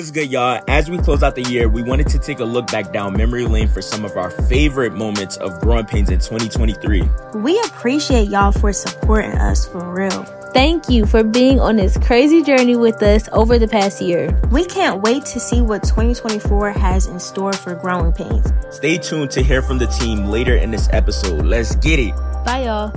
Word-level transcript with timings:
What's 0.00 0.10
good, 0.10 0.32
y'all? 0.32 0.64
As 0.66 0.90
we 0.90 0.96
close 0.96 1.22
out 1.22 1.34
the 1.34 1.42
year, 1.42 1.68
we 1.68 1.82
wanted 1.82 2.08
to 2.08 2.18
take 2.18 2.40
a 2.40 2.44
look 2.44 2.68
back 2.68 2.90
down 2.90 3.14
memory 3.18 3.44
lane 3.44 3.68
for 3.68 3.82
some 3.82 4.06
of 4.06 4.16
our 4.16 4.30
favorite 4.30 4.94
moments 4.94 5.36
of 5.36 5.60
Growing 5.60 5.84
Painz 5.84 6.10
in 6.10 6.18
2023. 6.18 7.02
We 7.34 7.60
appreciate 7.66 8.30
y'all 8.30 8.50
for 8.50 8.72
supporting 8.72 9.32
us 9.32 9.68
for 9.68 9.92
real. 9.92 10.24
Thank 10.54 10.88
you 10.88 11.04
for 11.04 11.22
being 11.22 11.60
on 11.60 11.76
this 11.76 11.98
crazy 11.98 12.42
journey 12.42 12.76
with 12.76 13.02
us 13.02 13.28
over 13.32 13.58
the 13.58 13.68
past 13.68 14.00
year. 14.00 14.40
We 14.50 14.64
can't 14.64 15.02
wait 15.02 15.26
to 15.26 15.38
see 15.38 15.60
what 15.60 15.82
2024 15.82 16.70
has 16.70 17.06
in 17.06 17.20
store 17.20 17.52
for 17.52 17.74
Growing 17.74 18.12
Painz. 18.12 18.72
Stay 18.72 18.96
tuned 18.96 19.30
to 19.32 19.42
hear 19.42 19.60
from 19.60 19.76
the 19.76 19.86
team 19.86 20.28
later 20.28 20.56
in 20.56 20.70
this 20.70 20.88
episode. 20.92 21.44
Let's 21.44 21.76
get 21.76 21.98
it. 21.98 22.14
Bye, 22.46 22.64
y'all. 22.64 22.94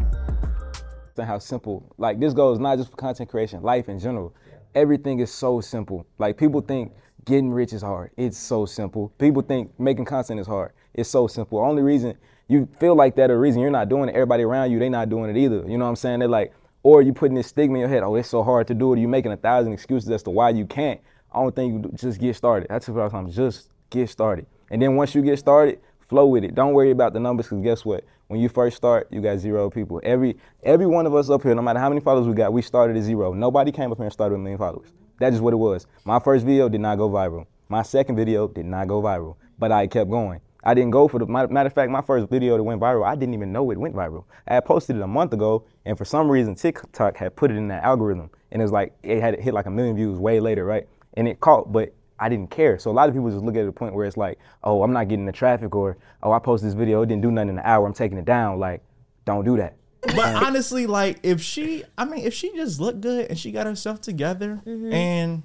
How 1.18 1.38
simple, 1.38 1.84
like 1.98 2.22
this 2.22 2.34
goes 2.34 2.60
not 2.60 2.78
just 2.78 2.92
for 2.92 2.96
content 2.96 3.30
creation, 3.30 3.62
life 3.62 3.90
in 3.90 4.00
general 4.00 4.34
everything 4.76 5.20
is 5.20 5.32
so 5.32 5.62
simple. 5.62 6.06
Like 6.18 6.38
people 6.38 6.62
think 6.62 6.92
getting 7.26 7.52
rich 7.52 7.74
is 7.74 7.82
hard. 7.82 8.12
It's 8.18 8.38
so 8.38 8.66
simple. 8.66 9.10
People 9.18 9.42
think 9.42 9.72
making 9.80 10.06
content 10.06 10.40
is 10.40 10.48
hard. 10.48 10.72
It's 10.94 11.10
so 11.10 11.28
simple. 11.28 11.60
Only 11.60 11.82
reason 11.82 12.18
you 12.48 12.68
feel 12.80 12.96
like 12.96 13.16
that, 13.16 13.32
or 13.32 13.40
reason 13.40 13.62
you're 13.62 13.72
not 13.72 13.90
doing 13.90 14.10
it, 14.10 14.16
everybody 14.16 14.44
around 14.44 14.72
you, 14.72 14.80
they 14.80 14.90
not 14.90 15.10
doing 15.10 15.30
it 15.30 15.38
either. 15.38 15.64
You 15.68 15.78
know 15.78 15.86
what 15.86 15.90
I'm 15.90 15.96
saying? 15.96 16.20
They're 16.20 16.28
like, 16.28 16.54
or 16.84 17.02
you 17.02 17.14
putting 17.14 17.36
this 17.36 17.48
stigma 17.48 17.76
in 17.76 17.80
your 17.80 17.90
head, 17.90 18.04
oh, 18.04 18.16
it's 18.16 18.30
so 18.30 18.44
hard 18.44 18.68
to 18.68 18.74
do 18.74 18.94
it. 18.94 19.00
You're 19.00 19.10
making 19.10 19.32
a 19.32 19.38
thousand 19.38 19.72
excuses 19.72 20.10
as 20.10 20.22
to 20.24 20.30
why 20.30 20.50
you 20.50 20.66
can't. 20.66 21.00
I 21.32 21.40
don't 21.40 21.56
think 21.56 21.86
you 21.86 21.92
just 21.96 22.20
get 22.20 22.36
started. 22.36 22.68
That's 22.70 22.90
what 22.90 23.14
I'm 23.14 23.32
Just 23.32 23.70
get 23.90 24.10
started. 24.10 24.46
And 24.70 24.82
then 24.82 24.96
once 24.96 25.16
you 25.16 25.22
get 25.22 25.40
started, 25.40 25.80
flow 26.02 26.28
with 26.28 26.44
it. 26.44 26.54
Don't 26.54 26.74
worry 26.74 26.92
about 26.92 27.14
the 27.14 27.20
numbers, 27.20 27.48
because 27.48 27.64
guess 27.64 27.86
what? 27.86 28.04
When 28.34 28.42
you 28.42 28.50
first 28.50 28.76
start, 28.76 29.10
you 29.12 29.22
got 29.22 29.38
zero 29.38 29.70
people. 29.70 30.02
Every 30.04 30.38
every 30.64 30.88
one 30.88 31.06
of 31.06 31.14
us 31.14 31.30
up 31.30 31.44
here, 31.44 31.54
no 31.54 31.62
matter 31.62 31.78
how 31.78 31.88
many 31.88 32.02
followers 32.02 32.28
we 32.28 32.34
got, 32.34 32.52
we 32.52 32.64
started 32.64 32.98
at 32.98 33.04
zero. 33.04 33.32
Nobody 33.32 33.72
came 33.72 33.92
up 33.92 34.00
here 34.00 34.06
and 34.06 34.12
started 34.12 34.34
with 34.34 34.40
a 34.40 34.42
million 34.42 34.58
followers. 34.58 34.92
That's 35.20 35.38
what 35.38 35.54
it 35.54 35.58
was. 35.58 35.86
My 36.04 36.18
first 36.18 36.44
video 36.44 36.68
did 36.68 36.82
not 36.82 36.98
go 36.98 37.12
viral. 37.12 37.46
My 37.70 37.84
second 37.84 38.16
video 38.16 38.48
did 38.48 38.66
not 38.66 38.88
go 38.88 39.04
viral, 39.04 39.36
but 39.60 39.72
I 39.72 39.86
kept 39.86 40.10
going. 40.10 40.42
I 40.64 40.74
didn't 40.74 40.90
go 40.90 41.08
for 41.08 41.20
the 41.20 41.28
matter 41.28 41.68
of 41.68 41.74
fact. 41.74 41.92
My 41.92 42.02
first 42.02 42.28
video 42.28 42.58
that 42.58 42.64
went 42.64 42.82
viral, 42.82 43.06
I 43.06 43.14
didn't 43.14 43.36
even 43.36 43.52
know 43.52 43.70
it 43.70 43.78
went 43.78 43.94
viral. 43.94 44.24
I 44.48 44.56
had 44.56 44.66
posted 44.66 44.96
it 44.96 45.04
a 45.04 45.08
month 45.08 45.34
ago, 45.34 45.66
and 45.86 45.96
for 45.96 46.04
some 46.04 46.28
reason 46.28 46.56
TikTok 46.56 47.16
had 47.16 47.36
put 47.36 47.52
it 47.52 47.58
in 47.58 47.68
that 47.68 47.84
algorithm, 47.84 48.32
and 48.52 48.64
it 48.64 48.66
was 48.66 48.72
like 48.72 48.96
it 49.04 49.22
had 49.22 49.40
hit 49.40 49.54
like 49.54 49.68
a 49.68 49.72
million 49.72 49.96
views 49.96 50.18
way 50.18 50.40
later, 50.40 50.66
right? 50.66 50.88
And 51.14 51.28
it 51.28 51.40
caught, 51.40 51.72
but 51.72 51.94
I 52.24 52.30
didn't 52.30 52.52
care. 52.52 52.80
So 52.80 52.90
a 52.90 52.94
lot 52.94 53.10
of 53.10 53.16
people 53.16 53.30
just 53.30 53.44
look 53.44 53.58
at 53.58 53.66
the 53.66 53.72
point 53.74 53.94
where 53.94 54.06
it's 54.06 54.16
like, 54.16 54.40
oh, 54.64 54.82
I'm 54.82 54.94
not 54.94 55.10
getting 55.10 55.26
the 55.26 55.34
traffic, 55.34 55.76
or 55.76 55.98
oh, 56.24 56.32
I 56.32 56.40
posted 56.40 56.70
this 56.70 56.74
video, 56.74 57.02
it 57.02 57.08
didn't 57.08 57.22
do 57.22 57.32
nothing 57.32 57.50
in 57.50 57.58
an 57.58 57.66
hour, 57.66 57.86
I'm 57.86 57.94
taking 57.94 58.18
it 58.18 58.24
down. 58.24 58.60
Like, 58.60 58.82
don't 59.26 59.44
do 59.44 59.58
that. 59.58 59.76
But 60.02 60.44
honestly, 60.44 60.88
like 60.88 61.20
if 61.24 61.42
she, 61.42 61.84
I 61.98 62.06
mean, 62.06 62.26
if 62.26 62.34
she 62.34 62.54
just 62.56 62.80
looked 62.80 63.02
good 63.02 63.30
and 63.30 63.38
she 63.38 63.52
got 63.52 63.66
herself 63.66 64.00
together 64.00 64.62
mm-hmm. 64.66 64.94
and 64.94 65.44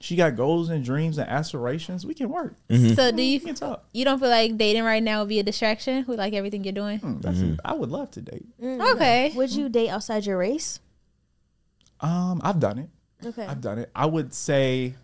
she 0.00 0.16
got 0.16 0.34
goals 0.34 0.70
and 0.70 0.84
dreams 0.84 1.18
and 1.18 1.28
aspirations, 1.28 2.04
we 2.04 2.14
can 2.14 2.28
work. 2.28 2.56
Mm-hmm. 2.68 2.94
So 2.94 3.12
do 3.12 3.22
you 3.22 3.38
We 3.38 3.46
can 3.46 3.54
talk. 3.54 3.84
you 3.92 4.04
don't 4.04 4.18
feel 4.18 4.28
like 4.28 4.56
dating 4.56 4.82
right 4.82 5.02
now 5.02 5.20
would 5.20 5.28
be 5.28 5.38
a 5.38 5.44
distraction 5.44 6.04
with 6.08 6.18
like 6.18 6.32
everything 6.32 6.64
you're 6.64 6.72
doing? 6.72 6.98
Mm, 6.98 7.20
mm-hmm. 7.20 7.54
I 7.64 7.74
would 7.74 7.90
love 7.90 8.10
to 8.12 8.20
date. 8.20 8.46
Mm, 8.60 8.94
okay. 8.94 9.32
Would 9.36 9.52
you 9.52 9.68
date 9.68 9.88
outside 9.88 10.26
your 10.26 10.38
race? 10.38 10.80
Um, 12.00 12.40
I've 12.42 12.58
done 12.58 12.80
it. 12.80 12.88
Okay. 13.24 13.46
I've 13.46 13.60
done 13.60 13.78
it. 13.78 13.90
I 13.94 14.06
would 14.06 14.34
say 14.34 14.94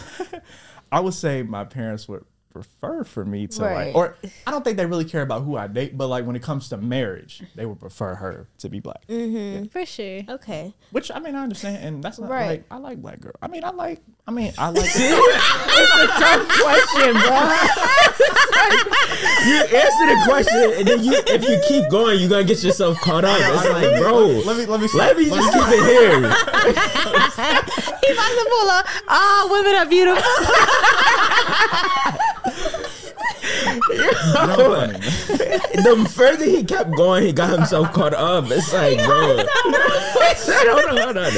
I 0.92 1.00
would 1.00 1.14
say 1.14 1.42
my 1.42 1.64
parents 1.64 2.08
would 2.08 2.24
prefer 2.52 3.02
for 3.02 3.24
me 3.24 3.46
to 3.46 3.62
right. 3.62 3.86
like, 3.86 3.94
or 3.94 4.16
I 4.46 4.50
don't 4.50 4.62
think 4.62 4.76
they 4.76 4.86
really 4.86 5.04
care 5.04 5.22
about 5.22 5.42
who 5.42 5.56
I 5.56 5.66
date, 5.66 5.96
but 5.96 6.08
like 6.08 6.26
when 6.26 6.36
it 6.36 6.42
comes 6.42 6.68
to 6.68 6.76
marriage, 6.76 7.42
they 7.54 7.64
would 7.66 7.80
prefer 7.80 8.14
her 8.14 8.46
to 8.58 8.68
be 8.68 8.80
black. 8.80 9.06
Mm-hmm. 9.08 9.64
Yeah. 9.64 9.70
For 9.70 9.86
sure. 9.86 10.22
Okay. 10.28 10.74
Which 10.90 11.10
I 11.10 11.18
mean, 11.18 11.34
I 11.34 11.42
understand, 11.42 11.82
and 11.84 12.04
that's 12.04 12.18
not 12.18 12.30
right. 12.30 12.46
like 12.46 12.64
I 12.70 12.76
like 12.76 13.00
black 13.00 13.20
girl. 13.20 13.32
I 13.40 13.48
mean, 13.48 13.64
I 13.64 13.70
like. 13.70 14.00
I 14.26 14.30
mean, 14.30 14.52
I 14.58 14.68
like. 14.70 14.84
it's 14.84 14.96
a 14.98 16.06
tough 16.20 16.48
question, 16.60 17.12
bro. 17.14 17.40
you 19.48 19.58
answer 19.78 20.06
the 20.06 20.22
question, 20.24 20.72
and 20.78 20.86
then 20.86 21.02
you, 21.02 21.12
if 21.26 21.42
you 21.48 21.58
keep 21.66 21.90
going, 21.90 22.20
you're 22.20 22.28
gonna 22.28 22.44
get 22.44 22.62
yourself 22.62 22.98
caught 23.00 23.24
up. 23.24 23.38
It's 23.40 23.68
like, 23.68 24.00
bro, 24.00 24.26
let 24.26 24.56
me 24.56 24.66
let 24.66 24.80
me 24.80 24.88
let 24.94 25.16
me 25.16 25.24
just 25.26 25.52
keep 25.52 25.62
it 25.68 25.82
here. 25.88 27.31
He's 27.42 28.16
about 28.16 28.28
to 28.28 28.46
pull 28.50 28.70
up. 28.70 28.86
Oh, 29.08 29.48
women 29.50 29.74
are 29.74 29.86
beautiful 29.86 30.22
the 35.82 36.10
further 36.14 36.44
he 36.44 36.64
kept 36.64 36.94
going, 36.96 37.24
he 37.24 37.32
got 37.32 37.50
himself 37.50 37.92
caught 37.92 38.14
up. 38.14 38.44
It's 38.50 38.72
like, 38.72 38.98
bro. 39.04 39.36
hold 39.36 40.98
on, 40.98 41.14
hold 41.14 41.16
on. 41.16 41.32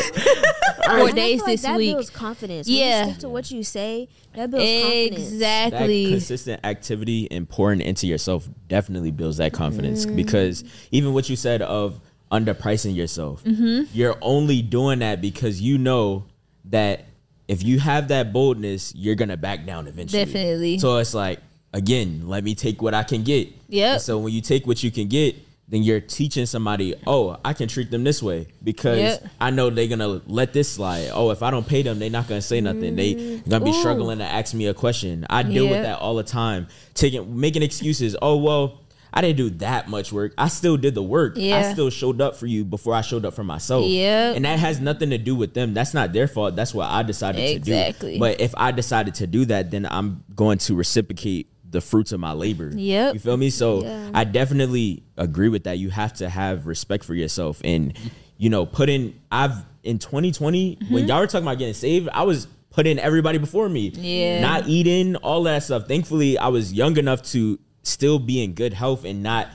Four 0.99 1.13
days 1.13 1.41
like 1.41 1.47
this 1.47 1.63
that 1.63 1.77
week. 1.77 1.95
builds 1.95 2.11
confidence. 2.11 2.69
When 2.69 2.77
yeah. 2.77 3.05
stick 3.05 3.19
to 3.19 3.29
what 3.29 3.51
you 3.51 3.63
say, 3.63 4.09
that 4.35 4.51
builds 4.51 4.83
confidence. 4.83 5.33
Exactly. 5.33 6.11
Consistent 6.11 6.61
activity 6.65 7.29
and 7.31 7.49
pouring 7.49 7.81
into 7.81 8.07
yourself 8.07 8.49
definitely 8.69 9.11
builds 9.11 9.39
that 9.39 9.53
confidence 9.53 10.07
mm. 10.07 10.17
because 10.17 10.65
even 10.91 11.15
what 11.15 11.29
you 11.31 11.37
said 11.37 11.63
of 11.63 12.01
underpricing 12.35 12.95
yourself, 12.97 13.45
mm-hmm. 13.45 13.85
you're 13.93 14.19
only 14.21 14.61
doing 14.61 14.99
that 14.99 15.21
because 15.21 15.61
you 15.61 15.79
know 15.79 16.25
that 16.67 17.05
if 17.47 17.63
you 17.63 17.79
have 17.79 18.09
that 18.09 18.33
boldness, 18.33 18.93
you're 18.97 19.15
gonna 19.15 19.37
back 19.37 19.65
down 19.65 19.87
eventually. 19.87 20.25
Definitely. 20.25 20.79
So 20.79 20.97
it's 20.99 21.15
like 21.15 21.39
again, 21.73 22.27
let 22.27 22.43
me 22.43 22.55
take 22.55 22.83
what 22.83 22.95
I 22.95 23.05
can 23.05 23.23
get. 23.23 23.49
Yeah. 23.69 23.99
So 23.99 24.19
when 24.19 24.33
you 24.33 24.41
take 24.41 24.67
what 24.67 24.83
you 24.83 24.91
can 24.91 25.09
get, 25.09 25.37
then 25.69 25.83
you're 25.83 26.01
teaching 26.01 26.47
somebody, 26.47 26.95
oh, 27.07 27.39
I 27.45 27.53
can 27.53 27.69
treat 27.69 27.91
them 27.91 28.05
this 28.05 28.23
way 28.23 28.49
because 28.63 28.99
yep. 28.99 29.27
I 29.41 29.51
know 29.51 29.71
they're 29.71 29.89
gonna 29.89 30.21
let 30.27 30.53
this 30.53 30.71
slide. 30.71 31.11
Oh, 31.13 31.31
if 31.31 31.43
I 31.43 31.51
don't 31.51 31.67
pay 31.67 31.83
them, 31.83 31.99
they're 31.99 32.11
not 32.11 32.29
gonna 32.29 32.43
say 32.43 32.61
nothing. 32.61 32.97
They 32.97 33.15
mm. 33.15 33.49
gonna 33.49 33.65
be 33.65 33.71
Ooh. 33.71 33.81
struggling 33.81 34.19
to 34.19 34.25
ask 34.25 34.55
me 34.55 34.67
a 34.67 34.75
question. 34.75 35.27
I 35.31 35.43
deal 35.43 35.65
yep. 35.65 35.73
with 35.73 35.83
that 35.83 35.99
all 36.01 36.17
the 36.17 36.23
time, 36.23 36.67
taking 36.95 37.39
making 37.39 37.63
excuses. 37.63 38.17
Oh 38.21 38.37
well, 38.37 38.81
I 39.15 39.21
didn't 39.21 39.37
do 39.37 39.51
that 39.59 39.89
much 39.89 40.13
work. 40.13 40.35
I 40.37 40.49
still 40.49 40.77
did 40.77 40.97
the 40.97 41.03
work. 41.03 41.35
Yeah. 41.37 41.59
I 41.59 41.73
still 41.73 41.89
showed 41.89 42.21
up 42.21 42.35
for 42.37 42.47
you 42.47 42.65
before 42.65 42.95
I 42.95 43.01
showed 43.01 43.25
up 43.25 43.35
for 43.35 43.45
myself. 43.45 43.87
Yeah. 43.87 44.33
And 44.33 44.45
that 44.45 44.59
has 44.59 44.81
nothing 44.81 45.11
to 45.11 45.19
do 45.19 45.37
with 45.37 45.55
them. 45.55 45.73
That's 45.73 45.95
not 45.95 46.13
their 46.13 46.27
fault. 46.27 46.57
That's 46.57 46.75
what 46.75 46.91
I 46.91 47.05
decided 47.05 47.39
exactly. 47.39 47.61
to 47.61 47.65
do. 47.65 47.73
Exactly. 47.73 48.19
But 48.19 48.41
if 48.41 48.55
I 48.57 48.73
decided 48.73 49.15
to 49.17 49.29
do 49.29 49.45
that, 49.47 49.71
then 49.71 49.87
I'm 49.89 50.25
going 50.35 50.59
to 50.59 50.75
reciprocate 50.75 51.49
the 51.71 51.81
fruits 51.81 52.11
of 52.11 52.19
my 52.19 52.33
labor. 52.33 52.73
Yep. 52.75 53.15
You 53.15 53.21
feel 53.21 53.37
me? 53.37 53.51
So 53.51 53.85
yeah. 53.85 54.11
I 54.13 54.25
definitely 54.25 55.05
agree 55.17 55.49
with 55.49 55.65
that. 55.65 55.79
You 55.79 55.91
have 55.91 56.15
to 56.15 56.29
have 56.29 56.67
respect 56.67 57.05
for 57.05 57.15
yourself 57.15 57.61
and 57.65 57.97
you 58.37 58.51
know, 58.51 58.67
put 58.67 58.89
in 58.89 59.21
I've 59.31 59.65
in 59.85 59.99
2020 59.99 60.77
mm-hmm. 60.77 60.95
when 60.95 61.07
y'all 61.07 61.21
were 61.21 61.27
talking 61.27 61.47
about 61.47 61.59
getting 61.59 61.75
saved, 61.75 62.09
I 62.13 62.25
was 62.25 62.49
putting 62.71 62.99
everybody 62.99 63.39
before 63.39 63.69
me. 63.69 63.89
Yeah. 63.89 64.41
Not 64.41 64.69
eating, 64.69 65.17
all 65.17 65.45
that 65.45 65.63
stuff. 65.63 65.87
Thankfully, 65.87 66.37
I 66.39 66.49
was 66.49 66.73
young 66.73 66.97
enough 66.97 67.23
to 67.33 67.59
still 67.85 68.19
be 68.19 68.43
in 68.43 68.55
good 68.55 68.73
health 68.73 69.05
and 69.05 69.23
not 69.23 69.49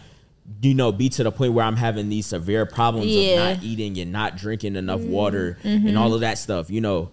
you 0.62 0.74
know 0.74 0.92
be 0.92 1.10
to 1.10 1.24
the 1.24 1.32
point 1.32 1.54
where 1.54 1.66
i'm 1.66 1.76
having 1.76 2.10
these 2.10 2.26
severe 2.26 2.66
problems 2.66 3.08
yeah. 3.08 3.52
of 3.52 3.58
not 3.58 3.64
eating 3.64 3.98
and 4.00 4.12
not 4.12 4.38
drinking 4.38 4.76
enough 4.76 5.00
mm-hmm. 5.00 5.12
water 5.12 5.58
mm-hmm. 5.64 5.88
and 5.88 5.98
all 5.98 6.14
of 6.14 6.22
that 6.22 6.38
stuff 6.38 6.70
you 6.70 6.82
know 6.82 7.12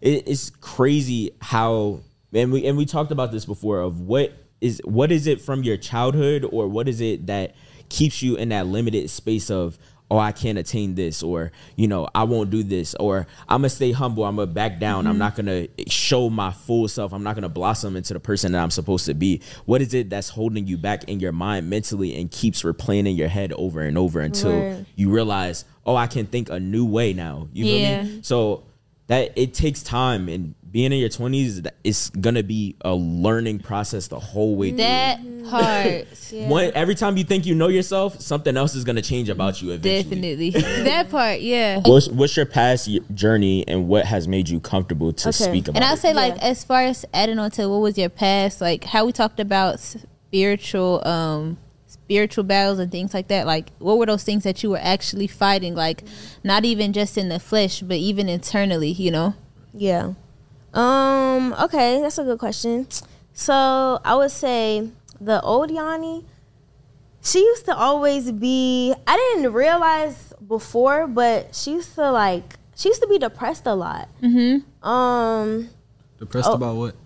it, 0.00 0.28
it's 0.28 0.50
crazy 0.50 1.30
how 1.42 2.00
and 2.32 2.52
we 2.52 2.66
and 2.66 2.76
we 2.76 2.86
talked 2.86 3.10
about 3.10 3.32
this 3.32 3.44
before 3.44 3.80
of 3.80 4.00
what 4.00 4.32
is 4.60 4.80
what 4.84 5.12
is 5.12 5.26
it 5.26 5.40
from 5.40 5.62
your 5.62 5.76
childhood 5.76 6.46
or 6.50 6.68
what 6.68 6.88
is 6.88 7.00
it 7.00 7.26
that 7.26 7.54
keeps 7.88 8.22
you 8.22 8.36
in 8.36 8.48
that 8.48 8.66
limited 8.66 9.10
space 9.10 9.50
of 9.50 9.78
oh, 10.14 10.18
I 10.18 10.30
can't 10.30 10.58
attain 10.58 10.94
this, 10.94 11.24
or 11.24 11.50
you 11.74 11.88
know, 11.88 12.08
I 12.14 12.22
won't 12.22 12.50
do 12.50 12.62
this, 12.62 12.94
or 13.00 13.26
I'm 13.48 13.62
gonna 13.62 13.68
stay 13.68 13.90
humble, 13.90 14.24
I'm 14.24 14.36
gonna 14.36 14.46
back 14.46 14.78
down, 14.78 15.00
mm-hmm. 15.00 15.10
I'm 15.10 15.18
not 15.18 15.34
gonna 15.34 15.66
show 15.88 16.30
my 16.30 16.52
full 16.52 16.86
self, 16.86 17.12
I'm 17.12 17.24
not 17.24 17.34
gonna 17.34 17.48
blossom 17.48 17.96
into 17.96 18.14
the 18.14 18.20
person 18.20 18.52
that 18.52 18.62
I'm 18.62 18.70
supposed 18.70 19.06
to 19.06 19.14
be. 19.14 19.42
What 19.64 19.82
is 19.82 19.92
it 19.92 20.10
that's 20.10 20.28
holding 20.28 20.68
you 20.68 20.78
back 20.78 21.04
in 21.04 21.18
your 21.18 21.32
mind 21.32 21.68
mentally 21.68 22.14
and 22.16 22.30
keeps 22.30 22.62
replaying 22.62 23.08
in 23.08 23.16
your 23.16 23.26
head 23.26 23.52
over 23.54 23.80
and 23.80 23.98
over 23.98 24.20
until 24.20 24.56
right. 24.56 24.86
you 24.94 25.10
realize, 25.10 25.64
oh, 25.84 25.96
I 25.96 26.06
can 26.06 26.26
think 26.26 26.48
a 26.48 26.60
new 26.60 26.86
way 26.86 27.12
now. 27.12 27.48
You 27.52 27.64
yeah. 27.64 28.02
feel 28.02 28.12
me? 28.12 28.22
So 28.22 28.62
that 29.06 29.32
it 29.36 29.54
takes 29.54 29.82
time 29.82 30.28
and 30.28 30.54
being 30.70 30.92
in 30.92 30.98
your 30.98 31.08
20s 31.08 31.64
it's 31.84 32.10
gonna 32.10 32.42
be 32.42 32.74
a 32.80 32.92
learning 32.92 33.60
process 33.60 34.08
the 34.08 34.18
whole 34.18 34.56
way 34.56 34.72
that 34.72 35.20
through. 35.20 35.44
part 35.48 36.06
yeah. 36.32 36.48
One, 36.48 36.72
every 36.74 36.96
time 36.96 37.16
you 37.16 37.22
think 37.22 37.46
you 37.46 37.54
know 37.54 37.68
yourself 37.68 38.20
something 38.20 38.56
else 38.56 38.74
is 38.74 38.82
gonna 38.82 39.02
change 39.02 39.28
about 39.28 39.62
you 39.62 39.70
eventually. 39.70 40.50
definitely 40.50 40.50
that 40.82 41.10
part 41.10 41.40
yeah 41.40 41.80
what's, 41.84 42.08
what's 42.08 42.36
your 42.36 42.46
past 42.46 42.90
journey 43.14 43.66
and 43.68 43.86
what 43.86 44.04
has 44.04 44.26
made 44.26 44.48
you 44.48 44.58
comfortable 44.58 45.12
to 45.12 45.28
okay. 45.28 45.44
speak 45.44 45.68
about 45.68 45.76
and 45.76 45.84
i'll 45.84 45.96
say 45.96 46.10
it? 46.10 46.16
like 46.16 46.34
yeah. 46.36 46.48
as 46.48 46.64
far 46.64 46.82
as 46.82 47.04
adding 47.14 47.38
on 47.38 47.52
to 47.52 47.68
what 47.68 47.80
was 47.80 47.96
your 47.96 48.08
past 48.08 48.60
like 48.60 48.82
how 48.82 49.04
we 49.04 49.12
talked 49.12 49.38
about 49.38 49.78
spiritual 49.78 51.06
um 51.06 51.56
spiritual 52.04 52.44
battles 52.44 52.78
and 52.78 52.92
things 52.92 53.14
like 53.14 53.28
that 53.28 53.46
like 53.46 53.70
what 53.78 53.96
were 53.98 54.06
those 54.06 54.22
things 54.24 54.44
that 54.44 54.62
you 54.62 54.68
were 54.70 54.80
actually 54.82 55.26
fighting 55.26 55.74
like 55.74 56.04
not 56.42 56.64
even 56.64 56.92
just 56.92 57.16
in 57.16 57.28
the 57.30 57.40
flesh 57.40 57.80
but 57.80 57.96
even 57.96 58.28
internally 58.28 58.90
you 58.90 59.10
know 59.10 59.34
yeah 59.72 60.12
um, 60.74 61.54
okay, 61.62 62.00
that's 62.00 62.18
a 62.18 62.24
good 62.24 62.40
question. 62.40 62.88
So 63.32 64.00
I 64.04 64.16
would 64.16 64.32
say 64.32 64.90
the 65.20 65.40
old 65.40 65.70
Yanni, 65.70 66.26
she 67.22 67.38
used 67.38 67.64
to 67.66 67.76
always 67.76 68.32
be 68.32 68.92
I 69.06 69.16
didn't 69.16 69.52
realize 69.52 70.32
before, 70.46 71.06
but 71.06 71.54
she 71.54 71.72
used 71.72 71.94
to 71.94 72.10
like 72.10 72.56
she 72.74 72.88
used 72.88 73.00
to 73.02 73.06
be 73.08 73.18
depressed 73.18 73.66
a 73.66 73.74
lot. 73.74 74.08
Mm-hmm. 74.20 74.86
Um, 74.86 75.70
Depressed 76.18 76.48
Oh. 76.50 76.54
about 76.54 76.74
what? 76.76 76.96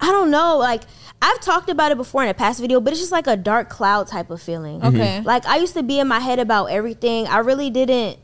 I 0.00 0.06
don't 0.06 0.30
know. 0.30 0.58
Like 0.58 0.82
I've 1.20 1.40
talked 1.40 1.68
about 1.68 1.92
it 1.92 1.96
before 1.96 2.22
in 2.22 2.28
a 2.28 2.34
past 2.34 2.60
video, 2.60 2.80
but 2.80 2.92
it's 2.92 3.00
just 3.00 3.12
like 3.12 3.26
a 3.26 3.36
dark 3.36 3.68
cloud 3.68 4.06
type 4.06 4.30
of 4.30 4.40
feeling. 4.40 4.84
Okay. 4.84 5.20
Like 5.20 5.46
I 5.46 5.56
used 5.56 5.74
to 5.74 5.82
be 5.82 5.98
in 5.98 6.08
my 6.08 6.20
head 6.20 6.38
about 6.38 6.66
everything. 6.66 7.26
I 7.26 7.38
really 7.38 7.70
didn't 7.70 8.18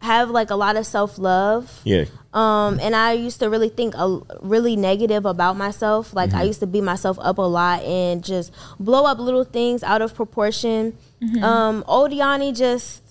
have 0.00 0.30
like 0.30 0.50
a 0.50 0.54
lot 0.54 0.76
of 0.76 0.86
self 0.86 1.18
love. 1.18 1.80
Yeah. 1.84 2.04
Um, 2.32 2.78
and 2.80 2.94
I 2.94 3.12
used 3.12 3.40
to 3.40 3.50
really 3.50 3.68
think 3.68 3.94
a, 3.96 4.20
really 4.40 4.76
negative 4.76 5.26
about 5.26 5.56
myself. 5.56 6.14
Like 6.14 6.34
I 6.34 6.42
used 6.44 6.60
to 6.60 6.66
beat 6.66 6.82
myself 6.84 7.18
up 7.20 7.38
a 7.38 7.42
lot 7.42 7.82
and 7.82 8.22
just 8.22 8.52
blow 8.78 9.04
up 9.04 9.18
little 9.18 9.44
things 9.44 9.82
out 9.82 10.02
of 10.02 10.14
proportion. 10.14 10.96
Um, 11.42 11.84
old 11.88 12.12
Yanni 12.12 12.52
just 12.52 13.02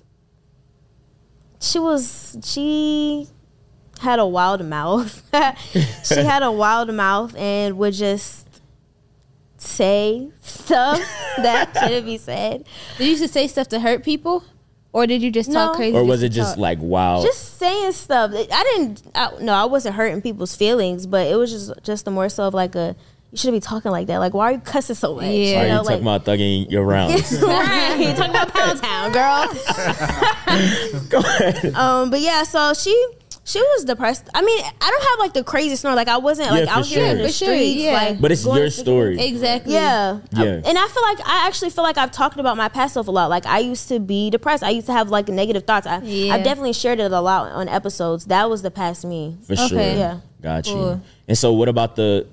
she 1.60 1.80
was 1.80 2.38
she 2.44 3.28
had 3.98 4.20
a 4.20 4.26
wild 4.26 4.66
mouth. 4.66 5.24
she 6.04 6.16
had 6.16 6.44
a 6.44 6.52
wild 6.52 6.94
mouth 6.94 7.36
and 7.36 7.78
would 7.78 7.94
just 7.94 8.48
say 9.58 10.30
stuff 10.42 11.00
that 11.38 11.72
shouldn't 11.74 12.06
be 12.06 12.18
said. 12.18 12.66
Did 12.98 13.04
you 13.04 13.10
used 13.12 13.24
to 13.24 13.28
say 13.28 13.48
stuff 13.48 13.68
to 13.70 13.80
hurt 13.80 14.04
people, 14.04 14.44
or 14.94 15.08
did 15.08 15.22
you 15.22 15.32
just 15.32 15.52
talk 15.52 15.76
crazy? 15.76 15.98
Or 15.98 16.04
was 16.04 16.24
it 16.24 16.30
just 16.30 16.54
talk? 16.54 16.60
like 16.60 16.80
wow? 16.80 17.22
just 17.24 17.58
saying 17.58 17.92
stuff. 17.92 18.32
I 18.34 18.64
didn't. 18.76 19.04
I, 19.14 19.32
no, 19.42 19.54
I 19.54 19.66
wasn't 19.66 19.96
hurting 19.96 20.22
people's 20.22 20.56
feelings, 20.56 21.06
but 21.06 21.28
it 21.28 21.36
was 21.36 21.52
just 21.52 21.84
just 21.84 22.06
the 22.06 22.12
more 22.12 22.30
so 22.30 22.48
of 22.48 22.54
like 22.54 22.76
a. 22.76 22.96
You 23.32 23.38
shouldn't 23.38 23.62
be 23.62 23.68
talking 23.68 23.92
like 23.92 24.08
that. 24.08 24.20
Like, 24.20 24.34
why 24.34 24.46
are 24.46 24.52
you 24.54 24.60
cussing 24.60 24.96
so 24.96 25.16
much? 25.16 25.26
Yeah. 25.26 25.30
Are 25.30 25.34
you 25.34 25.44
you 25.44 25.68
know, 25.68 25.84
talking 25.84 26.02
about 26.02 26.24
thugging 26.24 26.72
your 26.72 26.86
rounds? 26.86 27.30
right. 27.42 27.98
You 28.00 28.14
talking 28.14 28.30
about 28.30 28.54
Pound 28.54 28.82
Town, 28.82 29.12
girl. 29.12 29.48
Go 31.10 31.20
ahead. 31.20 31.76
Um, 31.76 32.10
but 32.10 32.22
yeah, 32.22 32.44
so 32.44 32.74
she 32.74 32.96
she 33.48 33.62
was 33.62 33.86
depressed. 33.86 34.28
I 34.36 34.42
mean, 34.42 34.60
I 34.62 34.90
don't 34.92 35.04
have 35.04 35.20
like 35.20 35.34
the 35.34 35.44
crazy 35.44 35.78
story. 35.78 35.96
Like, 35.96 36.10
I 36.10 36.18
wasn't 36.18 36.52
like 36.52 36.66
Yeah, 36.66 36.76
out 36.76 36.84
for 36.86 36.94
here 36.94 37.06
in 37.06 37.16
sure. 37.16 37.24
the 37.24 37.28
For 37.30 37.34
sure, 37.34 37.54
yeah. 37.56 37.92
Like, 37.94 38.22
But 38.22 38.32
it's 38.34 38.46
your 38.46 38.56
to- 38.66 38.70
story. 38.72 39.20
exactly. 39.22 39.74
Yeah. 39.74 40.20
Yeah. 40.34 40.62
And 40.66 40.78
I 40.78 40.88
feel 40.88 41.04
like 41.04 41.20
I 41.26 41.48
actually 41.48 41.70
feel 41.70 41.86
like 41.86 41.98
I've 41.98 42.12
talked 42.12 42.38
about 42.40 42.58
my 42.58 42.68
past 42.68 42.94
self 42.96 43.08
a 43.08 43.12
lot. 43.12 43.30
Like 43.30 43.46
I 43.46 43.60
used 43.60 43.88
to 43.88 44.00
be 44.00 44.30
depressed. 44.30 44.64
I 44.64 44.72
used 44.72 44.88
to 44.88 44.94
have 44.94 45.10
like 45.10 45.30
negative 45.30 45.64
thoughts. 45.64 45.88
I, 45.88 46.02
Yeah. 46.02 46.34
I've 46.36 46.44
definitely 46.44 46.74
shared 46.74 47.00
it 47.00 47.12
a 47.12 47.22
lot 47.22 47.52
on 47.54 47.70
episodes. 47.70 48.26
That 48.26 48.50
was 48.50 48.62
the 48.64 48.72
past 48.72 49.06
me. 49.06 49.38
For 49.48 49.56
sure. 49.56 49.80
Yeah. 49.80 50.20
Got 50.44 50.68
you. 50.68 50.74
Cool. 50.74 51.02
And 51.30 51.38
so 51.38 51.54
what 51.54 51.70
about 51.70 51.96
the 51.96 52.28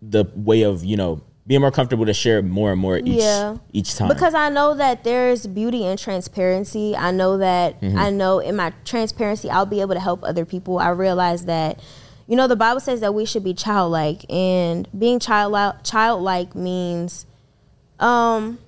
the 0.00 0.24
way 0.36 0.62
of, 0.62 0.84
you 0.84 0.96
know, 0.96 1.22
being 1.46 1.60
more 1.60 1.70
comfortable 1.72 2.06
to 2.06 2.14
share 2.14 2.40
more 2.42 2.70
and 2.72 2.80
more 2.80 2.98
each 2.98 3.06
Yeah. 3.20 3.56
each 3.72 3.94
time? 3.96 4.08
Because 4.08 4.34
I 4.34 4.48
know 4.48 4.74
that 4.74 5.02
there's 5.04 5.46
beauty 5.46 5.84
in 5.84 5.96
transparency. 5.96 6.94
I 6.96 7.10
know 7.10 7.38
that 7.38 7.80
Mm-hmm. 7.80 7.98
I 7.98 8.10
know 8.10 8.38
in 8.38 8.56
my 8.56 8.72
transparency 8.84 9.50
I'll 9.50 9.66
be 9.66 9.80
able 9.80 9.94
to 9.94 10.00
help 10.00 10.22
other 10.22 10.44
people. 10.44 10.78
I 10.78 10.90
realize 10.90 11.44
that 11.46 11.80
you 12.28 12.36
know 12.36 12.46
the 12.46 12.56
Bible 12.56 12.80
says 12.80 13.00
that 13.00 13.12
we 13.14 13.24
should 13.26 13.42
be 13.44 13.54
childlike 13.54 14.24
and 14.30 14.88
being 14.96 15.18
child 15.18 15.54
childlike 15.84 16.54
means 16.54 17.26
um 17.98 18.58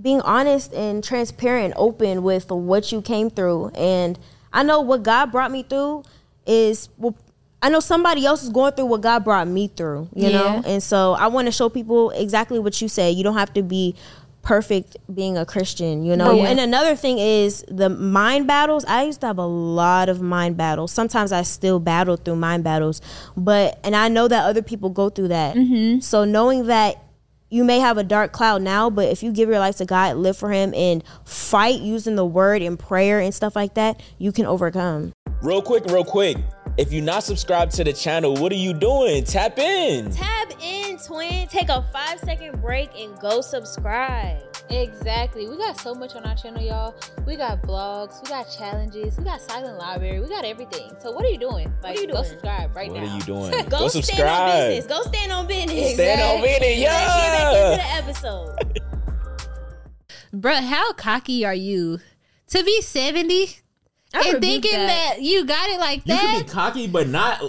being 0.00 0.20
honest 0.22 0.72
and 0.72 1.02
transparent 1.04 1.74
open 1.76 2.22
with 2.22 2.50
what 2.50 2.92
you 2.92 3.02
came 3.02 3.28
through 3.30 3.68
and 3.74 4.18
I 4.52 4.62
know 4.62 4.80
what 4.80 5.02
God 5.02 5.32
brought 5.32 5.50
me 5.50 5.62
through 5.62 6.04
is 6.46 6.88
well 6.98 7.16
I 7.62 7.68
know 7.68 7.80
somebody 7.80 8.26
else 8.26 8.42
is 8.42 8.48
going 8.50 8.72
through 8.72 8.86
what 8.86 9.00
God 9.00 9.22
brought 9.24 9.46
me 9.46 9.68
through, 9.68 10.08
you 10.14 10.28
Yeah. 10.28 10.38
know? 10.38 10.62
And 10.66 10.82
so 10.82 11.12
I 11.12 11.28
want 11.28 11.46
to 11.46 11.52
show 11.52 11.68
people 11.68 12.10
exactly 12.10 12.58
what 12.58 12.80
you 12.82 12.88
said. 12.88 13.14
You 13.14 13.22
don't 13.22 13.36
have 13.36 13.54
to 13.54 13.62
be 13.62 13.94
perfect 14.42 14.96
being 15.14 15.38
a 15.38 15.46
Christian, 15.46 16.04
you 16.04 16.16
know? 16.16 16.32
Oh, 16.32 16.34
yeah. 16.34 16.48
And 16.48 16.58
another 16.58 16.96
thing 16.96 17.18
is 17.18 17.64
the 17.68 17.88
mind 17.88 18.48
battles. 18.48 18.84
I 18.86 19.04
used 19.04 19.20
to 19.20 19.28
have 19.28 19.38
a 19.38 19.46
lot 19.46 20.08
of 20.08 20.20
mind 20.20 20.56
battles. 20.56 20.90
Sometimes 20.90 21.30
I 21.30 21.42
still 21.42 21.78
battle 21.78 22.16
through 22.16 22.36
mind 22.36 22.64
battles, 22.64 23.00
but, 23.36 23.78
and 23.84 23.94
I 23.94 24.08
know 24.08 24.26
that 24.26 24.44
other 24.44 24.62
people 24.62 24.90
go 24.90 25.10
through 25.10 25.28
that. 25.28 25.54
Mm-hmm. 25.54 26.00
So 26.00 26.24
knowing 26.24 26.66
that 26.66 26.96
you 27.50 27.62
may 27.62 27.78
have 27.78 27.98
a 27.98 28.02
dark 28.02 28.32
cloud 28.32 28.62
now, 28.62 28.90
but 28.90 29.08
if 29.10 29.22
you 29.22 29.30
give 29.30 29.48
your 29.48 29.60
life 29.60 29.76
to 29.76 29.84
God, 29.84 30.16
live 30.16 30.36
for 30.36 30.50
Him, 30.50 30.74
and 30.74 31.04
fight 31.24 31.80
using 31.80 32.16
the 32.16 32.24
word 32.26 32.62
and 32.62 32.76
prayer 32.78 33.20
and 33.20 33.32
stuff 33.32 33.54
like 33.54 33.74
that, 33.74 34.00
you 34.18 34.32
can 34.32 34.46
overcome. 34.46 35.12
real 35.42 35.62
quick, 35.62 35.84
real 35.86 36.04
quick. 36.04 36.36
If 36.82 36.92
you're 36.92 37.04
not 37.04 37.22
subscribed 37.22 37.70
to 37.76 37.84
the 37.84 37.92
channel, 37.92 38.34
what 38.34 38.50
are 38.50 38.56
you 38.56 38.74
doing? 38.74 39.22
Tap 39.22 39.56
in. 39.56 40.10
Tap 40.10 40.50
in, 40.60 40.98
twin. 40.98 41.46
Take 41.46 41.68
a 41.68 41.86
five 41.92 42.18
second 42.18 42.60
break 42.60 42.90
and 42.98 43.16
go 43.20 43.40
subscribe. 43.40 44.42
Exactly. 44.68 45.48
We 45.48 45.56
got 45.58 45.78
so 45.78 45.94
much 45.94 46.16
on 46.16 46.26
our 46.26 46.34
channel, 46.34 46.60
y'all. 46.60 46.96
We 47.24 47.36
got 47.36 47.62
vlogs, 47.62 48.20
we 48.20 48.30
got 48.30 48.50
challenges, 48.50 49.16
we 49.16 49.22
got 49.22 49.40
silent 49.40 49.78
library, 49.78 50.20
we 50.20 50.28
got 50.28 50.44
everything. 50.44 50.90
So 50.98 51.12
what 51.12 51.24
are 51.24 51.28
you 51.28 51.38
doing? 51.38 51.72
Like, 51.84 52.00
you 52.00 52.08
doing? 52.08 52.16
go 52.16 52.24
subscribe 52.24 52.74
right 52.74 52.90
What 52.90 53.00
now. 53.00 53.06
What 53.06 53.12
are 53.12 53.16
you 53.16 53.22
doing? 53.22 53.50
Go, 53.68 53.78
Go 53.78 53.86
stand 53.88 53.94
on 53.94 54.02
subscribe. 54.02 54.68
business. 54.70 54.86
Go 54.86 55.02
stand 55.04 55.30
on 55.30 55.46
business. 55.46 55.94
Stand 55.94 56.20
on 56.20 56.42
business, 56.42 56.78
Yeah. 56.78 56.90
Let's 56.90 57.14
get 57.22 58.26
back 58.26 58.26
into 58.26 58.26
the 58.26 59.44
episode. 59.44 59.62
Bruh, 60.34 60.64
how 60.68 60.92
cocky 60.94 61.44
are 61.44 61.54
you 61.54 62.00
to 62.48 62.64
be 62.64 62.82
70 62.82 63.60
I 64.14 64.30
and 64.30 64.40
thinking 64.40 64.72
that. 64.72 65.16
you 65.20 65.44
got 65.44 65.68
it 65.70 65.78
like 65.80 65.98
You 66.04 66.14
that? 66.14 66.20
can 66.20 66.42
be 66.42 66.48
cocky, 66.48 66.86
but 66.86 67.08
not 67.08 67.42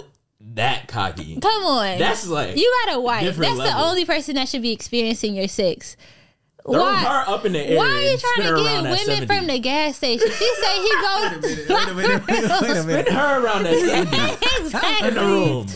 that 0.54 0.88
cocky. 0.88 1.38
Come 1.40 1.64
on. 1.64 1.98
That's 1.98 2.26
like 2.26 2.56
you 2.56 2.72
got 2.86 2.96
a 2.96 3.00
wife. 3.00 3.22
different 3.24 3.56
That's 3.58 3.70
the 3.70 3.78
only 3.78 4.04
person 4.04 4.34
that 4.36 4.48
should 4.48 4.62
be 4.62 4.72
experiencing 4.72 5.34
your 5.34 5.48
sex. 5.48 5.96
Throw 6.66 6.80
Why? 6.80 6.96
her 7.02 7.24
up 7.30 7.44
in 7.44 7.52
the 7.52 7.60
air. 7.60 7.76
Why 7.76 7.84
are 7.90 8.00
you 8.02 8.16
trying 8.16 8.54
to 8.56 8.62
get 8.62 8.82
women 8.82 8.96
70. 8.96 9.26
from 9.26 9.46
the 9.48 9.58
gas 9.58 9.96
station? 9.96 10.26
She 10.30 10.54
say 10.54 10.82
he 10.82 10.92
goes. 11.02 11.68
Wait 11.68 11.88
a 11.88 11.94
minute, 11.94 12.26
wait 12.26 12.44
a 12.44 12.44
minute, 12.44 12.62
wait 12.62 12.70
a 12.70 12.82
Spin 13.02 13.14
her 13.14 13.44
around 13.44 13.64
that 13.64 13.78
70 14.48 14.64
exactly. 14.64 15.08
in 15.08 15.14
the 15.14 15.20
room. 15.20 15.66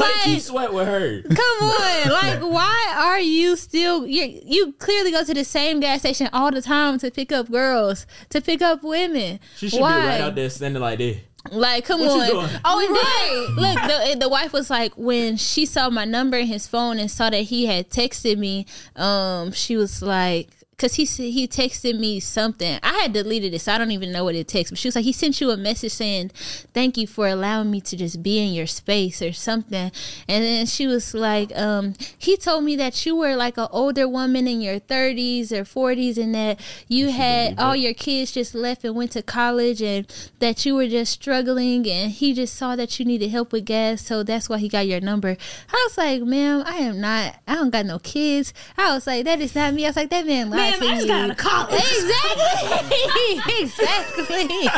Like 0.00 0.14
you 0.26 0.40
sweat 0.40 0.72
with 0.72 0.86
her. 0.86 1.22
Come 1.22 1.68
on, 1.68 2.08
like 2.12 2.40
why 2.40 2.94
are 2.96 3.20
you 3.20 3.56
still? 3.56 4.06
You 4.06 4.40
you 4.44 4.72
clearly 4.74 5.10
go 5.10 5.24
to 5.24 5.34
the 5.34 5.44
same 5.44 5.80
gas 5.80 6.00
station 6.00 6.28
all 6.32 6.50
the 6.50 6.62
time 6.62 6.98
to 6.98 7.10
pick 7.10 7.32
up 7.32 7.50
girls, 7.50 8.06
to 8.30 8.40
pick 8.40 8.62
up 8.62 8.82
women. 8.82 9.40
She 9.56 9.68
should 9.68 9.80
why? 9.80 10.00
be 10.00 10.06
right 10.06 10.20
out 10.20 10.34
there 10.34 10.50
standing 10.50 10.82
like 10.82 10.98
this. 10.98 11.18
Like, 11.50 11.84
come 11.84 12.00
What 12.00 12.34
on. 12.34 12.60
Oh, 12.64 13.46
and 13.46 13.56
then 13.56 13.64
look, 13.64 13.80
the, 13.82 14.18
the 14.20 14.28
wife 14.28 14.52
was 14.52 14.70
like, 14.70 14.92
when 14.96 15.36
she 15.36 15.64
saw 15.66 15.88
my 15.88 16.04
number 16.04 16.36
in 16.36 16.46
his 16.46 16.66
phone 16.66 16.98
and 16.98 17.10
saw 17.10 17.30
that 17.30 17.42
he 17.42 17.66
had 17.66 17.90
texted 17.90 18.38
me, 18.38 18.66
um, 18.96 19.52
she 19.52 19.76
was 19.76 20.02
like. 20.02 20.50
Cause 20.78 20.94
he 20.94 21.04
he 21.04 21.48
texted 21.48 21.98
me 21.98 22.20
something. 22.20 22.78
I 22.84 22.98
had 22.98 23.12
deleted 23.12 23.52
it, 23.52 23.58
so 23.58 23.72
I 23.72 23.78
don't 23.78 23.90
even 23.90 24.12
know 24.12 24.22
what 24.22 24.36
it 24.36 24.46
texted. 24.46 24.70
But 24.70 24.78
she 24.78 24.86
was 24.86 24.94
like, 24.94 25.04
he 25.04 25.12
sent 25.12 25.40
you 25.40 25.50
a 25.50 25.56
message 25.56 25.90
saying, 25.90 26.30
"Thank 26.72 26.96
you 26.96 27.08
for 27.08 27.26
allowing 27.26 27.72
me 27.72 27.80
to 27.80 27.96
just 27.96 28.22
be 28.22 28.38
in 28.38 28.54
your 28.54 28.68
space" 28.68 29.20
or 29.20 29.32
something. 29.32 29.90
And 30.28 30.44
then 30.44 30.66
she 30.66 30.86
was 30.86 31.14
like, 31.14 31.50
um, 31.58 31.94
he 32.16 32.36
told 32.36 32.62
me 32.62 32.76
that 32.76 33.04
you 33.04 33.16
were 33.16 33.34
like 33.34 33.58
an 33.58 33.66
older 33.72 34.06
woman 34.06 34.46
in 34.46 34.60
your 34.60 34.78
thirties 34.78 35.52
or 35.52 35.64
forties, 35.64 36.16
and 36.16 36.32
that 36.36 36.60
you 36.86 37.10
had 37.10 37.58
all 37.58 37.74
your 37.74 37.94
kids 37.94 38.30
just 38.30 38.54
left 38.54 38.84
and 38.84 38.94
went 38.94 39.10
to 39.12 39.22
college, 39.22 39.82
and 39.82 40.06
that 40.38 40.64
you 40.64 40.76
were 40.76 40.86
just 40.86 41.12
struggling. 41.12 41.88
And 41.88 42.12
he 42.12 42.32
just 42.32 42.54
saw 42.54 42.76
that 42.76 43.00
you 43.00 43.04
needed 43.04 43.30
help 43.30 43.50
with 43.50 43.64
gas, 43.64 44.02
so 44.02 44.22
that's 44.22 44.48
why 44.48 44.58
he 44.58 44.68
got 44.68 44.86
your 44.86 45.00
number. 45.00 45.36
I 45.72 45.86
was 45.88 45.98
like, 45.98 46.22
ma'am, 46.22 46.62
I 46.64 46.76
am 46.76 47.00
not. 47.00 47.34
I 47.48 47.56
don't 47.56 47.70
got 47.70 47.84
no 47.84 47.98
kids. 47.98 48.54
I 48.76 48.94
was 48.94 49.08
like, 49.08 49.24
that 49.24 49.40
is 49.40 49.56
not 49.56 49.74
me. 49.74 49.84
I 49.84 49.88
was 49.88 49.96
like, 49.96 50.10
that 50.10 50.24
man 50.24 50.50
lied 50.50 50.58
Ma'am, 50.58 50.67
to 50.74 50.86
I 50.86 50.94
just 50.94 51.06
got 51.06 51.20
out 51.24 51.30
of 51.30 51.36
college. 51.36 51.80
Exactly. 51.80 53.60
exactly. 53.62 54.68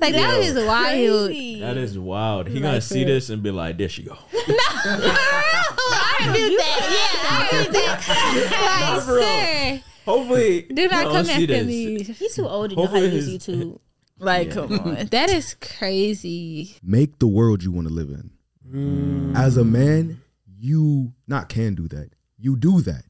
Like 0.00 0.14
that 0.14 0.36
was 0.38 0.46
just 0.52 0.66
wild. 0.66 1.30
That 1.30 1.76
is 1.76 1.98
wild. 1.98 2.48
He 2.48 2.60
gonna 2.60 2.80
see 2.80 3.04
this 3.04 3.30
and 3.30 3.42
be 3.42 3.50
like, 3.50 3.78
"There 3.78 3.88
she 3.88 4.02
go." 4.02 4.16
No, 4.32 4.34
for 4.34 4.98
real. 4.98 5.22
I 5.94 6.24
reviewed 6.26 6.58
that. 6.58 6.78
Yeah, 6.90 7.30
I 7.30 7.48
reviewed 7.52 7.74
that. 7.74 8.94
Like, 8.96 9.02
For 9.04 9.14
real. 9.14 9.22
sir, 9.22 9.80
Hopefully, 10.04 10.62
do 10.62 10.88
not 10.88 11.06
he 11.06 11.12
come 11.12 11.24
see 11.24 11.32
after 11.32 11.46
this. 11.46 11.66
me. 11.66 12.02
He's 12.02 12.34
too 12.34 12.48
old 12.48 12.70
to 12.70 12.76
know 12.76 12.86
how 12.86 12.94
to 12.94 13.08
use 13.08 13.28
YouTube. 13.28 13.78
Like, 14.18 14.52
come 14.52 14.72
on. 14.78 15.06
That 15.06 15.30
is 15.30 15.54
crazy. 15.60 16.76
Make 16.80 17.18
the 17.18 17.26
world 17.26 17.64
you 17.64 17.72
want 17.72 17.88
to 17.88 17.92
live 17.94 18.08
in. 18.10 18.30
Mm. 18.72 19.36
As 19.36 19.56
a 19.56 19.64
man, 19.64 20.20
you 20.60 21.12
not 21.26 21.48
can 21.48 21.74
do 21.74 21.88
that. 21.88 22.10
You 22.38 22.56
do 22.56 22.82
that 22.82 23.02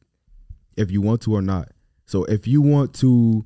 if 0.74 0.90
you 0.90 1.02
want 1.02 1.20
to 1.22 1.34
or 1.34 1.42
not. 1.42 1.68
So 2.12 2.24
if 2.24 2.46
you 2.46 2.60
want 2.60 2.92
to, 2.96 3.42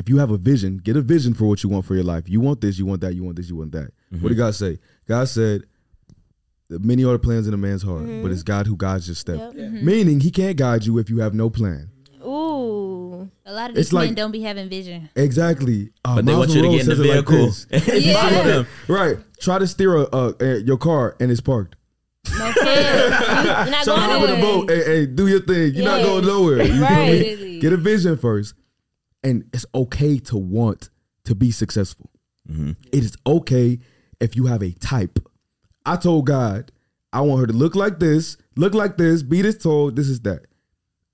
if 0.00 0.08
you 0.08 0.18
have 0.18 0.32
a 0.32 0.36
vision, 0.36 0.78
get 0.78 0.96
a 0.96 1.00
vision 1.00 1.32
for 1.32 1.44
what 1.44 1.62
you 1.62 1.70
want 1.70 1.84
for 1.84 1.94
your 1.94 2.02
life. 2.02 2.28
You 2.28 2.40
want 2.40 2.60
this, 2.60 2.76
you 2.76 2.84
want 2.84 3.02
that, 3.02 3.14
you 3.14 3.22
want 3.22 3.36
this, 3.36 3.48
you 3.48 3.54
want 3.54 3.70
that. 3.70 3.92
What 4.18 4.30
did 4.30 4.32
mhm. 4.32 4.38
God 4.38 4.54
say? 4.56 4.80
God 5.06 5.28
said, 5.28 5.62
"Many 6.68 7.04
are 7.04 7.12
the 7.12 7.20
plans 7.20 7.46
in 7.46 7.54
a 7.54 7.56
man's 7.56 7.84
heart, 7.84 8.00
but 8.00 8.08
mm-hmm. 8.08 8.32
it's 8.32 8.42
God 8.42 8.66
who 8.66 8.76
guides 8.76 9.06
your 9.06 9.14
step." 9.14 9.36
Mm-hmm. 9.38 9.86
Meaning, 9.86 10.18
He 10.18 10.32
can't 10.32 10.56
guide 10.56 10.84
you 10.86 10.98
if 10.98 11.08
you 11.08 11.20
have 11.20 11.34
no 11.34 11.48
plan. 11.50 11.88
Ooh. 12.26 13.30
A 13.46 13.52
lot 13.52 13.70
of 13.70 13.78
It's 13.78 13.92
men 13.92 14.08
like- 14.08 14.16
don't 14.16 14.32
be 14.32 14.42
having 14.42 14.68
vision. 14.68 15.08
Exactly. 15.14 15.92
Uh, 16.04 16.16
But 16.16 16.26
they 16.26 16.32
Miles 16.32 16.48
want 16.48 16.56
you 16.56 16.62
to 16.62 16.68
get 16.68 16.80
in 16.80 16.86
the 16.88 16.96
says 16.96 17.06
it 17.06 17.14
like 17.14 17.28
vehicle. 17.28 18.00
Yeah. 18.10 18.30
Follow 18.30 18.44
them. 18.44 18.66
Right. 18.88 19.18
Try 19.38 19.60
to 19.60 19.68
steer 19.68 19.96
a, 19.98 20.08
a, 20.12 20.34
a- 20.40 20.60
your 20.62 20.78
car 20.78 21.16
and 21.20 21.30
it's 21.30 21.40
parked. 21.40 21.76
No 22.38 22.52
fair. 22.52 23.08
You're 23.10 23.70
not 23.70 23.84
Try 23.84 23.94
to 23.94 24.00
going 24.00 24.20
with 24.20 24.30
a 24.30 24.38
nowhere. 24.38 24.66
boat. 24.66 24.70
Hey, 24.70 24.84
hey, 24.84 25.06
do 25.06 25.26
your 25.28 25.40
thing. 25.40 25.74
You're 25.74 25.84
not 25.84 26.02
going 26.02 26.26
nowhere. 26.26 26.62
You 26.62 26.72
feel 26.72 26.82
Right. 26.82 27.49
Get 27.60 27.72
a 27.72 27.76
vision 27.76 28.16
first. 28.16 28.54
And 29.22 29.44
it's 29.52 29.66
okay 29.74 30.18
to 30.18 30.36
want 30.36 30.88
to 31.24 31.34
be 31.34 31.50
successful. 31.50 32.10
Mm-hmm. 32.48 32.72
It 32.92 33.04
is 33.04 33.16
okay 33.26 33.78
if 34.20 34.34
you 34.34 34.46
have 34.46 34.62
a 34.62 34.72
type. 34.72 35.18
I 35.84 35.96
told 35.96 36.26
God, 36.26 36.72
I 37.12 37.20
want 37.22 37.40
her 37.40 37.46
to 37.46 37.52
look 37.52 37.74
like 37.74 37.98
this, 37.98 38.36
look 38.56 38.74
like 38.74 38.96
this, 38.96 39.22
be 39.22 39.42
this 39.42 39.58
tall, 39.58 39.90
this 39.90 40.08
is 40.08 40.20
that. 40.20 40.46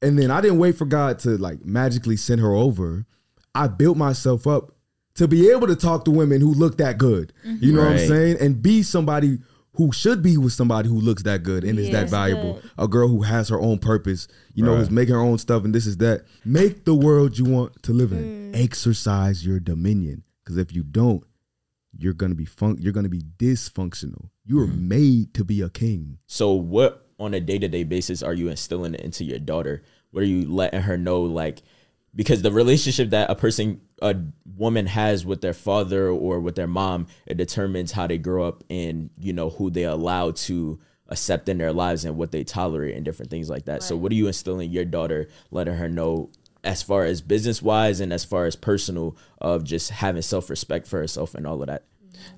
And 0.02 0.18
then 0.18 0.30
I 0.30 0.40
didn't 0.40 0.58
wait 0.58 0.76
for 0.76 0.84
God 0.84 1.18
to 1.20 1.30
like 1.38 1.64
magically 1.64 2.16
send 2.16 2.40
her 2.40 2.54
over. 2.54 3.06
I 3.54 3.68
built 3.68 3.96
myself 3.96 4.46
up 4.46 4.72
to 5.14 5.26
be 5.26 5.50
able 5.50 5.66
to 5.66 5.76
talk 5.76 6.04
to 6.04 6.10
women 6.10 6.40
who 6.40 6.52
look 6.52 6.76
that 6.78 6.98
good. 6.98 7.32
You 7.44 7.72
know 7.72 7.82
what 7.82 7.92
I'm 7.92 8.06
saying? 8.06 8.36
And 8.40 8.60
be 8.60 8.82
somebody 8.82 9.38
who 9.76 9.92
should 9.92 10.22
be 10.22 10.36
with 10.36 10.52
somebody 10.52 10.88
who 10.88 10.98
looks 11.00 11.22
that 11.24 11.42
good 11.42 11.64
and 11.64 11.78
is 11.78 11.90
that 11.90 12.08
valuable. 12.10 12.54
good. 12.54 12.70
A 12.78 12.88
girl 12.88 13.08
who 13.08 13.22
has 13.22 13.48
her 13.48 13.60
own 13.60 13.78
purpose, 13.78 14.26
you 14.54 14.64
know, 14.64 14.72
Right. 14.72 14.78
who's 14.80 14.90
making 14.90 15.14
her 15.14 15.20
own 15.20 15.38
stuff 15.38 15.64
and 15.64 15.74
this 15.74 15.86
is 15.86 15.98
that. 15.98 16.24
Make 16.44 16.84
the 16.84 16.94
world 16.94 17.38
you 17.38 17.44
want 17.44 17.82
to 17.82 17.92
live 17.92 18.12
in. 18.12 18.52
Mm. 18.52 18.62
Exercise 18.62 19.44
your 19.46 19.60
dominion. 19.60 20.22
Because 20.44 20.56
if 20.56 20.74
you 20.74 20.82
don't, 20.82 21.22
you're 21.98 22.12
gonna 22.14 22.34
be 22.34 22.44
fun- 22.44 22.78
you're 22.80 22.92
gonna 22.92 23.08
be 23.08 23.22
dysfunctional. 23.38 24.28
You 24.44 24.56
were 24.56 24.66
mm. 24.66 24.78
made 24.78 25.34
to 25.34 25.44
be 25.44 25.60
a 25.60 25.68
king. 25.68 26.18
So 26.26 26.52
what 26.52 27.06
on 27.18 27.34
a 27.34 27.40
day 27.40 27.58
to 27.58 27.68
day 27.68 27.84
basis 27.84 28.22
are 28.22 28.34
you 28.34 28.48
instilling 28.48 28.94
into 28.94 29.24
your 29.24 29.38
daughter? 29.38 29.82
What 30.10 30.22
are 30.22 30.26
you 30.26 30.50
letting 30.50 30.82
her 30.82 30.96
know 30.96 31.22
like 31.22 31.62
because 32.16 32.42
the 32.42 32.50
relationship 32.50 33.10
that 33.10 33.30
a 33.30 33.34
person 33.34 33.80
a 34.02 34.16
woman 34.56 34.86
has 34.86 35.24
with 35.24 35.42
their 35.42 35.52
father 35.52 36.08
or 36.08 36.40
with 36.40 36.56
their 36.56 36.66
mom, 36.66 37.06
it 37.26 37.36
determines 37.36 37.92
how 37.92 38.06
they 38.06 38.18
grow 38.18 38.48
up 38.48 38.64
and 38.68 39.10
you 39.18 39.32
know 39.32 39.50
who 39.50 39.70
they 39.70 39.84
allow 39.84 40.30
to 40.32 40.78
accept 41.08 41.48
in 41.48 41.58
their 41.58 41.72
lives 41.72 42.04
and 42.04 42.16
what 42.16 42.32
they 42.32 42.42
tolerate 42.42 42.96
and 42.96 43.04
different 43.04 43.30
things 43.30 43.48
like 43.48 43.66
that. 43.66 43.82
So 43.82 43.96
what 43.96 44.10
are 44.10 44.16
you 44.16 44.26
instilling 44.26 44.72
your 44.72 44.84
daughter, 44.84 45.28
letting 45.50 45.76
her 45.76 45.88
know 45.88 46.30
as 46.64 46.82
far 46.82 47.04
as 47.04 47.20
business 47.20 47.62
wise 47.62 48.00
and 48.00 48.12
as 48.12 48.24
far 48.24 48.46
as 48.46 48.56
personal 48.56 49.16
of 49.40 49.62
just 49.62 49.90
having 49.90 50.22
self 50.22 50.50
respect 50.50 50.86
for 50.86 50.98
herself 50.98 51.34
and 51.34 51.46
all 51.46 51.60
of 51.60 51.68
that? 51.68 51.84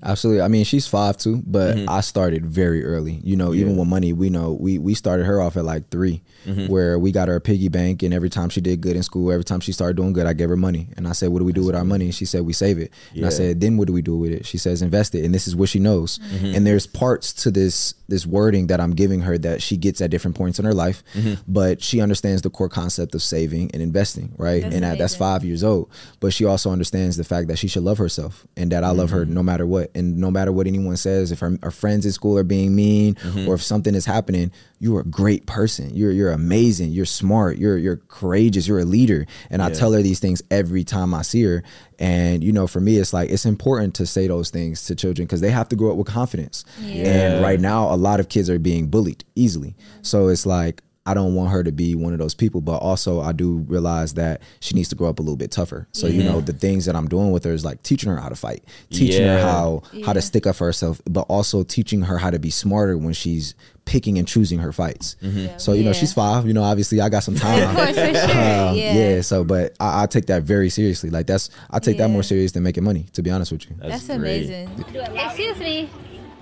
Absolutely. 0.01 0.41
I 0.41 0.47
mean, 0.47 0.63
she's 0.63 0.87
five 0.87 1.17
too, 1.17 1.43
but 1.45 1.75
mm-hmm. 1.75 1.89
I 1.89 2.01
started 2.01 2.45
very 2.45 2.85
early. 2.85 3.19
You 3.23 3.35
know, 3.35 3.53
even 3.53 3.77
with 3.77 3.87
money, 3.87 4.13
we 4.13 4.29
know 4.29 4.53
we 4.53 4.77
we 4.77 4.93
started 4.93 5.25
her 5.25 5.41
off 5.41 5.57
at 5.57 5.65
like 5.65 5.89
3 5.89 6.21
mm-hmm. 6.45 6.67
where 6.67 6.97
we 6.97 7.11
got 7.11 7.27
her 7.27 7.35
a 7.35 7.41
piggy 7.41 7.67
bank, 7.67 8.03
and 8.03 8.13
every 8.13 8.29
time 8.29 8.49
she 8.49 8.61
did 8.61 8.81
good 8.81 8.95
in 8.95 9.03
school, 9.03 9.31
every 9.31 9.43
time 9.43 9.59
she 9.59 9.71
started 9.71 9.97
doing 9.97 10.13
good, 10.13 10.25
I 10.25 10.33
gave 10.33 10.49
her 10.49 10.57
money, 10.57 10.87
and 10.95 11.07
I 11.07 11.11
said, 11.11 11.29
"What 11.29 11.39
do 11.39 11.45
we 11.45 11.53
do 11.53 11.65
with 11.65 11.75
our 11.75 11.83
money?" 11.83 12.05
And 12.05 12.15
she 12.15 12.25
said, 12.25 12.45
"We 12.45 12.53
save 12.53 12.79
it." 12.79 12.91
And 13.13 13.25
I 13.25 13.29
said, 13.29 13.59
"Then 13.59 13.77
what 13.77 13.87
do 13.87 13.93
we 13.93 14.01
do 14.01 14.17
with 14.17 14.31
it?" 14.31 14.45
She 14.45 14.57
says, 14.57 14.81
"Invest 14.81 15.15
it," 15.15 15.25
and 15.25 15.33
this 15.33 15.47
is 15.47 15.55
what 15.55 15.69
she 15.69 15.79
knows. 15.79 16.19
Mm-hmm. 16.19 16.55
And 16.55 16.67
there's 16.67 16.87
parts 16.87 17.33
to 17.33 17.51
this 17.51 17.93
this 18.07 18.25
wording 18.25 18.67
that 18.67 18.81
I'm 18.81 18.91
giving 18.91 19.21
her 19.21 19.37
that 19.37 19.61
she 19.61 19.77
gets 19.77 20.01
at 20.01 20.09
different 20.09 20.35
points 20.35 20.59
in 20.59 20.65
her 20.65 20.73
life, 20.73 21.03
but 21.47 21.81
she 21.81 22.01
understands 22.01 22.41
the 22.41 22.49
core 22.49 22.69
concept 22.69 23.13
of 23.15 23.21
saving 23.21 23.69
and 23.73 23.81
investing, 23.81 24.33
right? 24.37 24.63
and 24.63 24.83
at, 24.85 24.97
that's 24.97 25.15
five 25.15 25.43
years 25.43 25.63
old. 25.63 25.89
But 26.19 26.33
she 26.33 26.45
also 26.45 26.71
understands 26.71 27.17
the 27.17 27.23
fact 27.23 27.47
that 27.47 27.57
she 27.57 27.67
should 27.67 27.83
love 27.83 27.97
herself 27.97 28.45
and 28.57 28.71
that 28.71 28.83
I 28.83 28.89
love 28.91 29.11
her 29.11 29.25
no 29.25 29.43
matter 29.43 29.65
what. 29.69 29.91
And 29.95 30.17
no 30.17 30.31
matter 30.31 30.51
what 30.51 30.67
anyone 30.67 30.97
says, 30.97 31.31
if 31.31 31.41
our, 31.41 31.51
her 31.63 31.71
friends 31.71 32.05
at 32.05 32.13
school 32.13 32.37
are 32.37 32.43
being 32.43 32.75
mean 32.75 33.15
mm-hmm. 33.15 33.47
or 33.47 33.55
if 33.55 33.61
something 33.61 33.95
is 33.95 34.05
happening, 34.05 34.51
you're 34.79 35.01
a 35.01 35.05
great 35.05 35.45
person. 35.45 35.95
You're 35.95 36.11
you're 36.11 36.31
amazing. 36.31 36.91
You're 36.91 37.05
smart. 37.05 37.57
You're 37.57 37.77
you're 37.77 37.97
courageous. 37.97 38.67
You're 38.67 38.79
a 38.79 38.85
leader. 38.85 39.25
And 39.49 39.61
I 39.61 39.71
tell 39.71 39.91
her 39.93 40.01
these 40.01 40.19
things 40.19 40.41
every 40.49 40.83
time 40.83 41.13
I 41.13 41.21
see 41.21 41.43
her. 41.43 41.63
And 41.99 42.43
you 42.43 42.51
know, 42.51 42.67
for 42.67 42.79
me, 42.79 42.97
it's 42.97 43.13
like 43.13 43.29
it's 43.29 43.45
important 43.45 43.95
to 43.95 44.05
say 44.05 44.27
those 44.27 44.49
things 44.49 44.85
to 44.85 44.95
children 44.95 45.25
because 45.25 45.41
they 45.41 45.51
have 45.51 45.69
to 45.69 45.75
grow 45.75 45.91
up 45.91 45.97
with 45.97 46.07
confidence. 46.07 46.65
And 47.05 47.43
right 47.43 47.59
now, 47.59 47.93
a 47.93 47.97
lot 47.97 48.19
of 48.19 48.29
kids 48.29 48.49
are 48.49 48.59
being 48.59 48.87
bullied 48.87 49.23
easily. 49.35 49.75
So 50.01 50.29
it's 50.29 50.45
like 50.45 50.81
I 51.09 51.13
don't 51.15 51.33
want 51.33 51.49
her 51.51 51.63
to 51.63 51.71
be 51.71 51.95
one 51.95 52.13
of 52.13 52.19
those 52.19 52.35
people, 52.35 52.61
but 52.61 52.77
also 52.77 53.19
I 53.21 53.31
do 53.31 53.57
realize 53.67 54.13
that 54.13 54.41
she 54.59 54.75
needs 54.75 54.89
to 54.89 54.95
grow 54.95 55.09
up 55.09 55.19
a 55.19 55.21
little 55.23 55.35
bit 55.37 55.49
tougher. 55.51 55.87
So 55.91 56.05
you 56.07 56.23
know, 56.23 56.39
the 56.41 56.53
things 56.53 56.85
that 56.85 56.95
I'm 56.95 57.07
doing 57.07 57.31
with 57.31 57.43
her 57.45 57.51
is 57.51 57.65
like 57.65 57.81
teaching 57.83 58.09
her 58.09 58.17
how 58.17 58.29
to 58.29 58.35
fight, 58.35 58.63
teaching 58.91 59.21
her 59.25 59.37
Yeah. 59.37 59.51
how 59.51 59.81
how 60.05 60.13
to 60.13 60.21
stick 60.21 60.45
up 60.45 60.55
for 60.55 60.65
herself, 60.65 61.01
but 61.09 61.21
also 61.21 61.63
teaching 61.63 62.01
her 62.03 62.17
how 62.17 62.29
to 62.29 62.39
be 62.39 62.49
smarter 62.49 62.97
when 62.97 63.13
she's 63.13 63.55
picking 63.85 64.19
and 64.19 64.27
choosing 64.27 64.59
her 64.59 64.71
fights. 64.71 65.15
So 65.57 65.73
you 65.73 65.81
know, 65.83 65.89
Yeah. 65.89 65.93
she's 65.93 66.13
five. 66.13 66.45
You 66.45 66.53
know, 66.53 66.61
obviously 66.63 67.01
I 67.01 67.09
got 67.09 67.23
some 67.23 67.35
time. 67.47 67.75
Course, 67.75 67.89
for 67.89 67.95
sure. 67.95 68.31
Um, 68.31 68.75
yeah. 68.75 68.93
yeah. 69.15 69.21
So, 69.21 69.43
but 69.43 69.75
I, 69.79 70.03
I 70.03 70.05
take 70.05 70.27
that 70.27 70.43
very 70.43 70.69
seriously. 70.69 71.09
Like 71.09 71.25
that's 71.25 71.49
I 71.71 71.79
take 71.79 71.97
that 71.97 72.09
more 72.09 72.21
serious 72.23 72.51
than 72.51 72.61
making 72.63 72.83
money. 72.83 73.07
To 73.13 73.23
be 73.23 73.31
honest 73.31 73.51
with 73.51 73.67
you. 73.67 73.75
That's 73.79 74.05
great. 74.05 74.15
amazing. 74.17 74.69
Excuse 75.15 75.57
me. 75.57 75.89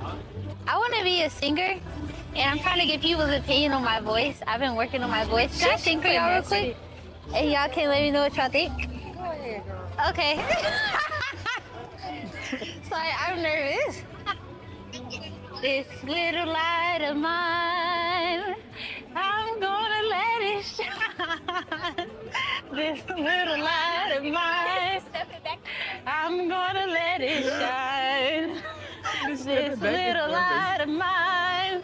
I 0.01 0.77
want 0.77 0.93
to 0.95 1.03
be 1.03 1.23
a 1.23 1.29
singer, 1.29 1.79
and 2.35 2.51
I'm 2.51 2.59
trying 2.59 2.79
to 2.79 2.85
get 2.85 3.01
people's 3.01 3.31
opinion 3.31 3.71
on 3.71 3.83
my 3.83 3.99
voice. 3.99 4.39
I've 4.45 4.59
been 4.59 4.75
working 4.75 5.01
on 5.03 5.09
my 5.09 5.23
voice. 5.25 5.59
Can 5.59 5.71
I 5.71 5.77
sing 5.77 6.01
for 6.01 6.07
y'all 6.07 6.33
real 6.33 6.43
quick? 6.43 6.77
And 7.33 7.49
y'all 7.49 7.69
can 7.69 7.89
let 7.89 8.01
me 8.01 8.11
know 8.11 8.21
what 8.21 8.35
y'all 8.35 8.49
think. 8.49 8.71
Okay. 10.09 10.35
Sorry, 12.89 13.09
I'm 13.19 13.41
nervous. 13.41 14.03
This 15.61 15.87
little 16.03 16.47
light 16.47 16.99
of 17.01 17.17
mine, 17.17 18.55
I'm 19.15 19.59
gonna 19.59 20.01
let 20.09 20.41
it 20.41 20.65
shine. 20.65 22.09
This 22.71 22.99
little 23.09 23.59
light 23.59 24.13
of 24.17 24.23
mine, 24.23 25.01
I'm 26.05 26.47
gonna 26.47 26.85
let 26.87 27.21
it 27.21 27.43
shine. 27.45 28.61
This 29.27 29.45
little 29.45 30.29
light 30.31 30.79
of 30.81 30.89
mine, 30.89 31.83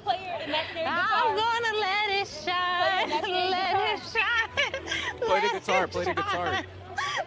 I'm 0.86 1.36
gonna 1.36 1.74
let 1.80 2.10
it 2.10 2.28
shine. 2.28 3.10
Let 3.10 3.76
it 3.94 4.02
shine. 4.12 5.20
Play 5.20 5.42
the 5.42 5.50
guitar, 5.60 5.88
play 5.88 6.06
the 6.06 6.14
guitar. 6.14 6.64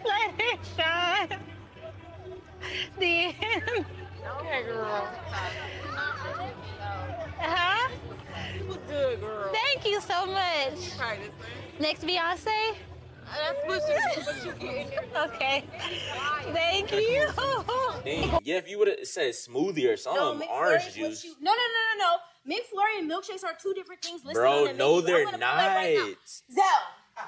Let 0.05 0.33
it 0.39 0.59
shine. 0.75 1.39
The 2.99 3.35
end. 3.41 3.85
Huh? 7.39 7.89
Good 8.87 9.19
girl. 9.21 9.51
Thank 9.51 9.85
you 9.85 10.01
so 10.01 10.25
much. 10.25 10.91
Next 11.79 12.03
Beyonce? 12.03 12.75
That's 13.27 13.59
what 13.67 13.81
you, 13.89 14.23
what 14.23 14.45
you. 14.45 15.21
Okay. 15.35 15.63
Thank 16.53 16.91
you. 16.91 17.27
Yeah, 18.43 18.55
if 18.57 18.69
you 18.69 18.79
would 18.79 18.87
have 18.87 19.05
said 19.05 19.33
smoothie 19.33 19.91
or 19.91 19.97
something, 19.97 20.47
orange 20.47 20.93
juice. 20.93 21.25
No, 21.41 21.51
no, 21.51 21.57
no, 21.57 21.81
no, 21.97 22.05
no. 22.05 22.55
McFlurry 22.55 22.99
and 22.99 23.11
milkshakes 23.11 23.43
are 23.43 23.53
two 23.61 23.73
different 23.73 24.01
things. 24.01 24.23
Listed 24.23 24.37
on 24.45 24.63
Bro, 24.63 24.67
the 24.67 24.73
no, 24.73 25.01
they're 25.01 25.25
that 25.25 25.41
right 25.75 25.97
not. 25.97 26.17
Zell. 26.53 27.25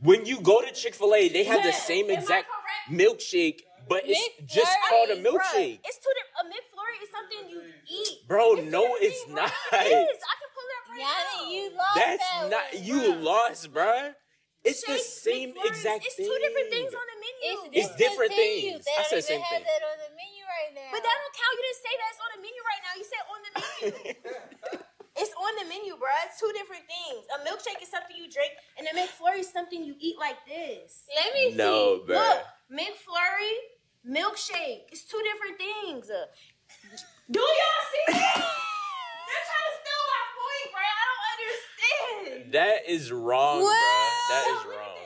When 0.00 0.24
you 0.24 0.40
go 0.40 0.60
to 0.62 0.70
Chick 0.72 0.94
Fil 0.94 1.12
A, 1.14 1.28
they 1.28 1.42
have 1.44 1.64
the 1.64 1.72
same 1.72 2.10
exact 2.10 2.46
milkshake, 2.88 3.62
but 3.88 4.02
it's 4.04 4.54
just 4.54 4.70
called 4.88 5.08
a 5.10 5.16
milkshake. 5.16 5.80
It's 5.84 5.98
two 5.98 6.12
different. 6.14 6.38
A 6.38 6.44
McFlurry 6.46 7.02
is 7.02 7.08
something 7.10 7.50
you 7.50 7.62
eat. 7.90 8.28
Bro, 8.28 8.54
It's 8.56 8.70
no, 8.70 8.84
it's 9.00 9.28
not. 9.28 9.50
It 9.72 9.86
is. 9.86 10.20
I 10.22 10.34
can 10.38 10.50
pull 10.54 10.70
up 10.76 10.90
right 10.90 10.98
now. 11.42 11.50
You 11.50 11.70
lost 11.76 11.96
That's 11.96 12.30
that 12.30 12.50
not 12.50 12.74
one, 12.74 12.84
you 12.84 13.14
bruh. 13.14 13.22
lost, 13.22 13.72
bruh. 13.74 14.14
It's 14.64 14.82
the 14.82 14.96
same 14.98 15.52
McFlurries, 15.52 15.68
exact 15.68 16.02
It's 16.08 16.16
thing. 16.16 16.24
two 16.26 16.38
different 16.40 16.68
things 16.72 16.92
on 16.96 17.06
the 17.12 17.18
menu. 17.20 17.52
It's 17.76 17.92
different 18.00 18.32
discontinued. 18.32 18.80
things. 18.80 18.84
They 18.88 18.96
I 18.96 18.96
don't 19.04 19.12
said 19.12 19.20
even 19.20 19.28
same 19.28 19.44
have 19.44 19.60
thing. 19.60 19.68
that 19.68 19.80
on 19.84 19.96
the 20.00 20.10
menu 20.16 20.42
right 20.48 20.70
now. 20.72 20.88
But 20.90 21.00
that 21.04 21.16
don't 21.20 21.34
count. 21.36 21.52
You 21.54 21.62
didn't 21.68 21.82
say 21.84 21.94
that 22.00 22.08
it's 22.08 22.22
on 22.24 22.30
the 22.32 22.40
menu 22.40 22.60
right 22.64 22.82
now. 22.84 22.92
You 22.96 23.04
said 23.04 23.22
on 23.28 23.38
the 23.44 23.50
menu. 23.52 24.80
it's 25.20 25.34
on 25.36 25.52
the 25.60 25.66
menu, 25.68 25.92
bruh. 26.00 26.20
It's 26.24 26.40
two 26.40 26.52
different 26.56 26.84
things. 26.88 27.22
A 27.36 27.38
milkshake 27.44 27.80
is 27.84 27.92
something 27.92 28.16
you 28.16 28.24
drink, 28.32 28.56
and 28.80 28.88
a 28.88 28.92
McFlurry 28.96 29.44
is 29.44 29.50
something 29.52 29.84
you 29.84 29.94
eat 30.00 30.16
like 30.16 30.40
this. 30.48 31.04
Let 31.12 31.28
me 31.36 31.52
No, 31.52 32.00
see. 32.00 32.08
bruh. 32.08 32.16
Look, 32.16 32.40
McFlurry, 32.72 33.54
milkshake. 34.08 34.88
It's 34.88 35.04
two 35.04 35.20
different 35.28 35.60
things. 35.60 36.08
Uh, 36.08 36.24
do 37.28 37.40
y'all 37.40 37.84
see? 37.92 38.04
They're 38.16 39.44
trying 39.44 39.68
to 39.68 39.76
steal 39.76 40.02
my 40.08 40.24
point, 40.40 40.66
bruh. 40.72 40.88
I 40.88 41.04
don't 41.04 41.24
understand. 41.36 42.52
That 42.56 42.88
is 42.88 43.12
wrong, 43.12 43.60
bruh. 43.60 44.03
That 44.28 44.44
is 44.48 44.66
wrong. 44.66 44.98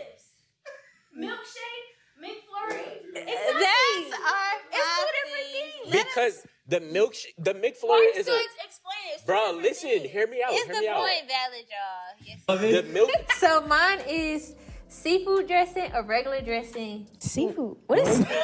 Milkshake, 1.19 1.89
McFlurry. 2.23 2.87
Exactly. 3.17 3.55
That's 3.61 4.13
our 4.23 4.53
It's 4.71 4.89
two 4.99 5.07
different 5.15 5.49
things. 5.53 5.93
things. 5.93 6.05
Because 6.05 6.47
the 6.69 6.81
milkshake, 6.81 7.35
the 7.39 7.55
McFlurry 7.55 8.17
is 8.17 8.27
still 8.27 8.37
a 8.37 8.41
ex- 8.41 8.55
explain 8.65 9.15
it? 9.15 9.27
Bro. 9.27 9.59
Listen, 9.63 9.89
hear 10.09 10.27
me 10.29 10.43
out. 10.47 10.53
Is 10.53 10.65
hear 10.65 10.75
the 10.75 10.81
me 10.81 10.89
out. 10.89 10.99
point 10.99 11.27
valid, 11.27 11.67
y'all? 11.69 12.15
Yes. 12.25 12.85
The 12.85 12.93
milk. 12.93 13.11
So 13.39 13.61
mine 13.67 14.01
is 14.09 14.55
seafood 14.89 15.49
dressing 15.49 15.93
or 15.95 16.03
regular 16.05 16.41
dressing. 16.41 17.09
Seafood. 17.19 17.77
What 17.87 17.99
is? 18.01 18.25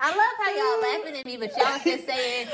I 0.00 0.10
love 0.10 0.34
how 0.38 0.50
y'all 0.50 0.80
laughing 0.82 1.18
at 1.20 1.24
me, 1.26 1.36
but 1.38 1.50
y'all 1.56 1.78
just 1.82 2.06
saying 2.06 2.48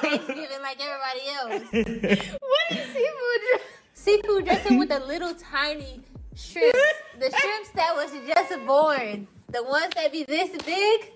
Thanksgiving 0.00 0.62
like 0.62 0.78
everybody 0.80 1.28
else. 1.28 1.62
what 2.40 2.78
is 2.78 2.86
seafood? 2.92 3.40
dr- 3.50 3.60
Seafood 3.94 4.44
dressing 4.46 4.78
with 4.78 4.88
the 4.88 5.00
little 5.00 5.34
tiny 5.34 6.00
shrimps. 6.34 6.78
The 7.18 7.30
shrimps 7.38 7.70
that 7.74 7.94
was 7.94 8.10
just 8.26 8.66
born. 8.66 9.26
The 9.50 9.62
ones 9.62 9.92
that 9.94 10.10
be 10.12 10.24
this 10.24 10.50
big. 10.64 11.12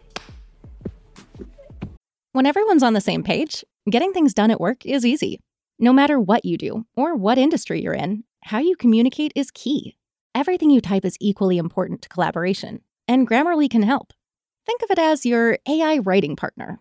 When 2.32 2.46
everyone's 2.46 2.82
on 2.82 2.92
the 2.92 3.00
same 3.00 3.22
page, 3.22 3.64
getting 3.88 4.12
things 4.12 4.34
done 4.34 4.50
at 4.50 4.60
work 4.60 4.84
is 4.84 5.06
easy. 5.06 5.40
No 5.78 5.92
matter 5.92 6.18
what 6.20 6.44
you 6.44 6.58
do 6.58 6.84
or 6.96 7.14
what 7.14 7.38
industry 7.38 7.80
you're 7.82 7.94
in, 7.94 8.24
how 8.42 8.58
you 8.58 8.76
communicate 8.76 9.32
is 9.34 9.50
key. 9.50 9.96
everything 10.34 10.68
you 10.68 10.80
type 10.80 11.04
is 11.04 11.16
equally 11.20 11.58
important 11.58 12.02
to 12.02 12.08
collaboration, 12.08 12.80
and 13.06 13.26
Grammarly 13.28 13.70
can 13.70 13.82
help. 13.82 14.12
Think 14.66 14.82
of 14.82 14.90
it 14.90 14.98
as 14.98 15.24
your 15.24 15.58
AI 15.68 15.98
writing 15.98 16.34
partner, 16.36 16.80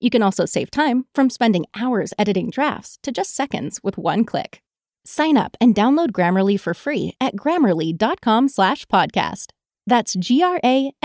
You 0.00 0.10
can 0.10 0.22
also 0.22 0.44
save 0.46 0.70
time 0.70 1.04
from 1.14 1.28
spending 1.30 1.66
hours 1.78 2.12
editing 2.18 2.50
drafts 2.50 2.98
to 3.02 3.12
just 3.12 3.34
seconds 3.34 3.80
with 3.82 3.98
one 3.98 4.24
click. 4.24 4.62
Sign 5.04 5.36
up 5.36 5.56
and 5.60 5.74
download 5.74 6.10
Grammarly 6.12 6.58
for 6.58 6.72
free 6.74 7.14
at 7.20 7.36
grammarly.com 7.36 8.48
slash 8.48 8.86
podcast. 8.86 9.48
That's 9.86 10.14
G-R-A-M-M-A-R-L-Y 10.14 10.96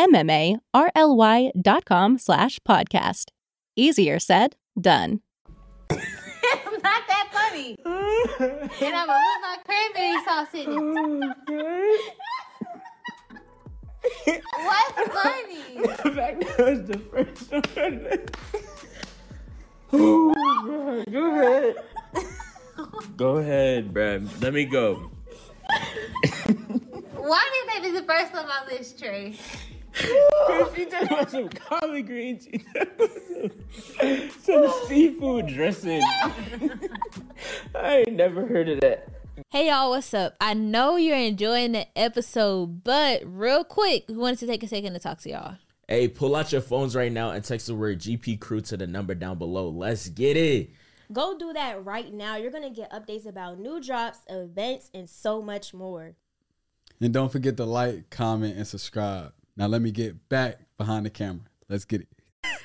dot 1.61 1.85
com 1.85 2.17
slash 2.17 2.59
podcast. 2.67 3.25
Easier 3.75 4.19
said, 4.19 4.55
done. 4.79 5.21
I'm 5.89 5.97
not 5.97 7.03
that 7.07 7.29
funny. 7.31 7.77
and 7.85 8.95
I'm 8.95 9.07
gonna 9.07 9.09
put 9.19 9.41
my 9.41 9.57
cranberry 9.65 10.23
sauce 10.23 10.53
in 10.53 11.33
it. 11.49 12.13
What's 14.53 15.13
funny? 15.13 15.81
The 15.81 16.11
fact 16.13 16.39
that 16.41 16.57
was 16.59 16.81
the 16.87 16.99
first 16.99 17.51
one. 17.75 18.07
Oh, 19.97 21.03
Go 21.11 21.31
ahead. 21.31 21.75
Go 23.17 23.37
ahead, 23.37 23.93
bruh. 23.93 24.41
Let 24.41 24.53
me 24.53 24.65
go. 24.65 25.09
Why 27.15 27.49
did 27.53 27.69
that 27.69 27.79
be 27.81 27.91
the 27.91 28.03
first 28.03 28.33
one 28.33 28.43
on 28.43 28.49
my 28.49 28.65
list, 28.71 28.99
Trey? 28.99 29.35
she 29.95 30.85
talking 30.85 31.07
about 31.07 31.31
some 31.31 31.47
collard 31.49 32.05
greens. 32.05 32.45
She 32.51 32.63
some, 34.01 34.31
some 34.41 34.73
seafood 34.87 35.47
dressing. 35.47 36.01
I 37.73 38.03
ain't 38.07 38.13
never 38.13 38.45
heard 38.45 38.69
of 38.69 38.81
that. 38.81 39.07
Hey 39.49 39.69
y'all, 39.69 39.89
what's 39.89 40.13
up? 40.13 40.35
I 40.41 40.53
know 40.53 40.97
you're 40.97 41.17
enjoying 41.17 41.71
the 41.71 41.87
episode, 41.97 42.83
but 42.83 43.21
real 43.25 43.63
quick, 43.63 44.05
we 44.09 44.15
wanted 44.15 44.39
to 44.39 44.47
take 44.47 44.63
a 44.63 44.67
second 44.67 44.93
to 44.93 44.99
talk 44.99 45.19
to 45.21 45.29
y'all. 45.29 45.55
Hey, 45.87 46.07
pull 46.07 46.35
out 46.35 46.51
your 46.51 46.61
phones 46.61 46.95
right 46.95 47.11
now 47.11 47.29
and 47.29 47.43
text 47.43 47.67
the 47.67 47.75
word 47.75 47.99
GP 47.99 48.39
Crew 48.39 48.59
to 48.61 48.77
the 48.77 48.87
number 48.87 49.13
down 49.13 49.37
below. 49.37 49.69
Let's 49.69 50.09
get 50.09 50.35
it. 50.35 50.71
Go 51.13 51.37
do 51.37 51.53
that 51.53 51.85
right 51.85 52.11
now. 52.11 52.37
You're 52.37 52.49
gonna 52.49 52.71
get 52.71 52.91
updates 52.91 53.27
about 53.27 53.59
new 53.59 53.79
drops, 53.79 54.17
events, 54.27 54.89
and 54.95 55.07
so 55.07 55.43
much 55.43 55.75
more. 55.75 56.15
And 56.99 57.13
don't 57.13 57.31
forget 57.31 57.57
to 57.57 57.65
like, 57.65 58.09
comment, 58.09 58.57
and 58.57 58.65
subscribe. 58.65 59.33
Now 59.55 59.67
let 59.67 59.81
me 59.83 59.91
get 59.91 60.27
back 60.27 60.57
behind 60.77 61.05
the 61.05 61.11
camera. 61.11 61.45
Let's 61.69 61.85
get 61.85 62.01
it. 62.01 62.07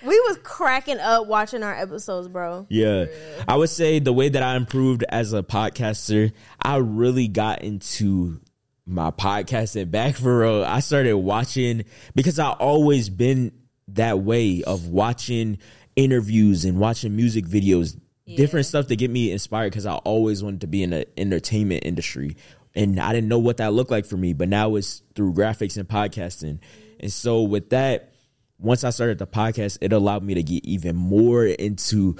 We 0.02 0.18
was 0.20 0.38
cracking 0.42 0.98
up 0.98 1.26
watching 1.26 1.62
our 1.62 1.74
episodes, 1.74 2.26
bro. 2.28 2.66
Yeah. 2.70 3.06
I 3.46 3.56
would 3.56 3.68
say 3.68 3.98
the 3.98 4.14
way 4.14 4.30
that 4.30 4.42
I 4.42 4.56
improved 4.56 5.04
as 5.10 5.34
a 5.34 5.42
podcaster, 5.42 6.32
I 6.62 6.76
really 6.76 7.28
got 7.28 7.60
into 7.60 8.40
my 8.86 9.10
podcasting 9.10 9.90
back 9.90 10.16
for 10.16 10.40
real. 10.40 10.64
I 10.64 10.80
started 10.80 11.16
watching 11.16 11.84
because 12.14 12.38
I 12.38 12.50
always 12.50 13.08
been 13.08 13.52
that 13.88 14.20
way 14.20 14.62
of 14.62 14.88
watching 14.88 15.58
interviews 15.96 16.64
and 16.64 16.78
watching 16.78 17.14
music 17.16 17.44
videos, 17.44 17.98
different 18.26 18.66
stuff 18.66 18.86
to 18.88 18.96
get 18.96 19.10
me 19.10 19.32
inspired 19.32 19.70
because 19.70 19.86
I 19.86 19.94
always 19.96 20.42
wanted 20.42 20.62
to 20.62 20.66
be 20.66 20.82
in 20.82 20.90
the 20.90 21.06
entertainment 21.18 21.84
industry. 21.84 22.36
And 22.74 23.00
I 23.00 23.12
didn't 23.12 23.28
know 23.28 23.38
what 23.38 23.56
that 23.56 23.72
looked 23.72 23.90
like 23.90 24.06
for 24.06 24.16
me, 24.16 24.32
but 24.32 24.48
now 24.48 24.76
it's 24.76 25.02
through 25.14 25.34
graphics 25.34 25.76
and 25.76 25.88
podcasting. 25.88 26.60
And 27.00 27.12
so 27.12 27.42
with 27.42 27.70
that, 27.70 28.12
once 28.58 28.84
I 28.84 28.90
started 28.90 29.18
the 29.18 29.26
podcast, 29.26 29.78
it 29.80 29.92
allowed 29.92 30.22
me 30.22 30.34
to 30.34 30.42
get 30.42 30.64
even 30.64 30.94
more 30.94 31.46
into 31.46 32.16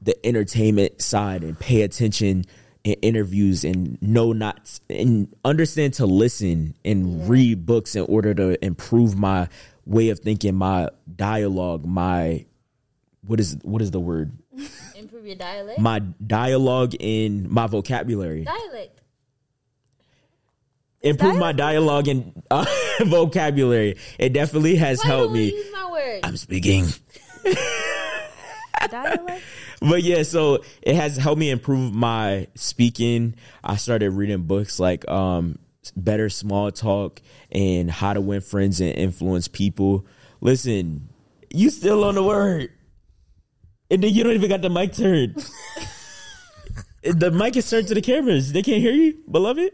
the 0.00 0.26
entertainment 0.26 1.02
side 1.02 1.42
and 1.42 1.58
pay 1.58 1.82
attention 1.82 2.44
in 2.84 2.94
interviews 2.94 3.64
and 3.64 4.00
know 4.02 4.32
not 4.32 4.80
and 4.90 5.34
understand 5.44 5.94
to 5.94 6.06
listen 6.06 6.74
and 6.84 7.28
read 7.28 7.64
books 7.66 7.94
in 7.94 8.02
order 8.02 8.34
to 8.34 8.62
improve 8.64 9.16
my 9.18 9.48
way 9.86 10.08
of 10.10 10.18
thinking, 10.20 10.54
my 10.54 10.88
dialogue, 11.14 11.84
my 11.84 12.44
what 13.26 13.38
is 13.40 13.56
what 13.62 13.82
is 13.82 13.90
the 13.90 14.00
word? 14.00 14.32
Improve 14.96 15.26
your 15.26 15.36
dialect. 15.36 15.78
My 15.78 16.00
dialogue 16.00 16.94
in 16.98 17.46
my 17.52 17.66
vocabulary. 17.66 18.44
dialect. 18.44 19.00
Improve 21.00 21.36
my 21.36 21.50
dialogue 21.52 22.06
and 22.06 22.42
uh, 22.50 22.64
vocabulary. 23.00 23.96
It 24.18 24.32
definitely 24.32 24.76
has 24.76 25.00
Why 25.02 25.06
helped 25.08 25.32
me. 25.32 25.50
use 25.52 25.72
my 25.72 25.90
word? 25.90 26.20
I'm 26.22 26.36
speaking. 26.36 26.86
Dialect? 28.90 29.42
But 29.88 30.02
yeah, 30.02 30.22
so 30.22 30.62
it 30.82 30.94
has 30.94 31.16
helped 31.16 31.38
me 31.38 31.50
improve 31.50 31.92
my 31.92 32.46
speaking. 32.54 33.34
I 33.62 33.76
started 33.76 34.10
reading 34.10 34.42
books 34.42 34.78
like 34.80 35.08
um 35.08 35.58
Better 35.96 36.30
Small 36.30 36.70
Talk 36.70 37.20
and 37.50 37.90
How 37.90 38.12
to 38.12 38.20
Win 38.20 38.40
Friends 38.40 38.80
and 38.80 38.94
Influence 38.94 39.48
People. 39.48 40.06
Listen, 40.40 41.08
you 41.50 41.70
still 41.70 42.04
on 42.04 42.14
the 42.14 42.22
word. 42.22 42.70
And 43.90 44.02
then 44.02 44.14
you 44.14 44.24
don't 44.24 44.32
even 44.32 44.48
got 44.48 44.62
the 44.62 44.70
mic 44.70 44.94
turned. 44.94 45.34
the 47.02 47.30
mic 47.30 47.56
is 47.56 47.68
turned 47.68 47.88
to 47.88 47.94
the 47.94 48.00
cameras. 48.00 48.52
They 48.52 48.62
can't 48.62 48.80
hear 48.80 48.92
you, 48.92 49.18
beloved. 49.30 49.70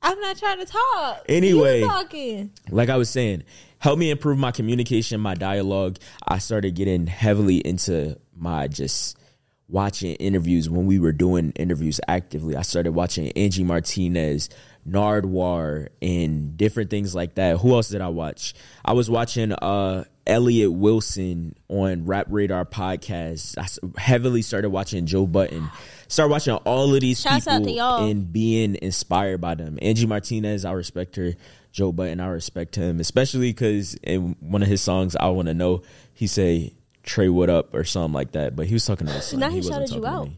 I'm 0.00 0.20
not 0.20 0.38
trying 0.38 0.58
to 0.58 0.66
talk. 0.66 1.24
Anyway. 1.28 1.80
you 1.80 1.88
talking. 1.88 2.52
like 2.70 2.88
I 2.88 2.96
was 2.96 3.10
saying, 3.10 3.42
help 3.78 3.98
me 3.98 4.10
improve 4.10 4.38
my 4.38 4.52
communication, 4.52 5.20
my 5.20 5.34
dialogue. 5.34 5.98
I 6.26 6.38
started 6.38 6.76
getting 6.76 7.08
heavily 7.08 7.56
into 7.56 8.18
my 8.36 8.68
just 8.68 9.18
watching 9.68 10.14
interviews 10.16 10.68
when 10.70 10.86
we 10.86 10.98
were 10.98 11.12
doing 11.12 11.52
interviews 11.56 12.00
actively. 12.08 12.56
I 12.56 12.62
started 12.62 12.92
watching 12.92 13.30
Angie 13.32 13.64
Martinez, 13.64 14.48
Nardwuar, 14.88 15.88
and 16.00 16.56
different 16.56 16.90
things 16.90 17.14
like 17.14 17.34
that. 17.34 17.58
Who 17.58 17.74
else 17.74 17.88
did 17.88 18.00
I 18.00 18.08
watch? 18.08 18.54
I 18.84 18.92
was 18.94 19.10
watching 19.10 19.52
uh 19.52 20.04
Elliott 20.26 20.72
Wilson 20.72 21.54
on 21.68 22.04
Rap 22.04 22.26
Radar 22.28 22.64
podcast. 22.64 23.56
I 23.58 24.00
heavily 24.00 24.42
started 24.42 24.70
watching 24.70 25.06
Joe 25.06 25.26
Budden. 25.26 25.70
Started 26.08 26.30
watching 26.30 26.54
all 26.54 26.94
of 26.94 27.00
these 27.00 27.20
Shouts 27.20 27.46
out 27.46 27.64
people 27.64 28.08
and 28.08 28.30
being 28.32 28.76
inspired 28.80 29.40
by 29.40 29.54
them. 29.54 29.78
Angie 29.82 30.06
Martinez, 30.06 30.64
I 30.64 30.72
respect 30.72 31.16
her. 31.16 31.34
Joe 31.70 31.92
Budden, 31.92 32.20
I 32.20 32.28
respect 32.28 32.76
him, 32.76 32.98
especially 32.98 33.50
because 33.50 33.94
in 34.02 34.36
one 34.40 34.62
of 34.62 34.68
his 34.68 34.80
songs, 34.80 35.14
"I 35.16 35.28
Want 35.28 35.48
to 35.48 35.54
Know," 35.54 35.82
he 36.14 36.26
say 36.26 36.72
"Trey, 37.08 37.28
what 37.28 37.50
up?" 37.50 37.74
or 37.74 37.84
something 37.84 38.12
like 38.12 38.32
that. 38.32 38.54
But 38.54 38.66
he 38.66 38.74
was 38.74 38.84
talking 38.84 39.06
to 39.06 39.12
his 39.12 39.24
son. 39.24 39.40
Now 39.40 39.50
he 39.50 39.56
wasn't 39.56 39.88
shouted 39.88 39.94
you 39.94 40.06
out. 40.06 40.28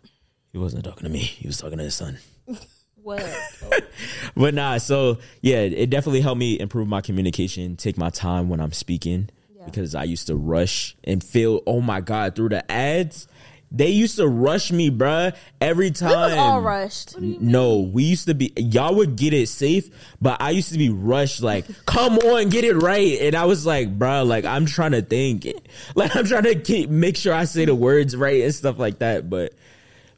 He 0.53 0.59
wasn't 0.59 0.85
talking 0.85 1.05
to 1.05 1.11
me. 1.11 1.19
He 1.19 1.47
was 1.47 1.59
talking 1.59 1.79
to 1.79 1.85
his 1.85 1.95
son. 1.95 2.19
What? 3.03 3.25
But 4.37 4.53
nah, 4.53 4.77
so 4.77 5.19
yeah, 5.41 5.61
it 5.61 5.89
definitely 5.89 6.21
helped 6.21 6.39
me 6.39 6.61
improve 6.61 6.87
my 6.87 7.01
communication, 7.01 7.77
take 7.77 7.97
my 7.97 8.11
time 8.11 8.51
when 8.51 8.61
I'm 8.61 8.73
speaking 8.73 9.31
because 9.65 9.95
I 9.95 10.05
used 10.05 10.27
to 10.29 10.37
rush 10.37 10.97
and 11.05 11.23
feel, 11.23 11.63
oh 11.67 11.81
my 11.81 12.01
God, 12.01 12.35
through 12.37 12.51
the 12.51 12.71
ads. 12.71 13.27
They 13.73 13.91
used 13.91 14.17
to 14.17 14.27
rush 14.27 14.73
me, 14.73 14.91
bruh, 14.91 15.37
every 15.61 15.93
time. 15.93 16.11
We 16.11 16.17
was 16.17 16.35
all 16.39 16.61
rushed. 16.61 17.21
No, 17.21 17.79
we 17.79 18.03
used 18.03 18.27
to 18.27 18.35
be 18.35 18.53
y'all 18.57 18.97
would 18.97 19.15
get 19.15 19.33
it 19.33 19.49
safe, 19.49 19.89
but 20.21 20.43
I 20.43 20.51
used 20.51 20.73
to 20.73 20.79
be 20.79 20.89
rushed 20.91 21.41
like, 21.41 21.67
come 21.87 22.19
on, 22.19 22.49
get 22.49 22.65
it 22.65 22.75
right. 22.75 23.19
And 23.21 23.37
I 23.37 23.45
was 23.45 23.65
like, 23.65 23.97
bruh, 23.97 24.27
like 24.27 24.45
I'm 24.45 24.67
trying 24.67 24.93
to 24.93 25.03
think. 25.03 25.47
Like 25.95 26.15
I'm 26.17 26.25
trying 26.27 26.45
to 26.45 26.55
keep, 26.57 26.91
make 26.91 27.17
sure 27.17 27.33
I 27.33 27.45
say 27.45 27.65
the 27.65 27.75
words 27.75 28.17
right 28.17 28.43
and 28.43 28.55
stuff 28.55 28.79
like 28.79 28.99
that. 28.99 29.31
But 29.31 29.55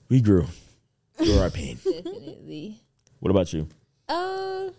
we 0.08 0.20
grew. 0.20 0.46
Through 1.16 1.38
our 1.38 1.50
pain. 1.50 1.78
Definitely. 1.84 2.80
What 3.20 3.30
about 3.30 3.52
you? 3.52 3.68
Uh, 4.08 4.70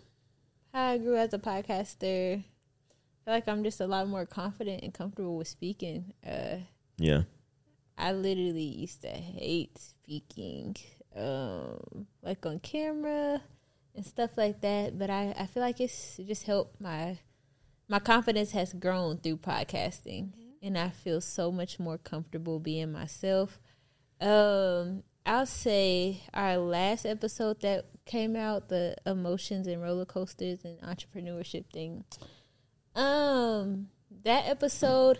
I 0.73 0.97
grew 0.97 1.15
as 1.15 1.33
a 1.33 1.37
podcaster. 1.39 2.35
I 2.39 2.43
feel 3.25 3.33
like 3.33 3.47
I'm 3.47 3.63
just 3.63 3.79
a 3.81 3.87
lot 3.87 4.07
more 4.07 4.25
confident 4.25 4.83
and 4.83 4.93
comfortable 4.93 5.37
with 5.37 5.47
speaking. 5.47 6.13
Uh, 6.27 6.57
Yeah. 6.97 7.21
I 7.97 8.11
literally 8.11 8.63
used 8.63 9.01
to 9.01 9.09
hate 9.09 9.77
speaking, 9.77 10.75
um, 11.15 12.07
like 12.21 12.45
on 12.45 12.59
camera 12.59 13.41
and 13.95 14.05
stuff 14.05 14.31
like 14.37 14.61
that. 14.61 14.97
But 14.97 15.09
I, 15.09 15.33
I 15.37 15.45
feel 15.45 15.61
like 15.61 15.79
it's 15.79 16.17
just 16.17 16.43
helped 16.43 16.81
my 16.81 17.19
my 17.87 17.99
confidence 17.99 18.51
has 18.51 18.73
grown 18.73 19.17
through 19.17 19.37
podcasting, 19.37 20.29
and 20.61 20.77
I 20.77 20.89
feel 20.89 21.21
so 21.21 21.51
much 21.51 21.79
more 21.79 21.97
comfortable 21.97 22.59
being 22.59 22.91
myself. 22.91 23.59
Um, 24.19 25.03
I'll 25.25 25.45
say 25.45 26.21
our 26.33 26.57
last 26.57 27.05
episode 27.05 27.61
that 27.61 27.85
came 28.05 28.35
out, 28.35 28.69
the 28.69 28.95
emotions 29.05 29.67
and 29.67 29.81
roller 29.81 30.05
coasters 30.05 30.65
and 30.65 30.79
entrepreneurship 30.81 31.65
thing. 31.71 32.03
Um, 32.95 33.89
that 34.23 34.45
episode, 34.47 35.19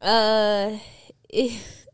uh, 0.00 0.78
it, 1.28 1.86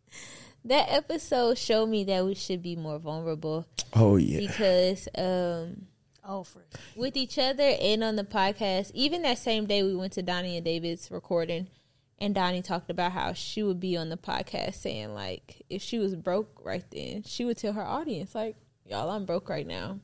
that 0.64 0.86
episode 0.90 1.58
showed 1.58 1.86
me 1.88 2.04
that 2.04 2.24
we 2.24 2.34
should 2.34 2.62
be 2.62 2.76
more 2.76 2.98
vulnerable. 2.98 3.66
Oh 3.94 4.16
yeah. 4.16 4.40
because 4.40 5.08
um, 5.16 5.86
Oh, 6.30 6.42
for 6.42 6.62
with 6.94 7.16
each 7.16 7.38
other 7.38 7.74
and 7.80 8.04
on 8.04 8.16
the 8.16 8.24
podcast. 8.24 8.90
Even 8.92 9.22
that 9.22 9.38
same 9.38 9.64
day, 9.64 9.82
we 9.82 9.96
went 9.96 10.12
to 10.12 10.22
Donnie 10.22 10.56
and 10.56 10.64
David's 10.64 11.10
recording, 11.10 11.68
and 12.18 12.34
Donnie 12.34 12.60
talked 12.60 12.90
about 12.90 13.12
how 13.12 13.32
she 13.32 13.62
would 13.62 13.80
be 13.80 13.96
on 13.96 14.10
the 14.10 14.18
podcast 14.18 14.74
saying 14.74 15.14
like, 15.14 15.62
if 15.70 15.80
she 15.80 15.98
was 15.98 16.14
broke 16.14 16.60
right 16.62 16.84
then, 16.90 17.22
she 17.22 17.46
would 17.46 17.56
tell 17.56 17.72
her 17.72 17.82
audience 17.82 18.34
like, 18.34 18.56
"Y'all, 18.84 19.08
I'm 19.08 19.24
broke 19.24 19.48
right 19.48 19.66
now." 19.66 20.00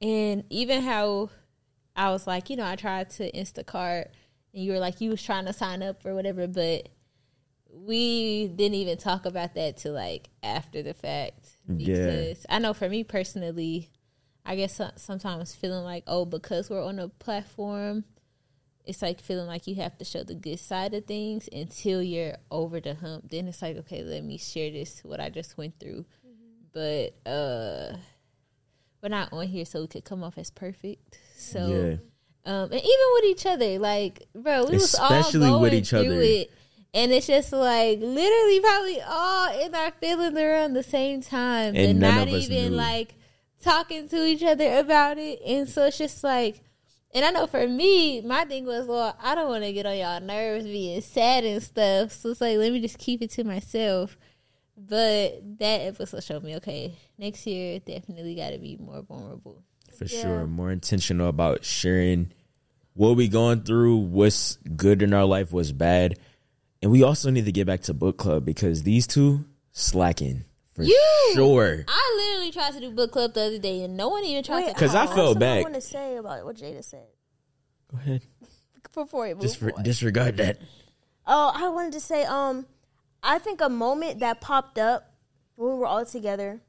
And 0.00 0.44
even 0.48 0.80
how 0.80 1.28
I 1.94 2.08
was 2.12 2.26
like, 2.26 2.48
you 2.48 2.56
know, 2.56 2.64
I 2.64 2.76
tried 2.76 3.10
to 3.10 3.30
Instacart, 3.30 4.06
and 4.54 4.64
you 4.64 4.72
were 4.72 4.78
like, 4.78 5.00
you 5.00 5.10
was 5.10 5.22
trying 5.22 5.46
to 5.46 5.52
sign 5.52 5.82
up 5.82 6.04
or 6.04 6.14
whatever, 6.14 6.46
but 6.46 6.88
we 7.70 8.48
didn't 8.48 8.74
even 8.74 8.98
talk 8.98 9.24
about 9.24 9.54
that 9.54 9.78
till 9.78 9.94
like 9.94 10.28
after 10.42 10.82
the 10.82 10.94
fact. 10.94 11.48
Yeah. 11.68 12.06
Because 12.06 12.46
I 12.48 12.58
know 12.58 12.74
for 12.74 12.88
me 12.88 13.04
personally, 13.04 13.90
I 14.44 14.56
guess 14.56 14.80
sometimes 14.96 15.54
feeling 15.54 15.84
like, 15.84 16.04
oh, 16.06 16.24
because 16.24 16.68
we're 16.68 16.84
on 16.84 16.98
a 16.98 17.08
platform, 17.08 18.04
it's 18.84 19.00
like 19.00 19.20
feeling 19.20 19.46
like 19.46 19.66
you 19.66 19.76
have 19.76 19.96
to 19.98 20.04
show 20.04 20.24
the 20.24 20.34
good 20.34 20.58
side 20.58 20.92
of 20.94 21.06
things 21.06 21.48
until 21.52 22.02
you're 22.02 22.36
over 22.50 22.80
the 22.80 22.94
hump. 22.94 23.30
Then 23.30 23.48
it's 23.48 23.62
like, 23.62 23.76
okay, 23.78 24.02
let 24.02 24.24
me 24.24 24.38
share 24.38 24.70
this 24.70 25.00
what 25.04 25.20
I 25.20 25.30
just 25.30 25.56
went 25.56 25.78
through. 25.78 26.04
But 26.72 27.14
uh 27.28 27.96
we're 29.02 29.08
not 29.08 29.32
on 29.32 29.46
here 29.46 29.64
so 29.64 29.80
we 29.80 29.88
could 29.88 30.04
come 30.04 30.22
off 30.22 30.38
as 30.38 30.50
perfect. 30.50 31.18
So 31.36 31.68
Yeah. 31.68 31.96
Um 32.44 32.64
and 32.64 32.74
even 32.74 33.06
with 33.14 33.24
each 33.24 33.46
other, 33.46 33.78
like 33.78 34.26
bro, 34.34 34.64
we 34.64 34.72
was 34.72 34.94
Especially 34.94 35.46
all 35.46 35.60
with 35.60 35.70
going 35.70 35.80
each 35.80 35.90
through 35.90 36.00
other. 36.00 36.20
it. 36.20 36.50
And 36.94 37.10
it's 37.10 37.26
just 37.26 37.52
like 37.52 38.00
literally 38.00 38.60
probably 38.60 39.00
all 39.00 39.60
in 39.60 39.74
our 39.74 39.92
feelings 39.92 40.36
around 40.36 40.74
the 40.74 40.82
same 40.82 41.22
time. 41.22 41.68
And 41.68 41.78
and 41.78 42.00
not 42.00 42.28
even 42.28 42.70
knew. 42.72 42.76
like 42.76 43.14
talking 43.62 44.08
to 44.08 44.24
each 44.26 44.42
other 44.42 44.78
about 44.78 45.18
it. 45.18 45.40
And 45.46 45.68
so 45.68 45.86
it's 45.86 45.98
just 45.98 46.22
like 46.22 46.62
and 47.14 47.24
I 47.24 47.30
know 47.30 47.46
for 47.46 47.68
me, 47.68 48.22
my 48.22 48.44
thing 48.46 48.64
was, 48.64 48.86
well, 48.86 49.14
I 49.22 49.34
don't 49.34 49.48
want 49.48 49.64
to 49.64 49.72
get 49.72 49.84
on 49.84 49.96
y'all 49.96 50.20
nerves 50.20 50.64
being 50.64 51.00
sad 51.02 51.44
and 51.44 51.62
stuff. 51.62 52.12
So 52.12 52.30
it's 52.30 52.40
like, 52.40 52.56
let 52.56 52.72
me 52.72 52.80
just 52.80 52.98
keep 52.98 53.20
it 53.20 53.30
to 53.32 53.44
myself. 53.44 54.16
But 54.76 55.58
that 55.58 55.82
episode 55.82 56.24
showed 56.24 56.42
me, 56.42 56.56
okay, 56.56 56.96
next 57.18 57.46
year 57.46 57.78
definitely 57.80 58.34
got 58.34 58.50
to 58.50 58.58
be 58.58 58.78
more 58.80 59.02
vulnerable. 59.02 59.62
For 59.98 60.08
sure. 60.08 60.46
More 60.46 60.70
intentional 60.70 61.28
about 61.28 61.64
sharing 61.64 62.32
what 62.94 63.16
we 63.16 63.28
going 63.28 63.62
through, 63.62 63.96
what's 63.96 64.56
good 64.76 65.02
in 65.02 65.14
our 65.14 65.24
life, 65.24 65.52
what's 65.52 65.72
bad. 65.72 66.18
And 66.82 66.90
we 66.90 67.02
also 67.02 67.30
need 67.30 67.44
to 67.44 67.52
get 67.52 67.66
back 67.66 67.82
to 67.82 67.94
book 67.94 68.16
club 68.18 68.44
because 68.44 68.82
these 68.82 69.06
two 69.06 69.44
slacking 69.70 70.44
for 70.74 70.82
You, 70.82 71.30
sure. 71.34 71.84
I 71.86 72.30
literally 72.30 72.50
tried 72.52 72.72
to 72.74 72.80
do 72.80 72.90
book 72.90 73.12
club 73.12 73.34
the 73.34 73.42
other 73.42 73.58
day, 73.58 73.82
and 73.82 73.96
no 73.96 74.08
one 74.08 74.24
even 74.24 74.42
tried 74.42 74.66
to. 74.66 74.72
Because 74.74 74.94
I 74.94 75.02
have 75.06 75.14
felt 75.14 75.34
something 75.34 75.48
I 75.48 75.54
bad. 75.56 75.62
want 75.62 75.74
to 75.74 75.80
say 75.80 76.16
about 76.16 76.44
what 76.44 76.56
Jada 76.56 76.82
said 76.82 77.06
Go 77.90 77.98
ahead. 77.98 78.22
before 78.94 79.26
it 79.28 79.38
Dis- 79.38 79.60
moved 79.60 79.82
disregard 79.82 80.38
that. 80.38 80.58
Oh, 81.26 81.52
I 81.54 81.68
wanted 81.68 81.92
to 81.92 82.00
say, 82.00 82.24
um, 82.24 82.66
I 83.22 83.38
think 83.38 83.60
a 83.60 83.68
moment 83.68 84.20
that 84.20 84.40
popped 84.40 84.78
up 84.78 85.12
when 85.56 85.72
we 85.74 85.78
were 85.78 85.86
all 85.86 86.04
together 86.04 86.60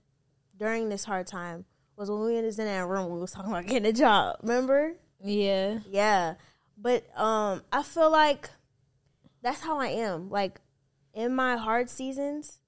during 0.58 0.90
this 0.90 1.06
hard 1.06 1.26
time 1.26 1.66
was 1.96 2.10
when 2.10 2.22
we 2.22 2.42
was 2.42 2.60
in 2.60 2.66
that 2.66 2.88
room. 2.88 3.12
We 3.12 3.20
was 3.20 3.32
talking 3.32 3.52
about 3.52 3.68
getting 3.68 3.86
a 3.86 3.94
job. 3.94 4.38
Remember? 4.42 4.94
Yeah, 5.24 5.80
Yeah, 5.90 6.36
but 6.78 7.06
um, 7.18 7.62
I 7.72 7.84
feel 7.84 8.12
like 8.12 8.50
that's 9.42 9.62
how 9.62 9.80
I 9.80 9.88
am. 9.88 10.30
Like 10.30 10.60
in 11.14 11.34
my 11.34 11.56
hard 11.56 11.90
seasons, 11.90 12.60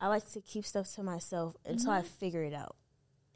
I 0.00 0.08
like 0.08 0.30
to 0.32 0.40
keep 0.40 0.64
stuff 0.64 0.92
to 0.94 1.02
myself 1.02 1.56
until 1.66 1.90
I 1.90 2.02
figure 2.02 2.42
it 2.44 2.54
out, 2.54 2.76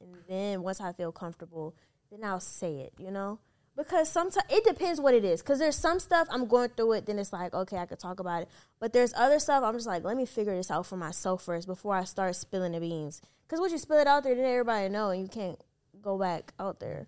and 0.01 0.15
then 0.29 0.63
once 0.63 0.81
I 0.81 0.93
feel 0.93 1.13
comfortable, 1.13 1.75
then 2.11 2.25
I'll 2.25 2.41
say 2.41 2.77
it. 2.77 2.95
You 2.99 3.11
know, 3.11 3.41
because 3.77 4.11
sometimes 4.11 4.47
it 4.51 4.65
depends 4.65 5.01
what 5.01 5.15
it 5.15 5.25
is. 5.25 5.43
Because 5.43 5.59
there's 5.59 5.77
some 5.77 5.99
stuff 5.99 6.29
I'm 6.31 6.47
going 6.47 6.71
through 6.71 6.93
it, 6.93 7.07
then 7.07 7.19
it's 7.19 7.33
like 7.33 7.55
okay, 7.55 7.79
I 7.79 7.87
could 7.87 7.99
talk 7.99 8.21
about 8.21 8.43
it. 8.43 8.49
But 8.81 8.93
there's 8.93 9.13
other 9.17 9.39
stuff 9.39 9.63
I'm 9.65 9.75
just 9.75 9.87
like, 9.87 10.05
let 10.05 10.17
me 10.17 10.27
figure 10.27 10.55
this 10.55 10.71
out 10.71 10.87
for 10.87 10.97
myself 10.97 11.45
first 11.45 11.67
before 11.67 11.95
I 11.95 12.05
start 12.05 12.37
spilling 12.37 12.73
the 12.73 12.81
beans. 12.81 13.21
Because 13.47 13.61
once 13.61 13.73
you 13.73 13.79
spill 13.79 13.99
it 13.99 14.07
out 14.07 14.25
there, 14.25 14.35
then 14.35 14.45
everybody 14.45 14.89
know, 14.89 15.11
and 15.11 15.23
you 15.23 15.29
can't 15.29 15.61
go 16.01 16.19
back 16.19 16.53
out 16.59 16.81
there 16.81 17.07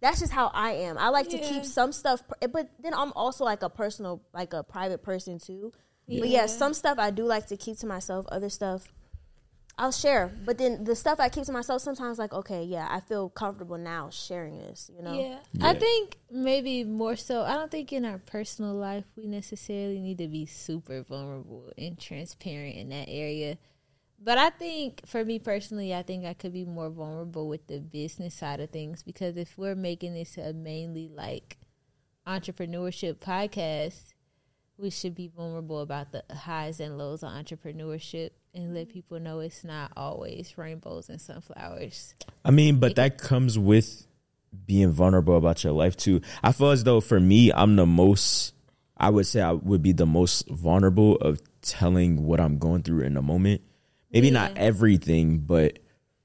that's 0.00 0.20
just 0.20 0.32
how 0.32 0.50
I 0.54 0.72
am. 0.72 0.96
I 0.96 1.08
like 1.08 1.28
to 1.30 1.38
keep 1.38 1.64
some 1.64 1.92
stuff, 1.92 2.22
but 2.52 2.70
then 2.78 2.94
I'm 2.94 3.12
also 3.14 3.44
like 3.44 3.62
a 3.62 3.68
personal, 3.68 4.22
like 4.32 4.52
a 4.52 4.62
private 4.62 5.02
person 5.02 5.38
too. 5.38 5.72
But 6.08 6.28
yeah, 6.28 6.46
some 6.46 6.72
stuff 6.72 6.98
I 6.98 7.10
do 7.10 7.24
like 7.24 7.46
to 7.48 7.56
keep 7.56 7.78
to 7.78 7.86
myself. 7.86 8.26
Other 8.30 8.48
stuff 8.48 8.88
I'll 9.78 9.92
share. 9.92 10.32
But 10.44 10.58
then 10.58 10.82
the 10.82 10.96
stuff 10.96 11.20
I 11.20 11.28
keep 11.28 11.44
to 11.44 11.52
myself, 11.52 11.82
sometimes 11.82 12.18
like, 12.18 12.32
okay, 12.32 12.64
yeah, 12.64 12.88
I 12.90 12.98
feel 12.98 13.28
comfortable 13.28 13.78
now 13.78 14.10
sharing 14.10 14.58
this. 14.58 14.90
You 14.94 15.04
know? 15.04 15.14
yeah. 15.14 15.38
I 15.60 15.74
think 15.74 16.18
maybe 16.30 16.82
more 16.82 17.14
so. 17.14 17.42
I 17.42 17.54
don't 17.54 17.70
think 17.70 17.92
in 17.92 18.04
our 18.04 18.18
personal 18.18 18.74
life 18.74 19.04
we 19.16 19.26
necessarily 19.26 20.00
need 20.00 20.18
to 20.18 20.26
be 20.26 20.46
super 20.46 21.02
vulnerable 21.04 21.72
and 21.78 21.98
transparent 21.98 22.76
in 22.76 22.88
that 22.88 23.08
area. 23.08 23.56
But 24.20 24.36
I 24.36 24.50
think 24.50 25.06
for 25.06 25.24
me 25.24 25.38
personally, 25.38 25.94
I 25.94 26.02
think 26.02 26.24
I 26.24 26.34
could 26.34 26.52
be 26.52 26.64
more 26.64 26.90
vulnerable 26.90 27.48
with 27.48 27.68
the 27.68 27.78
business 27.78 28.34
side 28.34 28.58
of 28.58 28.70
things 28.70 29.04
because 29.04 29.36
if 29.36 29.56
we're 29.56 29.76
making 29.76 30.14
this 30.14 30.36
a 30.36 30.52
mainly 30.52 31.08
like 31.14 31.56
entrepreneurship 32.26 33.18
podcast, 33.18 34.14
we 34.76 34.90
should 34.90 35.14
be 35.14 35.28
vulnerable 35.28 35.80
about 35.80 36.10
the 36.10 36.24
highs 36.34 36.80
and 36.80 36.98
lows 36.98 37.22
of 37.22 37.30
entrepreneurship 37.30 38.30
and 38.54 38.74
let 38.74 38.88
people 38.88 39.20
know 39.20 39.40
it's 39.40 39.64
not 39.64 39.92
always 39.96 40.56
rainbows 40.56 41.08
and 41.08 41.20
sunflowers. 41.20 42.14
I 42.44 42.50
mean, 42.50 42.78
but 42.78 42.96
that 42.96 43.18
comes 43.18 43.58
with 43.58 44.06
being 44.66 44.90
vulnerable 44.90 45.36
about 45.36 45.62
your 45.64 45.72
life 45.72 45.96
too. 45.96 46.20
I 46.42 46.52
feel 46.52 46.70
as 46.70 46.84
though 46.84 47.00
for 47.00 47.20
me, 47.20 47.52
I'm 47.52 47.76
the 47.76 47.86
most. 47.86 48.54
I 48.96 49.10
would 49.10 49.26
say 49.26 49.40
I 49.40 49.52
would 49.52 49.82
be 49.82 49.92
the 49.92 50.06
most 50.06 50.48
vulnerable 50.48 51.16
of 51.16 51.40
telling 51.62 52.24
what 52.24 52.40
I'm 52.40 52.58
going 52.58 52.82
through 52.82 53.02
in 53.02 53.14
the 53.14 53.22
moment. 53.22 53.62
Maybe 54.10 54.30
not 54.30 54.56
everything, 54.56 55.38
but 55.38 55.78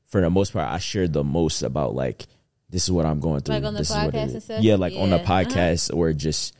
for 0.08 0.22
the 0.22 0.30
most 0.30 0.54
part, 0.54 0.68
I 0.70 0.80
share 0.80 1.08
the 1.08 1.24
most 1.24 1.62
about 1.62 1.94
like 1.94 2.26
this 2.70 2.86
is 2.86 2.92
what 2.92 3.06
I'm 3.06 3.20
going 3.20 3.42
through. 3.42 3.56
Like 3.56 3.64
on 3.66 3.74
the 3.74 3.80
this 3.80 3.90
is 3.92 3.96
what 3.96 4.08
it 4.08 4.14
podcast 4.14 4.36
is. 4.36 4.44
stuff? 4.46 4.64
Yeah, 4.64 4.76
like 4.76 4.94
on 4.94 5.10
the 5.10 5.18
Yeah, 5.18 5.24
uh-huh. 5.24 5.44
podcast 5.44 5.96
or 5.96 6.14
just 6.14 6.56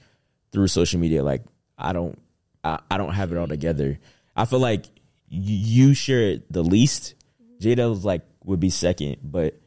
through 0.52 0.68
social 0.68 1.00
media. 1.00 1.24
Like 1.24 1.42
I 1.78 1.94
don't, 1.94 2.20
I, 2.64 2.80
I 2.92 2.98
don't 2.98 3.14
have 3.14 3.32
it 3.32 3.38
all 3.38 3.48
together. 3.48 4.00
I 4.36 4.46
feel 4.46 4.60
like 4.60 4.86
you 5.34 5.94
share 5.94 6.22
it 6.22 6.52
the 6.52 6.64
least. 6.64 7.16
Jada 7.60 7.90
was 7.90 8.06
like 8.06 8.22
would 8.44 8.60
be 8.60 8.70
second, 8.70 9.18
but 9.24 9.60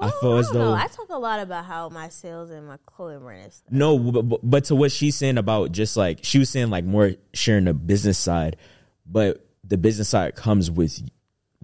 I 0.00 0.10
feel 0.20 0.38
as 0.38 0.48
I 0.50 0.52
don't 0.54 0.58
know. 0.62 0.70
though 0.70 0.76
I 0.76 0.86
talk 0.88 1.08
a 1.10 1.18
lot 1.18 1.38
about 1.40 1.64
how 1.64 1.88
my 1.90 2.08
sales 2.08 2.50
and 2.50 2.66
my 2.66 2.76
clothing 2.86 3.20
brand 3.20 3.46
is. 3.48 3.62
no, 3.70 3.98
but, 3.98 4.22
but- 4.22 4.40
but 4.42 4.64
to 4.64 4.74
what 4.74 4.90
she's 4.90 5.14
saying 5.14 5.38
about 5.38 5.70
just 5.72 5.96
like 5.96 6.20
she 6.22 6.38
was 6.38 6.50
saying 6.50 6.70
like 6.70 6.84
more 6.84 7.12
sharing 7.34 7.64
the 7.66 7.74
business 7.74 8.18
side, 8.18 8.56
but 9.06 9.46
the 9.64 9.76
business 9.78 10.08
side 10.08 10.34
comes 10.34 10.70
with 10.70 11.00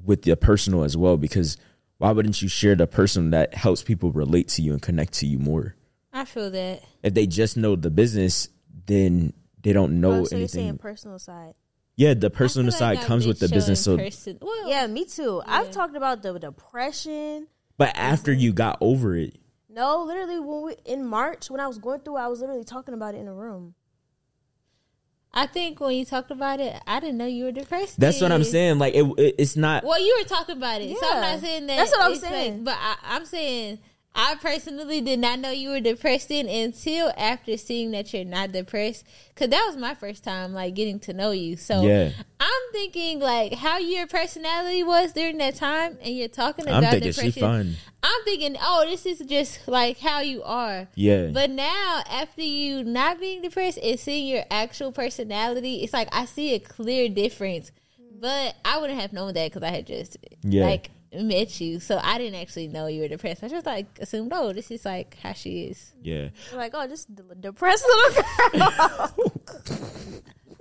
with 0.05 0.23
the 0.23 0.37
personal 0.37 0.85
as 0.85 0.97
well 0.97 1.17
because 1.17 1.57
why 1.97 2.13
wouldn't 2.13 2.41
you 2.41 2.49
share 2.49 2.77
the 2.77 2.87
person 2.87 3.31
that 3.31 3.55
helps 3.55 3.83
people 3.83 4.13
relate 4.13 4.47
to 4.49 4.63
you 4.63 4.73
and 4.73 4.81
connect 4.81 5.15
to 5.15 5.27
you 5.27 5.39
more? 5.39 5.75
I 6.13 6.25
feel 6.25 6.51
that. 6.53 6.83
If 7.03 7.15
they 7.15 7.27
just 7.27 7.57
know 7.57 7.75
the 7.75 7.91
business, 7.91 8.49
then 8.87 9.33
they 9.63 9.73
don't 9.73 10.01
know 10.01 10.21
Oh, 10.21 10.25
so 10.25 10.37
you're 10.37 10.47
saying 10.49 10.79
personal 10.79 11.19
side? 11.19 11.55
Yeah, 11.99 12.15
the 12.15 12.31
personal 12.31 12.69
I 12.69 12.71
feel 12.71 12.79
side 12.79 13.01
comes 13.01 13.27
with 13.27 13.41
the 13.41 13.49
business. 13.49 13.83
So, 13.83 13.97
showing 13.97 14.07
person- 14.11 14.39
well, 14.41 14.69
Yeah, 14.69 14.87
me 14.87 15.05
too. 15.05 15.43
I've 15.45 15.73
talked 15.73 15.97
about 15.97 16.23
the 16.23 16.39
depression. 16.39 17.49
but 17.77 17.91
after 17.97 18.33
you 18.33 18.53
got 18.53 18.79
over 18.81 19.17
it, 19.17 19.35
No, 19.69 20.05
literally 20.05 20.39
when 20.39 20.63
we 20.63 20.77
in 20.85 21.05
March 21.05 21.51
when 21.51 21.61
I 21.61 21.67
was 21.67 21.79
going 21.79 22.01
through, 22.01 22.17
I 22.17 22.29
was 22.29 22.39
literally 22.41 22.63
talking 22.63 22.95
about 22.95 23.17
it 23.17 23.19
in 23.19 23.27
a 23.27 23.35
room. 23.35 23.75
I 25.35 25.47
think 25.47 25.81
when 25.81 25.95
you 25.97 26.05
talked 26.05 26.31
about 26.31 26.61
it, 26.61 26.81
I 26.87 27.01
didn't 27.01 27.19
know 27.19 27.27
you 27.27 27.45
were 27.45 27.53
depressed. 27.53 27.99
that's 27.99 28.21
what 28.21 28.31
I'm 28.31 28.45
saying. 28.45 28.79
Like 28.79 28.95
it, 28.95 29.05
it 29.19 29.35
it's 29.39 29.57
not. 29.57 29.83
Well, 29.83 30.01
you 30.01 30.19
were 30.23 30.29
talking 30.29 30.57
about 30.57 30.81
it, 30.81 30.97
so 30.97 31.05
I'm 31.11 31.21
not 31.21 31.41
saying 31.41 31.67
that. 31.67 31.77
That's 31.79 31.91
what 31.91 32.03
I'm 32.03 32.15
saying. 32.15 32.55
Like, 32.59 32.65
but 32.65 32.77
I, 32.79 32.97
I'm 33.17 33.27
saying 33.27 33.81
I 34.21 34.35
personally 34.35 35.01
did 35.01 35.21
not 35.21 35.39
know 35.39 35.51
you 35.51 35.69
were 35.71 35.79
depressed 35.79 36.33
in 36.33 36.49
until 36.49 37.13
after 37.17 37.57
seeing 37.57 37.93
that 37.93 38.13
you're 38.13 38.25
not 38.25 38.51
depressed, 38.51 39.05
because 39.33 39.49
that 39.51 39.65
was 39.65 39.77
my 39.77 39.95
first 39.95 40.25
time 40.25 40.53
like 40.53 40.75
getting 40.75 40.99
to 41.01 41.13
know 41.13 41.31
you. 41.31 41.57
So 41.57 41.83
Yeah. 41.83 42.11
I'm 42.41 42.63
thinking 42.73 43.21
like 43.21 43.55
how 43.55 43.79
your 43.79 44.09
personality 44.09 44.83
was 44.83 45.13
during 45.13 45.39
that 45.39 45.55
time, 45.55 45.99
and 46.03 46.17
you're 46.17 46.27
talking 46.27 46.67
about 46.67 46.83
I'm 46.83 46.91
thinking 46.91 47.13
she 47.13 47.31
depression. 47.31 47.41
fun. 47.41 47.77
I'm 48.03 48.25
thinking, 48.25 48.57
oh, 48.61 48.85
this 48.89 49.07
is 49.07 49.21
just 49.21 49.69
like 49.69 49.99
how 50.01 50.19
you 50.21 50.43
are. 50.43 50.89
Yeah. 50.97 51.29
But 51.33 51.51
now, 51.51 52.03
after 52.11 52.43
you 52.43 52.83
not 52.83 53.21
being 53.21 53.41
depressed 53.43 53.79
and 53.81 54.01
seeing 54.01 54.27
your 54.27 54.45
actual 54.51 54.91
personality, 54.91 55.85
it's 55.85 55.93
like 55.93 56.09
I 56.11 56.25
see 56.25 56.55
a 56.55 56.59
clear 56.59 57.09
difference. 57.09 57.71
But 58.21 58.57
I 58.65 58.79
wouldn't 58.79 59.01
have 59.01 59.13
known 59.13 59.35
that 59.35 59.53
because 59.53 59.63
I 59.63 59.71
had 59.71 59.87
just 59.87 60.17
Yeah. 60.43 60.65
like 60.65 60.91
met 61.13 61.61
you, 61.61 61.81
so 61.81 61.99
I 62.03 62.19
didn't 62.19 62.41
actually 62.41 62.69
know 62.69 62.87
you 62.87 63.01
were 63.03 63.09
depressed. 63.09 63.43
I 63.45 63.49
just 63.49 63.67
like 63.67 63.87
assumed, 64.01 64.33
oh, 64.35 64.53
this 64.53 64.71
is 64.71 64.85
like 64.85 65.17
how 65.23 65.33
she 65.33 65.65
is. 65.65 65.93
Yeah. 66.03 66.29
like, 66.55 66.73
oh, 66.75 66.87
just 66.87 67.09
depressed 67.41 67.85
little 67.87 68.23
girl. 68.53 69.15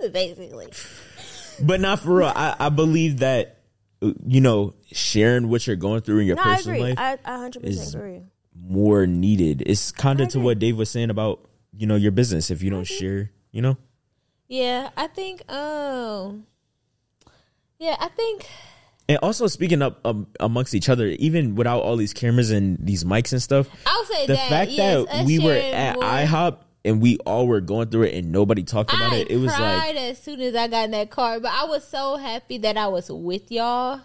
Basically. 0.12 0.68
But 1.62 1.80
not 1.80 2.00
for 2.00 2.16
real. 2.18 2.32
I, 2.34 2.54
I 2.58 2.68
believe 2.68 3.18
that 3.18 3.56
you 4.24 4.40
know 4.40 4.74
sharing 4.92 5.48
what 5.48 5.66
you're 5.66 5.74
going 5.76 6.00
through 6.02 6.20
in 6.20 6.26
your 6.28 6.36
No, 6.36 6.42
I 6.42 6.54
personal 6.56 6.76
agree. 6.82 6.94
life 6.94 7.18
I, 7.24 7.34
I 7.44 7.48
100% 7.48 7.64
is 7.64 7.94
agree. 7.94 8.22
more 8.54 9.06
needed. 9.06 9.62
It's 9.66 9.90
kind 9.90 10.20
of 10.20 10.28
to 10.28 10.40
what 10.40 10.58
Dave 10.60 10.76
was 10.78 10.88
saying 10.90 11.10
about 11.10 11.48
you 11.76 11.86
know 11.86 11.96
your 11.96 12.12
business. 12.12 12.50
If 12.50 12.62
you 12.62 12.70
don't 12.70 12.84
share, 12.86 13.30
you 13.50 13.60
know. 13.62 13.76
Yeah, 14.46 14.90
I 14.96 15.08
think. 15.08 15.50
Um, 15.52 16.46
yeah, 17.78 17.96
I 17.98 18.08
think. 18.08 18.46
And 19.08 19.18
also 19.22 19.46
speaking 19.46 19.80
up 19.80 20.00
um, 20.04 20.26
amongst 20.38 20.74
each 20.74 20.90
other, 20.90 21.06
even 21.06 21.54
without 21.54 21.80
all 21.80 21.96
these 21.96 22.12
cameras 22.12 22.50
and 22.50 22.76
these 22.78 23.04
mics 23.04 23.32
and 23.32 23.42
stuff, 23.42 23.68
I'll 23.86 24.04
say 24.04 24.26
the 24.26 24.34
that, 24.34 24.48
fact 24.48 24.70
yes, 24.70 25.06
that 25.10 25.24
we 25.24 25.38
were 25.38 25.52
at 25.54 25.94
more- 25.94 26.04
IHOP 26.04 26.58
and 26.84 27.00
we 27.00 27.16
all 27.18 27.46
were 27.46 27.62
going 27.62 27.88
through 27.88 28.04
it 28.04 28.14
and 28.14 28.30
nobody 28.32 28.62
talked 28.64 28.92
about 28.92 29.12
I 29.12 29.16
it, 29.16 29.30
it 29.30 29.36
was 29.38 29.54
cried 29.54 29.94
like 29.94 29.96
as 29.96 30.18
soon 30.18 30.40
as 30.42 30.54
I 30.54 30.68
got 30.68 30.84
in 30.84 30.90
that 30.90 31.10
car, 31.10 31.40
but 31.40 31.52
I 31.52 31.64
was 31.64 31.86
so 31.88 32.16
happy 32.16 32.58
that 32.58 32.76
I 32.76 32.88
was 32.88 33.10
with 33.10 33.50
y'all. 33.50 34.02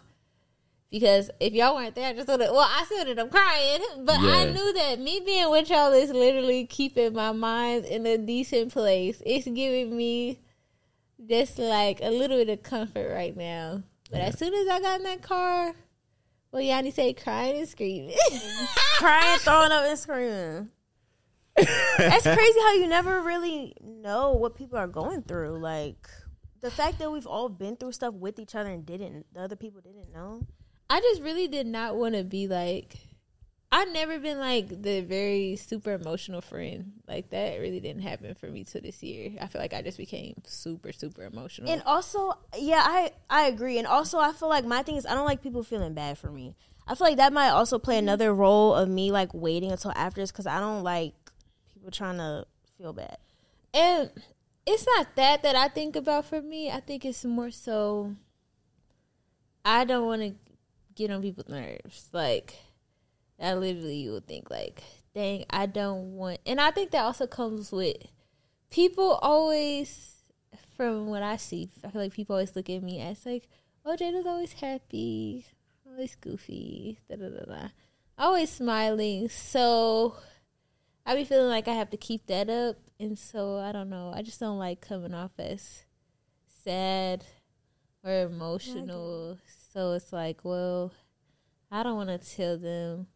Because 0.89 1.31
if 1.39 1.53
y'all 1.53 1.73
weren't 1.73 1.95
there, 1.95 2.09
I 2.09 2.13
just 2.13 2.27
would 2.27 2.39
have. 2.39 2.51
Well, 2.51 2.59
I 2.69 2.83
still 2.85 2.99
ended 2.99 3.17
up 3.17 3.31
crying, 3.31 3.81
but 4.05 4.19
I 4.19 4.51
knew 4.51 4.73
that 4.73 4.99
me 4.99 5.23
being 5.25 5.49
with 5.49 5.71
y'all 5.71 5.91
is 5.91 6.11
literally 6.11 6.67
keeping 6.67 7.13
my 7.13 7.31
mind 7.31 7.85
in 7.85 8.05
a 8.05 8.15
decent 8.19 8.71
place. 8.71 9.19
It's 9.25 9.47
giving 9.47 9.97
me 9.97 10.39
just 11.27 11.57
like 11.57 11.99
a 12.03 12.11
little 12.11 12.37
bit 12.37 12.49
of 12.49 12.61
comfort 12.61 13.11
right 13.11 13.35
now. 13.35 13.81
But 14.13 14.21
as 14.21 14.37
soon 14.37 14.53
as 14.53 14.67
I 14.67 14.79
got 14.79 14.99
in 14.99 15.03
that 15.05 15.23
car, 15.23 15.73
well, 16.51 16.61
Yanni 16.61 16.91
say 16.91 17.13
crying 17.13 17.57
and 17.57 17.67
screaming. 17.67 18.15
Crying, 18.97 19.39
throwing 19.39 19.71
up, 19.71 19.85
and 19.85 19.97
screaming. 19.97 20.69
That's 21.55 22.21
crazy 22.21 22.59
how 22.59 22.73
you 22.73 22.85
never 22.87 23.23
really 23.23 23.73
know 23.81 24.33
what 24.33 24.55
people 24.55 24.77
are 24.77 24.87
going 24.87 25.23
through. 25.23 25.57
Like 25.57 26.07
the 26.61 26.69
fact 26.69 26.99
that 26.99 27.11
we've 27.11 27.25
all 27.25 27.49
been 27.49 27.75
through 27.75 27.93
stuff 27.93 28.13
with 28.13 28.37
each 28.37 28.53
other 28.53 28.69
and 28.69 28.85
didn't 28.85 29.25
the 29.33 29.41
other 29.41 29.55
people 29.55 29.81
didn't 29.81 30.13
know. 30.13 30.45
I 30.91 30.99
just 30.99 31.23
really 31.23 31.47
did 31.47 31.65
not 31.65 31.95
want 31.95 32.13
to 32.13 32.23
be 32.23 32.47
like. 32.47 32.95
I've 33.75 33.91
never 33.91 34.19
been 34.19 34.37
like 34.37 34.83
the 34.83 35.01
very 35.01 35.55
super 35.55 35.93
emotional 35.93 36.41
friend. 36.41 36.93
Like 37.07 37.31
that 37.31 37.59
really 37.59 37.79
didn't 37.79 38.03
happen 38.03 38.35
for 38.35 38.45
me 38.45 38.65
till 38.65 38.81
this 38.81 39.01
year. 39.01 39.31
I 39.41 39.47
feel 39.47 39.59
like 39.59 39.73
I 39.73 39.81
just 39.81 39.97
became 39.97 40.35
super 40.45 40.91
super 40.91 41.23
emotional. 41.23 41.71
And 41.71 41.81
also, 41.87 42.33
yeah, 42.55 42.83
I 42.85 43.13
I 43.31 43.47
agree. 43.47 43.79
And 43.79 43.87
also, 43.87 44.19
I 44.19 44.31
feel 44.31 44.47
like 44.47 44.63
my 44.63 44.83
thing 44.83 44.95
is 44.95 45.07
I 45.07 45.15
don't 45.15 45.25
like 45.25 45.41
people 45.41 45.63
feeling 45.63 45.95
bad 45.95 46.19
for 46.19 46.29
me. 46.29 46.55
I 46.87 46.93
feel 46.93 47.07
like 47.07 47.17
that 47.17 47.33
might 47.33 47.49
also 47.49 47.79
play 47.79 47.95
mm-hmm. 47.95 48.09
another 48.09 48.31
role 48.31 48.75
of 48.75 48.89
me 48.89 49.11
like 49.11 49.33
waiting 49.33 49.71
until 49.71 49.91
after 49.95 50.21
this 50.21 50.31
because 50.31 50.45
I 50.45 50.59
don't 50.59 50.83
like 50.83 51.15
people 51.73 51.89
trying 51.89 52.17
to 52.17 52.45
feel 52.77 52.93
bad. 52.93 53.17
And 53.73 54.11
it's 54.67 54.85
not 54.85 55.15
that 55.15 55.41
that 55.41 55.55
I 55.55 55.67
think 55.67 55.95
about 55.95 56.25
for 56.25 56.43
me. 56.43 56.69
I 56.69 56.79
think 56.79 57.05
it's 57.05 57.25
more 57.25 57.49
so 57.49 58.15
I 59.65 59.83
don't 59.83 60.05
want 60.05 60.21
to 60.21 60.35
get 60.93 61.09
on 61.09 61.23
people's 61.23 61.49
nerves. 61.49 62.09
Like 62.13 62.53
I 63.39 63.53
literally 63.53 63.97
you 63.97 64.13
would 64.13 64.27
think 64.27 64.49
like, 64.49 64.83
dang, 65.13 65.45
I 65.49 65.65
don't 65.65 66.15
want. 66.15 66.39
And 66.45 66.59
I 66.61 66.71
think 66.71 66.91
that 66.91 67.03
also 67.03 67.27
comes 67.27 67.71
with 67.71 67.97
people 68.69 69.19
always 69.21 70.15
from 70.75 71.07
what 71.07 71.23
I 71.23 71.37
see. 71.37 71.69
I 71.83 71.89
feel 71.89 72.01
like 72.01 72.13
people 72.13 72.35
always 72.35 72.55
look 72.55 72.69
at 72.69 72.83
me 72.83 73.01
as 73.01 73.25
like, 73.25 73.47
oh, 73.85 73.95
Jada's 73.95 74.25
always 74.25 74.53
happy, 74.53 75.45
always 75.85 76.15
goofy, 76.15 76.99
da 77.09 77.15
da 77.15 77.29
da 77.29 77.45
da, 77.45 77.67
always 78.17 78.49
smiling. 78.49 79.29
So 79.29 80.15
I 81.05 81.15
be 81.15 81.25
feeling 81.25 81.49
like 81.49 81.67
I 81.67 81.73
have 81.73 81.89
to 81.91 81.97
keep 81.97 82.27
that 82.27 82.49
up, 82.49 82.77
and 82.99 83.17
so 83.17 83.57
I 83.57 83.71
don't 83.71 83.89
know. 83.89 84.11
I 84.15 84.21
just 84.21 84.39
don't 84.39 84.59
like 84.59 84.81
coming 84.81 85.13
off 85.13 85.31
as 85.37 85.83
sad 86.63 87.25
or 88.03 88.21
emotional. 88.21 89.37
So 89.73 89.93
it's 89.93 90.13
like, 90.13 90.45
well, 90.45 90.93
I 91.71 91.83
don't 91.83 91.95
want 91.95 92.09
to 92.09 92.35
tell 92.35 92.57
them, 92.57 93.07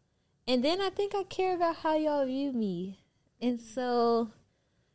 and 0.48 0.64
then 0.64 0.80
I 0.80 0.88
think 0.88 1.14
I 1.14 1.22
care 1.22 1.54
about 1.54 1.76
how 1.76 1.94
y'all 1.94 2.26
view 2.26 2.52
me, 2.52 2.98
and 3.40 3.60
so 3.60 4.30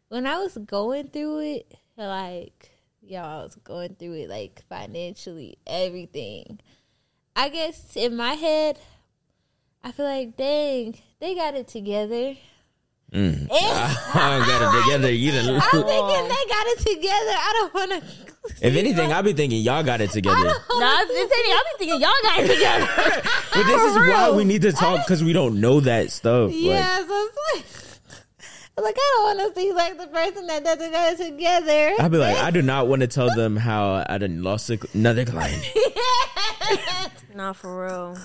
when 0.10 0.28
I 0.28 0.40
was 0.40 0.58
going 0.58 1.08
through 1.08 1.40
it, 1.40 1.76
like 1.96 2.72
y'all 3.02 3.42
I 3.42 3.44
was 3.44 3.56
going 3.56 3.96
through 3.96 4.14
it, 4.14 4.30
like 4.30 4.64
financially, 4.68 5.58
everything. 5.66 6.60
I 7.36 7.50
guess 7.50 7.96
in 7.96 8.16
my 8.16 8.34
head, 8.34 8.80
I 9.84 9.92
feel 9.92 10.06
like, 10.06 10.36
dang, 10.38 11.00
they 11.20 11.36
got 11.36 11.56
it 11.56 11.68
together. 11.68 12.36
Mm. 13.14 13.42
And- 13.42 13.50
I 13.52 14.38
don't 14.38 14.48
got 14.48 14.62
it 14.76 14.82
together 14.84 15.10
either. 15.10 15.40
I'm 15.40 15.62
thinking 15.62 16.28
they 16.34 16.46
got 16.50 16.66
it 16.68 16.80
together. 16.80 17.32
I 17.38 17.52
don't 17.60 17.74
want 17.74 17.92
to. 17.92 18.68
if 18.68 18.76
anything, 18.76 19.12
I'll 19.14 19.24
be 19.24 19.34
thinking 19.34 19.62
y'all 19.62 19.84
got 19.84 20.02
it 20.02 20.10
together. 20.12 20.36
Nah, 20.44 20.52
if 21.02 21.10
anything, 21.12 21.54
I'll 21.54 21.64
be 21.64 21.78
thinking 21.78 22.02
y'all 22.02 22.22
got 22.24 22.40
it 22.40 22.48
together. 22.56 22.88
But 23.54 23.64
this 23.68 23.82
is 23.84 23.96
why 23.96 24.32
we 24.36 24.44
need 24.46 24.64
to 24.64 24.72
talk 24.72 25.06
because 25.06 25.24
we 25.24 25.32
don't 25.34 25.62
know 25.62 25.80
that 25.82 26.12
stuff. 26.12 26.52
Like, 26.52 26.84
so 27.08 27.30
it's 27.30 27.38
like, 27.56 27.66
I'm 28.76 28.84
like 28.84 28.96
I 28.98 29.14
don't 29.18 29.38
want 29.38 29.56
to 29.56 29.62
seem 29.62 29.76
like 29.76 29.98
the 30.00 30.08
person 30.08 30.48
that 30.48 30.64
doesn't 30.64 30.92
got 30.92 31.14
it 31.14 31.18
together. 31.24 31.94
I'll 32.00 32.10
be 32.10 32.18
like, 32.18 32.36
I 32.38 32.50
do 32.50 32.64
not 32.64 32.88
want 32.88 33.02
to 33.02 33.08
tell 33.08 33.34
them 33.36 33.56
how 33.56 34.04
I 34.10 34.18
done 34.18 34.42
lost 34.42 34.72
a- 34.72 34.80
another 34.96 35.26
client. 35.26 35.64
Not 37.36 37.56
for 37.58 37.86
real. 37.86 38.18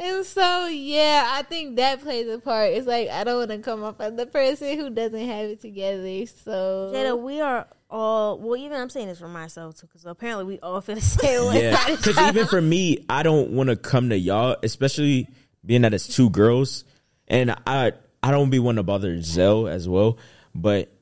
And 0.00 0.24
so, 0.24 0.66
yeah, 0.66 1.26
I 1.32 1.42
think 1.42 1.76
that 1.76 2.00
plays 2.02 2.28
a 2.28 2.38
part. 2.38 2.72
It's 2.72 2.86
like 2.86 3.08
I 3.08 3.24
don't 3.24 3.38
want 3.38 3.50
to 3.50 3.58
come 3.58 3.82
off 3.82 4.00
as 4.00 4.14
the 4.14 4.26
person 4.26 4.78
who 4.78 4.90
doesn't 4.90 5.26
have 5.26 5.46
it 5.46 5.60
together. 5.60 6.24
So, 6.44 6.92
Jada, 6.94 7.20
we 7.20 7.40
are 7.40 7.66
all 7.90 8.38
well. 8.38 8.56
Even 8.56 8.80
I'm 8.80 8.90
saying 8.90 9.08
this 9.08 9.18
for 9.18 9.28
myself 9.28 9.80
too, 9.80 9.88
because 9.88 10.04
apparently 10.06 10.44
we 10.44 10.60
all 10.60 10.80
feel 10.80 10.94
the 10.94 11.00
same 11.00 11.48
way. 11.48 11.64
Yeah, 11.64 11.96
because 11.96 12.16
even 12.16 12.46
for 12.46 12.60
me, 12.60 13.04
I 13.08 13.24
don't 13.24 13.50
want 13.50 13.70
to 13.70 13.76
come 13.76 14.10
to 14.10 14.16
y'all, 14.16 14.56
especially 14.62 15.26
being 15.66 15.82
that 15.82 15.92
it's 15.92 16.06
two 16.06 16.30
girls, 16.30 16.84
and 17.26 17.56
I 17.66 17.92
I 18.22 18.30
don't 18.30 18.50
be 18.50 18.60
one 18.60 18.76
to 18.76 18.84
bother 18.84 19.20
Zell 19.20 19.66
as 19.66 19.88
well, 19.88 20.18
but 20.54 20.92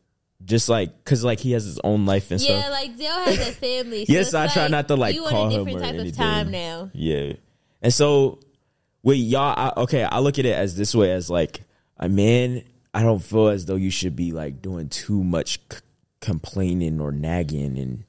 just 0.43 0.71
like 0.71 1.05
because 1.05 1.23
like 1.23 1.41
he 1.41 1.53
has 1.53 1.65
his 1.65 1.79
own 1.85 2.07
life 2.07 2.31
and 2.31 2.41
yeah, 2.41 2.61
stuff. 2.61 2.65
Yeah, 2.65 2.71
like 2.71 2.97
Dale 2.97 3.21
has 3.37 3.49
a 3.49 3.53
family. 3.53 4.07
So 4.07 4.13
yes, 4.15 4.27
it's 4.29 4.35
I 4.35 4.47
try 4.49 4.69
not 4.69 4.89
to 4.89 4.97
like 4.97 5.15
you 5.15 5.25
call 5.25 5.47
on 5.47 5.53
a 5.53 5.55
him 5.55 5.65
different 5.67 5.77
or 5.77 5.81
type 5.81 5.95
anything. 6.01 6.11
of 6.11 6.17
time 6.17 6.51
now. 6.51 6.91
Yeah, 6.95 7.33
and 7.83 7.93
so 7.93 8.39
with 9.07 9.19
y'all, 9.19 9.55
I, 9.57 9.73
okay, 9.83 10.03
I 10.03 10.19
look 10.19 10.37
at 10.41 10.47
it 10.47 10.53
as 10.57 10.77
this 10.77 10.93
way: 10.93 11.13
as 11.13 11.31
like 11.31 11.61
a 11.97 12.09
man, 12.09 12.65
I 12.93 13.05
don't 13.05 13.21
feel 13.23 13.47
as 13.49 13.65
though 13.67 13.77
you 13.77 13.91
should 13.91 14.17
be 14.17 14.33
like 14.33 14.61
doing 14.61 14.89
too 14.89 15.23
much 15.23 15.61
c- 15.71 15.79
complaining 16.21 17.01
or 17.01 17.13
nagging 17.13 17.79
and 17.79 18.03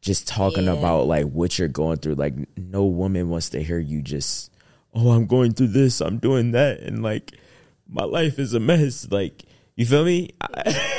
just 0.00 0.26
talking 0.26 0.64
Yeah. 0.64 0.72
about 0.72 1.06
like 1.06 1.26
what 1.26 1.58
you're 1.58 1.68
going 1.68 1.98
through. 1.98 2.14
Like, 2.14 2.34
no 2.56 2.84
woman 2.86 3.28
wants 3.28 3.50
to 3.50 3.62
hear 3.62 3.78
you 3.78 4.00
just, 4.00 4.50
oh, 4.94 5.10
I'm 5.10 5.26
going 5.26 5.52
through 5.52 5.68
this, 5.68 6.00
I'm 6.00 6.16
doing 6.16 6.52
that, 6.52 6.80
and 6.80 7.02
like 7.02 7.32
my 7.86 8.04
life 8.04 8.38
is 8.38 8.54
a 8.54 8.60
mess. 8.60 9.06
Like, 9.10 9.44
you 9.76 9.84
feel 9.84 10.02
me? 10.06 10.30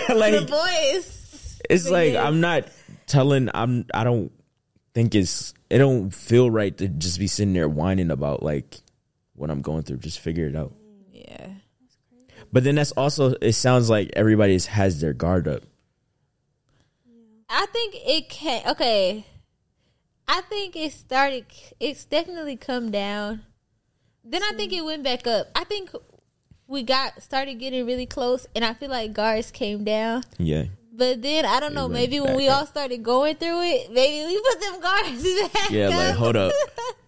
the 0.08 0.14
like, 0.16 0.48
voice. 0.48 1.60
it's 1.72 1.90
like 1.90 2.16
I'm 2.16 2.40
not 2.40 2.68
telling. 3.08 3.50
I'm. 3.56 3.88
I 3.96 4.04
don't 4.04 4.32
think 4.94 5.16
it's. 5.16 5.56
It 5.72 5.80
don't 5.80 6.12
feel 6.12 6.52
right 6.52 6.78
to 6.78 6.88
just 6.88 7.18
be 7.18 7.26
sitting 7.26 7.54
there 7.54 7.68
whining 7.68 8.12
about 8.12 8.44
like 8.44 8.78
what 9.36 9.50
I'm 9.50 9.62
going 9.62 9.84
through. 9.84 9.98
Just 9.98 10.20
figure 10.20 10.48
it 10.48 10.56
out. 10.56 10.74
Yeah. 11.12 11.48
But 12.52 12.64
then 12.64 12.76
that's 12.76 12.92
also. 12.94 13.34
It 13.42 13.54
sounds 13.54 13.90
like 13.90 14.12
everybody 14.14 14.60
has 14.60 15.02
their 15.02 15.14
guard 15.14 15.48
up. 15.48 15.64
I 17.50 17.66
think 17.68 17.96
it 17.96 18.30
can. 18.30 18.68
Okay, 18.68 19.26
I 20.28 20.42
think 20.42 20.76
it 20.76 20.92
started. 20.94 21.46
It's 21.80 22.06
definitely 22.06 22.58
come 22.58 22.92
down. 22.92 23.44
Then 24.24 24.42
I 24.44 24.52
think 24.56 24.72
it 24.72 24.86
went 24.86 25.04
back 25.04 25.28
up. 25.28 25.48
I 25.56 25.64
think 25.64 25.92
we 26.68 26.84
got 26.84 27.22
started 27.22 27.56
getting 27.56 27.86
really 27.86 28.06
close, 28.06 28.48
and 28.56 28.64
I 28.64 28.74
feel 28.74 28.90
like 28.90 29.14
guards 29.14 29.52
came 29.52 29.84
down. 29.84 30.24
Yeah. 30.38 30.66
But 30.92 31.22
then 31.22 31.46
I 31.46 31.60
don't 31.60 31.74
know. 31.74 31.88
Maybe 31.88 32.20
when 32.20 32.36
we 32.36 32.48
up. 32.48 32.60
all 32.60 32.66
started 32.68 33.04
going 33.04 33.36
through 33.36 33.64
it, 33.64 33.92
maybe 33.92 34.28
we 34.28 34.42
put 34.42 34.62
them 34.62 34.80
guards 34.80 35.24
back. 35.54 35.72
Yeah. 35.72 35.90
Like 35.90 36.16
hold 36.16 36.36
up. 36.36 36.54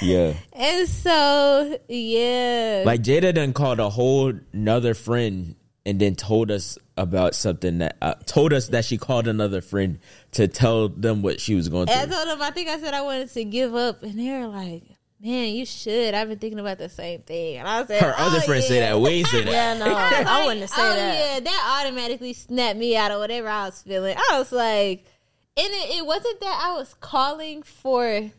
Yeah. 0.00 0.34
And 0.52 0.88
so 0.88 1.78
yeah, 1.88 2.82
Like 2.86 3.02
Jada 3.02 3.34
done 3.34 3.52
called 3.52 3.80
a 3.80 3.90
whole 3.90 4.32
another 4.52 4.94
friend 4.94 5.56
and 5.86 6.00
then 6.00 6.14
told 6.14 6.50
us 6.50 6.78
about 6.96 7.34
something 7.34 7.78
that 7.78 7.96
uh, 8.02 8.14
told 8.26 8.52
us 8.52 8.68
that 8.68 8.84
she 8.84 8.98
called 8.98 9.26
another 9.26 9.60
friend 9.60 9.98
to 10.32 10.48
tell 10.48 10.88
them 10.88 11.22
what 11.22 11.40
she 11.40 11.54
was 11.54 11.68
going 11.68 11.86
through. 11.86 11.96
I 11.96 12.06
told 12.06 12.28
them, 12.28 12.42
I 12.42 12.50
think 12.50 12.68
I 12.68 12.78
said 12.78 12.94
I 12.94 13.02
wanted 13.02 13.30
to 13.30 13.44
give 13.44 13.74
up, 13.74 14.02
and 14.02 14.18
they 14.18 14.30
were 14.30 14.48
like, 14.48 14.82
"Man, 15.20 15.54
you 15.54 15.64
should." 15.64 16.14
I've 16.14 16.28
been 16.28 16.38
thinking 16.38 16.58
about 16.58 16.78
the 16.78 16.88
same 16.88 17.22
thing, 17.22 17.56
and 17.56 17.66
I 17.66 17.84
said, 17.86 18.02
Her 18.02 18.14
other 18.16 18.38
"Oh, 18.38 18.46
friends 18.46 18.66
say 18.66 18.80
that. 18.80 19.00
We 19.00 19.10
ain't 19.10 19.26
say 19.28 19.44
that. 19.44 19.50
yeah, 19.52 19.78
no, 19.78 19.86
I, 19.86 19.88
was 19.90 20.12
I 20.12 20.22
like, 20.22 20.46
wouldn't 20.46 20.70
say 20.70 20.82
oh, 20.82 20.94
that. 20.94 21.34
Yeah, 21.34 21.40
that 21.40 21.82
automatically 21.82 22.32
snapped 22.34 22.78
me 22.78 22.96
out 22.96 23.10
of 23.10 23.18
whatever 23.18 23.48
I 23.48 23.64
was 23.66 23.82
feeling. 23.82 24.16
I 24.16 24.38
was 24.38 24.52
like, 24.52 25.06
and 25.56 25.66
it, 25.66 25.98
it 25.98 26.06
wasn't 26.06 26.40
that 26.40 26.62
I 26.66 26.76
was 26.76 26.94
calling 27.00 27.62
for 27.62 28.30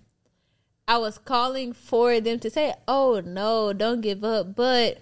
I 0.88 0.98
was 0.98 1.18
calling 1.18 1.74
for 1.74 2.20
them 2.20 2.40
to 2.40 2.50
say, 2.50 2.74
"Oh 2.88 3.22
no, 3.26 3.74
don't 3.74 4.02
give 4.02 4.24
up," 4.24 4.56
but 4.56 5.00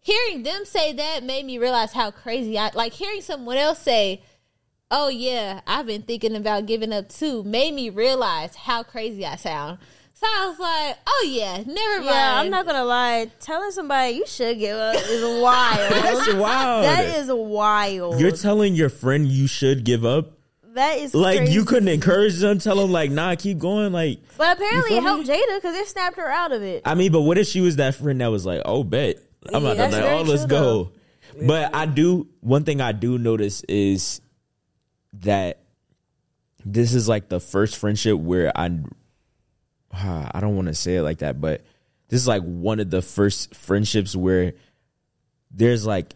hearing 0.00 0.42
them 0.42 0.64
say 0.64 0.92
that 0.92 1.22
made 1.22 1.46
me 1.46 1.58
realize 1.58 1.92
how 1.92 2.10
crazy 2.10 2.58
I 2.58 2.70
like 2.74 2.92
hearing 2.92 3.20
someone 3.20 3.56
else 3.56 3.78
say, 3.78 4.22
"Oh 4.90 5.08
yeah, 5.08 5.60
I've 5.66 5.86
been 5.86 6.02
thinking 6.02 6.34
about 6.34 6.66
giving 6.66 6.92
up 6.92 7.08
too," 7.08 7.42
made 7.44 7.74
me 7.74 7.90
realize 7.90 8.56
how 8.56 8.82
crazy 8.82 9.24
I 9.24 9.36
sound. 9.36 9.78
So 10.14 10.26
I 10.26 10.46
was 10.48 10.58
like, 10.58 10.98
"Oh 11.06 11.26
yeah, 11.28 11.56
never 11.58 11.96
mind." 11.96 12.04
Yeah, 12.04 12.40
I'm 12.40 12.50
not 12.50 12.66
gonna 12.66 12.84
lie. 12.84 13.30
Telling 13.40 13.72
somebody 13.72 14.14
you 14.14 14.26
should 14.26 14.58
give 14.58 14.76
up 14.76 14.96
is 14.96 15.42
wild. 15.42 15.90
That's 15.92 16.34
wild. 16.34 16.84
That 16.84 17.04
is 17.18 17.28
wild. 17.32 18.20
You're 18.20 18.30
telling 18.30 18.74
your 18.74 18.88
friend 18.88 19.26
you 19.26 19.46
should 19.46 19.84
give 19.84 20.04
up. 20.04 20.38
That 20.74 20.98
is 20.98 21.14
Like 21.14 21.38
crazy. 21.38 21.52
you 21.52 21.64
couldn't 21.64 21.88
encourage 21.88 22.38
them, 22.38 22.58
tell 22.58 22.76
them 22.76 22.90
like, 22.92 23.10
nah, 23.10 23.34
keep 23.36 23.58
going. 23.58 23.92
Like, 23.92 24.20
But 24.38 24.56
apparently 24.56 24.96
it 24.96 25.02
helped 25.02 25.26
Jada 25.28 25.56
because 25.56 25.76
it 25.76 25.86
snapped 25.88 26.16
her 26.16 26.30
out 26.30 26.52
of 26.52 26.62
it. 26.62 26.82
I 26.84 26.94
mean, 26.94 27.12
but 27.12 27.22
what 27.22 27.38
if 27.38 27.46
she 27.46 27.60
was 27.60 27.76
that 27.76 27.94
friend 27.94 28.20
that 28.20 28.28
was 28.28 28.44
like, 28.46 28.62
oh, 28.64 28.84
bet 28.84 29.18
I'm 29.52 29.62
Yeah, 29.64 29.72
about 29.72 29.76
that's 29.76 29.94
to 29.96 30.00
very 30.02 30.12
let 30.14 30.18
all 30.18 30.24
this 30.24 30.40
true, 30.42 30.48
go. 30.48 30.92
But 31.46 31.74
I 31.74 31.86
do 31.86 32.28
one 32.40 32.64
thing 32.64 32.80
I 32.80 32.92
do 32.92 33.18
notice 33.18 33.62
is 33.68 34.20
that 35.14 35.60
this 36.64 36.94
is 36.94 37.08
like 37.08 37.28
the 37.28 37.40
first 37.40 37.76
friendship 37.76 38.18
where 38.18 38.52
I 38.56 38.66
I 39.92 40.38
don't 40.40 40.56
want 40.56 40.68
to 40.68 40.74
say 40.74 40.96
it 40.96 41.02
like 41.02 41.18
that, 41.18 41.40
but 41.40 41.64
this 42.08 42.20
is 42.20 42.28
like 42.28 42.42
one 42.42 42.80
of 42.80 42.90
the 42.90 43.02
first 43.02 43.54
friendships 43.54 44.14
where 44.14 44.52
there's 45.50 45.86
like 45.86 46.14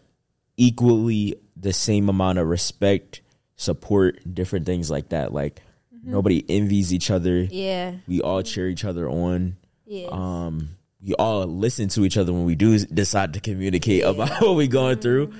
equally 0.57 1.37
the 1.57 1.73
same 1.73 2.09
amount 2.09 2.38
of 2.38 2.47
respect, 2.47 3.21
support, 3.57 4.21
different 4.33 4.66
things 4.66 4.90
like 4.90 5.09
that. 5.11 5.33
Like 5.33 5.61
nobody 6.03 6.45
envies 6.49 6.92
each 6.92 7.11
other. 7.11 7.40
Yeah. 7.40 7.95
We 8.07 8.21
all 8.21 8.42
cheer 8.42 8.69
each 8.69 8.85
other 8.85 9.09
on. 9.09 9.57
Yeah. 9.87 10.09
Um 10.11 10.71
we 11.03 11.14
all 11.14 11.47
listen 11.47 11.88
to 11.90 12.05
each 12.05 12.16
other 12.16 12.33
when 12.33 12.45
we 12.45 12.55
do 12.55 12.79
decide 12.79 13.35
to 13.35 13.40
communicate 13.40 14.05
about 14.05 14.31
what 14.40 14.57
we're 14.57 14.66
going 14.66 14.99
through. 14.99 15.33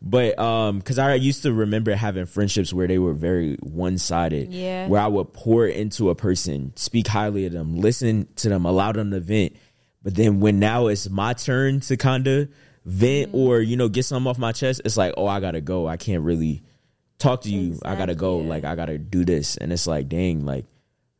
But 0.00 0.38
um 0.38 0.82
cuz 0.82 0.98
I 0.98 1.14
used 1.14 1.42
to 1.42 1.52
remember 1.52 1.94
having 1.94 2.26
friendships 2.26 2.72
where 2.72 2.86
they 2.86 2.98
were 2.98 3.14
very 3.14 3.56
one-sided. 3.62 4.52
Yeah. 4.52 4.88
Where 4.88 5.00
I 5.00 5.06
would 5.06 5.32
pour 5.32 5.66
into 5.66 6.10
a 6.10 6.14
person, 6.14 6.72
speak 6.76 7.08
highly 7.08 7.46
of 7.46 7.52
them, 7.52 7.76
listen 7.76 8.28
to 8.36 8.48
them, 8.48 8.64
allow 8.66 8.92
them 8.92 9.10
to 9.12 9.20
vent. 9.20 9.56
But 10.02 10.16
then 10.16 10.40
when 10.40 10.58
now 10.58 10.88
it's 10.88 11.08
my 11.08 11.32
turn 11.32 11.80
to 11.80 11.96
kind 11.96 12.26
of 12.26 12.48
vent 12.84 13.30
or 13.32 13.60
you 13.60 13.76
know 13.76 13.88
get 13.88 14.04
something 14.04 14.28
off 14.28 14.38
my 14.38 14.50
chest, 14.50 14.82
it's 14.84 14.96
like, 14.96 15.14
"Oh, 15.16 15.26
I 15.26 15.38
got 15.38 15.52
to 15.52 15.60
go. 15.60 15.86
I 15.86 15.96
can't 15.96 16.24
really 16.24 16.64
talk 17.22 17.42
to 17.42 17.50
you. 17.50 17.78
I 17.84 17.94
got 17.96 18.06
to 18.06 18.14
go. 18.14 18.38
Like 18.38 18.64
I 18.64 18.74
got 18.74 18.86
to 18.86 18.98
do 18.98 19.24
this." 19.24 19.56
And 19.56 19.72
it's 19.72 19.86
like, 19.86 20.08
"Dang, 20.08 20.44
like 20.44 20.66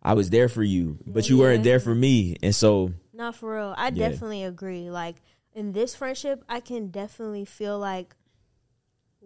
I 0.02 0.14
was 0.14 0.30
there 0.30 0.48
for 0.48 0.62
you, 0.62 0.98
but 1.06 1.28
you 1.28 1.38
weren't 1.38 1.64
there 1.64 1.80
for 1.80 1.94
me." 1.94 2.36
And 2.42 2.54
so 2.54 2.92
Not 3.12 3.36
for 3.36 3.54
real. 3.54 3.74
I 3.76 3.88
Yeah. 3.88 4.08
definitely 4.08 4.44
agree. 4.44 4.90
Like 4.90 5.16
in 5.54 5.72
this 5.72 5.94
friendship, 5.94 6.44
I 6.48 6.60
can 6.60 6.88
definitely 6.88 7.44
feel 7.44 7.78
like 7.78 8.14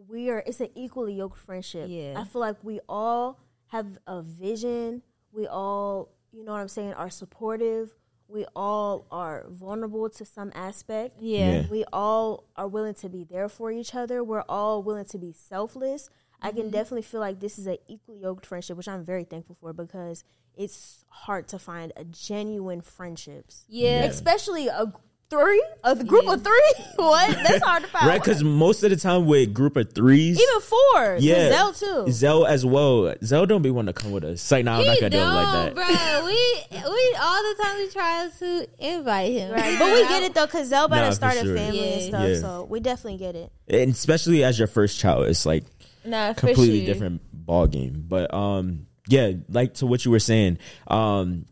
we 0.09 0.29
are. 0.31 0.43
It's 0.47 0.61
an 0.61 0.69
equally 0.75 1.15
yoked 1.15 1.39
friendship. 1.39 1.87
Yeah. 1.89 2.15
I 2.17 2.25
feel 2.25 2.41
like 2.41 2.57
we 2.63 2.81
all 2.89 3.39
have 3.69 3.99
a 4.07 4.23
vision. 4.23 5.03
We 5.33 5.47
all, 5.47 6.11
you 6.33 6.45
know 6.45 6.53
what 6.53 6.61
I'm 6.61 6.69
saying, 6.69 6.95
are 6.95 7.11
supportive. 7.11 7.95
We 8.29 8.45
all 8.57 9.07
are 9.11 9.47
vulnerable 9.49 10.09
to 10.11 10.25
some 10.25 10.51
aspect. 10.55 11.17
Yeah. 11.21 11.61
Yeah. 11.61 11.67
We 11.71 11.85
all 11.93 12.45
are 12.57 12.67
willing 12.69 12.95
to 12.95 13.09
be 13.09 13.25
there 13.25 13.49
for 13.49 13.71
each 13.71 13.95
other. 13.95 14.23
We're 14.25 14.45
all 14.49 14.83
willing 14.83 15.05
to 15.07 15.19
be 15.19 15.33
selfless. 15.33 16.11
I 16.47 16.51
Mm-hmm. 16.51 16.61
can 16.61 16.71
definitely 16.71 17.03
feel 17.03 17.21
like 17.21 17.41
this 17.41 17.59
is 17.59 17.67
an 17.67 17.79
equally 17.89 18.21
yoked 18.21 18.47
friendship, 18.47 18.77
which 18.77 18.89
I'm 18.89 19.05
very 19.05 19.25
thankful 19.25 19.57
for 19.61 19.73
because 19.73 20.25
it's 20.57 21.05
hard 21.09 21.49
to 21.49 21.59
find 21.59 21.93
a 21.97 22.05
genuine 22.05 22.81
friendships. 22.81 23.65
Yeah. 23.69 24.05
Especially 24.05 24.69
a 24.69 24.93
three, 25.29 25.63
a 25.83 25.97
group 25.97 26.29
of 26.29 26.43
three. 26.45 26.73
what? 26.97 27.31
That's 27.43 27.63
hard 27.65 27.83
to 27.83 27.89
find. 27.89 28.07
right 28.07 28.23
cuz 28.23 28.45
most 28.45 28.85
of 28.85 28.91
the 28.91 28.97
time 28.97 29.27
with 29.27 29.53
group 29.53 29.77
of 29.77 29.93
3s 29.93 30.39
Even 30.39 30.61
four. 30.61 31.17
yeah, 31.19 31.51
Zell 31.51 31.73
too. 31.73 32.13
Zell 32.13 32.47
as 32.47 32.65
well. 32.65 33.13
Zell 33.25 33.45
don't 33.45 33.61
be 33.63 33.71
want 33.71 33.89
to 33.89 33.93
come 33.93 34.13
with 34.13 34.23
us. 34.25 34.35
It's 34.35 34.51
like, 34.53 34.65
nah, 34.65 34.79
I'm 34.79 34.87
not 34.87 35.01
gonna 35.01 35.11
do 35.11 35.19
it 35.19 35.25
like 35.25 35.75
that. 35.75 35.75
bro. 35.75 36.25
We 36.27 36.33
we 36.73 37.17
all 37.21 37.43
the 37.43 37.63
time 37.63 37.77
we 37.79 37.89
try 37.91 38.29
to 38.39 38.69
invite 38.79 39.33
him, 39.33 39.53
Right. 39.53 39.77
But 39.81 39.93
we 39.93 40.03
get 40.09 40.23
it 40.23 40.33
though, 40.35 40.47
because 40.47 40.69
Zell 40.69 40.85
about 40.85 40.97
Nah, 40.99 41.03
to 41.07 41.11
for 41.11 41.15
start 41.17 41.37
a 41.37 41.41
sure. 41.43 41.57
family 41.57 41.93
and 41.95 42.03
stuff. 42.03 42.29
Yeah. 42.29 42.39
So 42.41 42.67
we 42.71 42.79
definitely 42.81 43.19
get 43.19 43.35
it. 43.35 43.51
and 43.69 43.91
especially 43.91 44.45
as 44.45 44.59
your 44.61 44.69
first 44.69 44.97
child, 44.99 45.27
it's 45.27 45.45
like 45.45 45.65
Nah, 46.07 46.33
completely 46.35 46.79
sure. 46.85 46.87
different 46.87 47.23
ball 47.33 47.67
game. 47.67 48.05
But 48.07 48.33
um, 48.33 48.87
yeah, 49.09 49.33
like 49.49 49.75
to 49.75 49.87
what 49.87 50.05
you 50.05 50.11
were 50.11 50.19
saying, 50.19 50.59
um, 50.87 51.47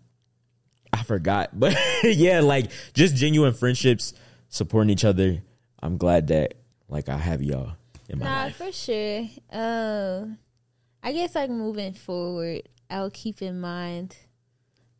I 0.92 1.02
forgot, 1.02 1.50
but 1.58 1.76
yeah, 2.04 2.40
like 2.40 2.70
just 2.94 3.16
genuine 3.16 3.52
friendships, 3.54 4.14
supporting 4.48 4.90
each 4.90 5.04
other. 5.04 5.42
I'm 5.82 5.96
glad 5.98 6.28
that 6.28 6.54
like 6.88 7.08
I 7.08 7.16
have 7.18 7.42
y'all 7.42 7.72
in 8.08 8.18
my 8.18 8.24
Nah, 8.24 8.42
life. 8.44 8.56
for 8.56 8.72
sure. 8.72 9.26
Um, 9.52 10.38
I 11.02 11.12
guess 11.12 11.34
like 11.34 11.50
moving 11.50 11.92
forward, 11.94 12.62
I'll 12.88 13.10
keep 13.10 13.42
in 13.42 13.60
mind, 13.60 14.16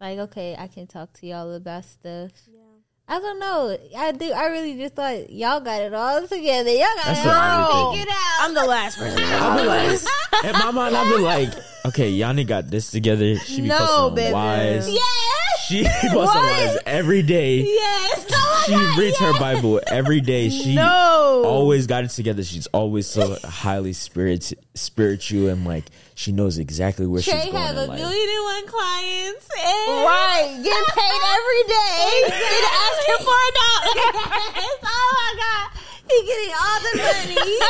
like, 0.01 0.19
okay, 0.19 0.57
I 0.59 0.67
can 0.67 0.87
talk 0.87 1.13
to 1.15 1.27
y'all 1.27 1.53
about 1.53 1.85
stuff. 1.85 2.33
Yeah. 2.53 2.61
I 3.07 3.21
don't 3.21 3.39
know. 3.39 3.77
I 3.99 4.13
do. 4.13 4.33
I 4.33 4.47
really 4.47 4.77
just 4.77 4.95
thought 4.95 5.29
y'all 5.31 5.61
got 5.61 5.83
it 5.83 5.93
all 5.93 6.27
together. 6.27 6.71
Y'all 6.71 6.81
got 6.97 7.05
That's 7.05 7.21
it 7.21 7.27
what 7.27 7.37
I 7.37 7.63
all 7.63 7.91
would 7.91 7.99
figured 7.99 8.15
out. 8.15 8.41
I'm 8.41 8.55
the 8.55 8.65
last 8.65 8.99
person. 8.99 9.19
I'm 9.23 9.57
the 9.59 9.65
last. 9.65 10.09
in 10.45 10.53
my 10.53 10.71
mind, 10.71 10.97
I'll 10.97 11.15
be 11.17 11.23
like, 11.23 11.51
okay, 11.85 12.09
Yanni 12.09 12.45
got 12.45 12.71
this 12.71 12.91
together. 12.91 13.37
She 13.37 13.61
be 13.61 13.69
No, 13.69 13.77
posting 13.79 13.97
on 14.05 14.15
baby. 14.15 14.33
wise. 14.33 14.89
Yes. 14.89 15.61
She 15.69 15.85
posts 16.09 16.35
on 16.35 16.45
wise 16.45 16.79
every 16.87 17.23
day. 17.23 17.59
Yes. 17.67 18.25
My 18.69 18.73
She 18.73 18.73
God, 18.85 18.99
reads 18.99 19.19
her. 19.19 19.33
Bible 19.39 19.81
every 19.87 20.21
day. 20.21 20.49
She 20.49 20.75
No. 20.75 21.43
always 21.45 21.87
got 21.87 22.05
it 22.05 22.11
together. 22.11 22.43
She's 22.45 22.67
always 22.69 23.07
so 23.07 23.37
highly 23.45 23.93
spirit 23.93 24.53
spiritual 24.75 25.49
and 25.49 25.65
like 25.67 25.85
she 26.15 26.31
knows 26.33 26.59
exactly 26.59 27.07
where 27.07 27.21
Trey 27.23 27.35
she's 27.35 27.53
going. 27.53 27.57
have 27.57 27.77
in 27.77 27.83
a 27.83 27.87
life. 27.87 27.99
million 28.01 28.29
and 28.29 28.45
one 28.45 28.67
clients. 28.67 29.49
And 29.59 30.05
Right. 30.05 30.51
Getting 30.63 30.91
paid 30.95 31.23
every 31.35 31.63
day. 31.69 32.23
Didn't 32.25 32.71
ask 32.73 33.01
him 33.09 33.19
for 33.27 33.35
a 33.35 33.51
dollar. 33.59 33.93
Yes. 33.97 34.79
Oh 34.85 35.09
my 35.15 35.31
god. 35.41 35.81
He 36.11 36.17
getting 36.27 36.55
all 36.55 36.79
the 36.81 36.93
money. 36.99 37.59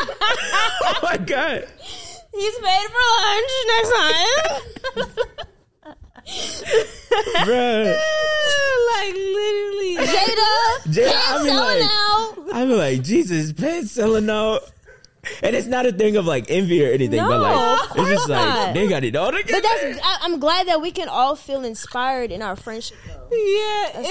Oh 0.86 0.98
my 1.02 1.16
god! 1.16 1.66
He's 2.34 2.54
paid 2.58 2.86
for 2.90 3.04
lunch 3.22 3.52
next 3.72 3.90
time. 3.96 5.46
Bruh. 7.44 7.84
like 8.92 9.14
literally. 9.14 9.96
Jada. 9.96 10.54
Jada, 10.86 11.12
I 11.12 11.38
be 11.42 11.48
selling 11.48 11.80
like, 11.80 11.90
out. 11.90 12.54
I 12.54 12.64
be 12.66 12.74
like, 12.74 13.02
Jesus, 13.02 13.52
pants 13.52 13.92
selling 13.92 14.30
out. 14.30 14.62
And 15.42 15.56
it's 15.56 15.66
not 15.66 15.86
a 15.86 15.92
thing 15.92 16.16
of 16.16 16.26
like 16.26 16.50
envy 16.50 16.84
or 16.84 16.90
anything, 16.92 17.20
but 17.20 17.40
like 17.40 17.56
of 17.56 17.96
it's 17.96 18.10
just 18.10 18.26
course 18.26 18.28
like 18.28 18.48
not. 18.48 18.74
they 18.74 18.88
got 18.88 19.04
it 19.04 19.16
all 19.16 19.32
together. 19.32 19.52
But 19.52 19.62
that's. 19.62 19.98
I, 20.02 20.18
I'm 20.22 20.38
glad 20.38 20.68
that 20.68 20.82
we 20.82 20.90
can 20.90 21.08
all 21.08 21.34
feel 21.34 21.64
inspired 21.64 22.30
in 22.30 22.42
our 22.42 22.56
friendship. 22.56 22.98
Though. 23.06 23.28
Yeah. 23.32 23.90
That's 23.94 24.10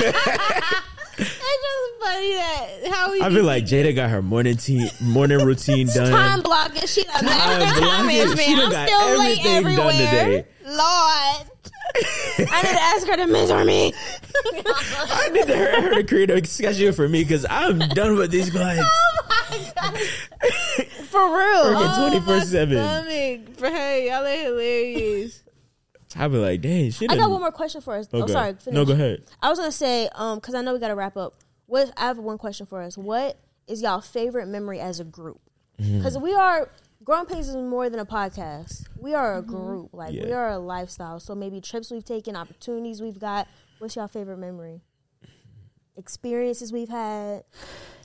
good. 0.00 0.82
It's 1.18 1.28
just 1.28 2.00
funny 2.00 2.34
that 2.34 2.92
how 2.92 3.12
we 3.12 3.20
I 3.22 3.30
feel 3.30 3.44
like 3.44 3.64
Jada 3.64 3.94
got 3.94 4.10
her 4.10 4.22
morning 4.22 4.56
tea, 4.56 4.88
morning 5.00 5.44
routine 5.44 5.88
done. 5.88 6.10
Time 6.10 6.40
blocking. 6.42 6.86
She 6.86 7.02
done 7.04 7.24
Time 7.24 7.78
blocking. 7.78 8.36
She 8.36 8.54
done 8.54 8.66
I'm 8.66 8.70
got 8.70 8.88
still 8.88 9.18
late 9.18 9.46
everything 9.46 9.76
done 9.76 9.92
today. 9.92 10.46
Lord. 10.64 11.46
I 12.38 12.62
need 12.62 12.70
to 12.70 12.80
ask 12.80 13.06
her 13.08 13.16
to 13.16 13.26
mentor 13.26 13.64
me. 13.64 13.92
I 14.44 15.28
need 15.32 15.48
her, 15.48 15.82
her 15.82 15.94
to 15.94 16.04
create 16.04 16.30
a 16.30 16.44
schedule 16.46 16.92
for 16.92 17.08
me 17.08 17.24
because 17.24 17.46
I'm 17.48 17.78
done 17.78 18.16
with 18.16 18.30
these 18.30 18.48
oh 18.54 18.58
clients. 18.58 18.88
Oh 18.88 19.26
my 19.28 19.72
god! 19.74 19.98
For 21.08 21.36
real. 21.36 21.74
Working 21.74 22.22
24 22.26 22.40
7. 22.42 22.76
stomach, 22.76 23.58
bro. 23.58 23.70
Y'all 23.70 24.24
are 24.24 24.36
hilarious. 24.36 25.42
I 26.16 26.28
be 26.28 26.36
like, 26.38 26.60
dang, 26.60 26.90
she 26.90 27.06
I 27.08 27.16
got 27.16 27.30
one 27.30 27.40
more 27.40 27.52
question 27.52 27.80
for 27.80 27.94
us. 27.96 28.08
Oh, 28.12 28.22
Okay. 28.22 28.32
sorry. 28.32 28.54
Finish. 28.54 28.74
No, 28.74 28.84
go 28.84 28.92
ahead. 28.92 29.24
I 29.42 29.50
was 29.50 29.58
gonna 29.58 29.70
say, 29.72 30.08
um, 30.14 30.38
because 30.38 30.54
I 30.54 30.62
know 30.62 30.72
we 30.72 30.78
gotta 30.80 30.94
wrap 30.94 31.16
up. 31.16 31.34
What 31.66 31.92
I 31.96 32.06
have 32.06 32.18
one 32.18 32.38
question 32.38 32.66
for 32.66 32.80
us. 32.80 32.96
What 32.96 33.38
is 33.66 33.82
y'all 33.82 34.00
favorite 34.00 34.46
memory 34.46 34.80
as 34.80 35.00
a 35.00 35.04
group? 35.04 35.40
Mm-hmm. 35.78 35.98
Because 35.98 36.16
we 36.18 36.34
are 36.34 36.70
Growing 37.04 37.26
Painz 37.26 37.40
is 37.48 37.56
more 37.56 37.88
than 37.88 38.00
a 38.00 38.06
podcast. 38.06 38.84
We 38.98 39.14
are 39.14 39.36
a 39.38 39.42
group. 39.42 39.90
Like 39.92 40.12
we 40.12 40.32
are 40.32 40.50
a 40.50 40.58
lifestyle. 40.58 41.20
So 41.20 41.34
maybe 41.34 41.60
trips 41.60 41.90
we've 41.90 42.04
taken, 42.04 42.36
opportunities 42.36 43.00
we've 43.00 43.18
got. 43.18 43.46
What's 43.78 43.96
y'all 43.96 44.08
favorite 44.08 44.38
memory? 44.38 44.80
Experiences 45.96 46.72
we've 46.72 46.88
had. 46.88 47.44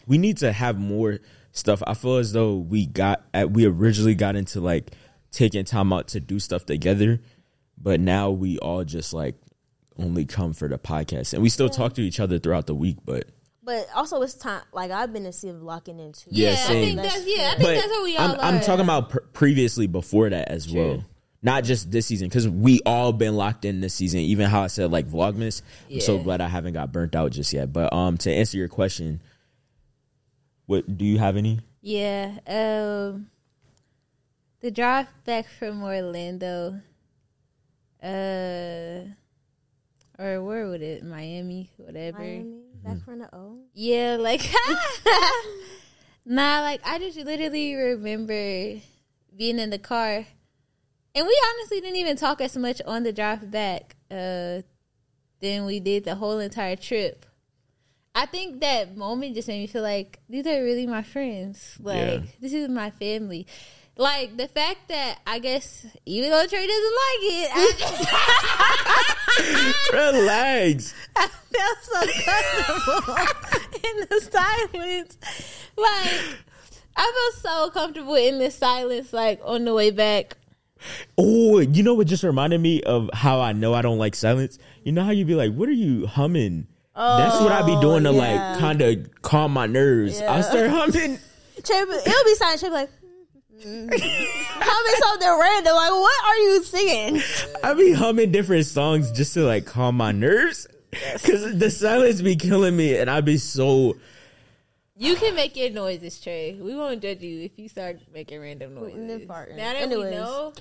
we 0.08 0.18
need 0.18 0.38
to 0.38 0.52
have 0.52 0.80
more 0.80 1.20
stuff. 1.52 1.84
I 1.86 1.94
feel 1.94 2.18
as 2.18 2.32
though 2.34 2.56
we 2.56 2.86
got 2.86 3.24
at 3.34 3.52
we 3.52 3.66
originally 3.66 4.16
got 4.16 4.36
into 4.36 4.60
like 4.62 4.92
taking 5.32 5.64
time 5.66 5.92
out 5.94 6.08
to 6.10 6.20
do 6.20 6.40
stuff 6.40 6.66
together, 6.66 7.20
but 7.84 8.00
now 8.00 8.32
we 8.32 8.58
all 8.60 8.84
just 8.86 9.14
like 9.14 9.36
only 10.00 10.26
come 10.26 10.54
for 10.54 10.68
the 10.68 10.78
podcast, 10.78 11.34
and 11.34 11.44
we 11.44 11.50
still 11.50 11.70
talk 11.70 11.94
to 11.94 12.02
each 12.02 12.20
other 12.20 12.40
throughout 12.40 12.66
the 12.66 12.74
week. 12.74 12.98
But 13.06 13.28
But 13.62 13.88
also, 13.94 14.22
it's 14.22 14.34
time. 14.34 14.64
Like 14.72 14.90
I've 14.90 15.12
been 15.14 15.26
in 15.26 15.34
Civ 15.34 15.62
locking 15.62 16.00
into. 16.00 16.26
Yeah, 16.30 16.52
I 16.54 16.56
think 16.56 16.96
that's 16.96 17.24
yeah. 17.28 17.52
I 17.54 17.56
think 17.56 17.60
but 17.60 17.76
that's 17.76 17.88
what 17.88 18.04
we 18.04 18.18
all 18.18 18.32
I'm, 18.32 18.56
I'm 18.56 18.62
talking 18.62 18.86
about 18.86 19.10
pr- 19.10 19.20
previously 19.34 19.88
before 19.88 20.30
that 20.30 20.50
as 20.50 20.72
well, 20.72 21.04
not 21.42 21.64
just 21.66 21.92
this 21.92 22.08
season 22.08 22.30
because 22.30 22.48
we 22.48 22.80
all 22.86 23.12
been 23.14 23.36
locked 23.36 23.66
in 23.66 23.82
this 23.82 23.94
season. 23.94 24.22
Even 24.22 24.50
how 24.50 24.64
I 24.64 24.68
said 24.68 24.92
like 24.92 25.08
Vlogmas. 25.08 25.62
I'm 25.92 26.00
so 26.00 26.18
glad 26.18 26.42
I 26.42 26.48
haven't 26.48 26.74
got 26.74 26.92
burnt 26.92 27.16
out 27.16 27.32
just 27.34 27.52
yet. 27.54 27.72
But 27.74 27.92
um, 27.94 28.18
to 28.20 28.32
answer 28.32 28.58
your 28.58 28.70
question, 28.70 29.22
what 30.66 30.98
do 30.98 31.06
you 31.06 31.20
have 31.20 31.36
any? 31.38 31.60
Yeah. 31.82 32.40
Um 32.48 33.28
the 34.62 34.72
drive 34.72 35.08
back 35.26 35.46
from 35.60 35.84
Orlando. 35.84 36.80
Uh 38.04 39.08
or 40.20 40.44
where 40.44 40.68
would 40.68 40.82
it? 40.82 41.04
Miami, 41.04 41.72
whatever. 41.78 42.20
Miami, 42.20 42.62
back 42.84 43.04
from 43.04 43.20
the 43.20 43.36
O. 43.36 43.60
Yeah, 43.74 44.18
like 44.20 44.42
Nah, 46.26 46.62
like 46.62 46.82
I 46.86 47.00
just 47.00 47.18
literally 47.18 47.76
remember 47.76 48.80
being 49.36 49.60
in 49.60 49.70
the 49.70 49.80
car. 49.80 50.26
And 51.16 51.28
we 51.28 51.42
honestly 51.50 51.82
didn't 51.82 51.98
even 51.98 52.16
talk 52.18 52.42
as 52.42 52.58
much 52.58 52.82
on 52.86 53.04
the 53.04 53.14
drive 53.14 53.50
back 53.52 53.96
uh 54.12 54.62
than 55.42 55.66
we 55.66 55.80
did 55.80 56.06
the 56.06 56.16
whole 56.16 56.40
entire 56.40 56.76
trip. 56.76 57.26
I 58.16 58.26
think 58.28 58.62
that 58.62 58.96
moment 58.96 59.36
just 59.36 59.48
made 59.48 59.60
me 59.60 59.68
feel 59.68 59.82
like 59.82 60.20
these 60.30 60.46
are 60.46 60.64
really 60.64 60.88
my 60.88 61.04
friends. 61.04 61.78
Like 61.82 61.98
Yeah. 61.98 62.20
this 62.40 62.54
is 62.54 62.70
my 62.70 62.92
family. 62.92 63.48
Like 63.96 64.38
the 64.38 64.48
fact 64.48 64.88
that 64.88 65.20
I 65.28 65.38
guess 65.38 65.86
even 66.06 66.32
though 66.32 66.48
Trey 66.48 66.66
doesn't 66.66 66.96
like 67.04 67.22
it, 67.22 67.50
I 67.54 68.94
Relax. 69.94 70.94
I 71.16 71.28
felt 71.28 71.78
so 71.84 72.00
comfortable 72.24 73.16
in 73.84 74.08
the 74.10 74.22
silence. 74.32 75.18
Like 75.78 76.38
I 76.96 77.30
felt 77.32 77.44
so 77.44 77.70
comfortable 77.72 78.16
in 78.16 78.40
the 78.40 78.50
silence, 78.50 79.14
like 79.14 79.40
on 79.44 79.66
the 79.66 79.74
way 79.74 79.92
back. 79.92 80.38
Oh, 81.18 81.60
you 81.60 81.84
know 81.84 81.94
what 81.94 82.08
just 82.08 82.24
reminded 82.24 82.62
me 82.62 82.82
of 82.82 83.12
how 83.14 83.40
I 83.42 83.54
know 83.54 83.76
I 83.76 83.84
don't 83.84 84.00
like 84.00 84.16
silence? 84.16 84.58
You 84.84 84.92
know 84.92 85.04
how 85.04 85.12
you'd 85.12 85.28
be 85.28 85.36
like, 85.36 85.54
what 85.54 85.70
are 85.70 85.74
you 85.74 86.08
humming? 86.08 86.68
That's 86.96 87.40
what 87.40 87.52
I'd 87.52 87.66
be 87.66 87.74
oh, 87.74 87.82
doing 87.82 88.04
to 88.04 88.12
yeah. 88.12 88.52
like 88.52 88.60
kind 88.60 88.82
of 88.82 89.22
calm 89.22 89.54
my 89.54 89.66
nerves. 89.68 90.20
I 90.20 90.42
start 90.42 90.70
humming. 90.70 91.20
Trey, 91.64 91.78
it'll 91.78 92.26
be 92.26 92.36
silent. 92.36 92.60
Trey 92.60 92.70
be 92.70 92.76
like. 92.76 92.90
Mm-hmm. 93.62 93.90
humming 93.94 95.02
something 95.02 95.40
random. 95.40 95.76
Like, 95.76 95.92
what 95.92 96.26
are 96.26 96.38
you 96.38 96.64
singing? 96.64 97.22
I 97.64 97.74
be 97.74 97.94
humming 97.94 98.32
different 98.32 98.66
songs 98.66 99.12
just 99.12 99.34
to 99.36 99.44
like 99.44 99.66
calm 99.66 99.96
my 99.96 100.12
nerves. 100.12 100.68
Cause 101.24 101.58
the 101.58 101.72
silence 101.72 102.22
be 102.22 102.36
killing 102.36 102.76
me 102.78 102.98
and 102.98 103.10
I 103.10 103.22
be 103.22 103.38
so 103.38 103.96
You 104.96 105.16
can 105.16 105.34
make 105.34 105.56
your 105.56 105.72
noises, 105.72 106.20
Trey. 106.22 106.54
We 106.62 106.76
won't 106.76 107.02
judge 107.02 107.22
you 107.24 107.42
if 107.42 107.58
you 107.58 107.68
start 107.68 108.00
making 108.14 108.40
random 108.40 108.76
noises. 108.76 109.28
Now 109.28 109.46
that 109.56 109.76
Anyways. 109.76 110.12
we 110.12 110.12
know, 110.12 110.54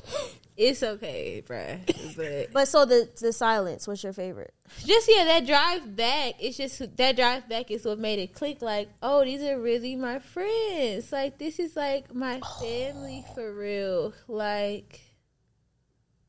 it's 0.56 0.82
okay, 0.82 1.42
bruh. 1.46 2.16
But 2.16 2.52
But 2.52 2.68
so 2.68 2.86
the 2.86 3.10
the 3.20 3.32
silence. 3.34 3.86
What's 3.86 4.02
your 4.02 4.14
favorite? 4.14 4.54
just 4.86 5.10
yeah, 5.14 5.24
that 5.24 5.46
drive 5.46 5.94
back. 5.94 6.36
It's 6.38 6.56
just 6.56 6.96
that 6.96 7.16
drive 7.16 7.46
back 7.46 7.70
is 7.70 7.84
what 7.84 7.98
made 7.98 8.18
it 8.20 8.32
click. 8.32 8.62
Like, 8.62 8.88
oh, 9.02 9.22
these 9.22 9.42
are 9.42 9.60
really 9.60 9.96
my 9.96 10.18
friends. 10.18 11.12
Like, 11.12 11.36
this 11.36 11.58
is 11.58 11.76
like 11.76 12.14
my 12.14 12.40
family 12.60 13.26
for 13.34 13.52
real. 13.52 14.14
Like 14.28 15.00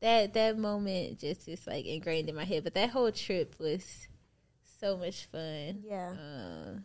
that 0.00 0.34
that 0.34 0.58
moment 0.58 1.20
just 1.20 1.48
is 1.48 1.66
like 1.66 1.86
ingrained 1.86 2.28
in 2.28 2.34
my 2.34 2.44
head. 2.44 2.64
But 2.64 2.74
that 2.74 2.90
whole 2.90 3.10
trip 3.12 3.54
was 3.58 4.08
so 4.78 4.98
much 4.98 5.24
fun. 5.32 5.82
Yeah. 5.86 6.12
Uh, 6.12 6.78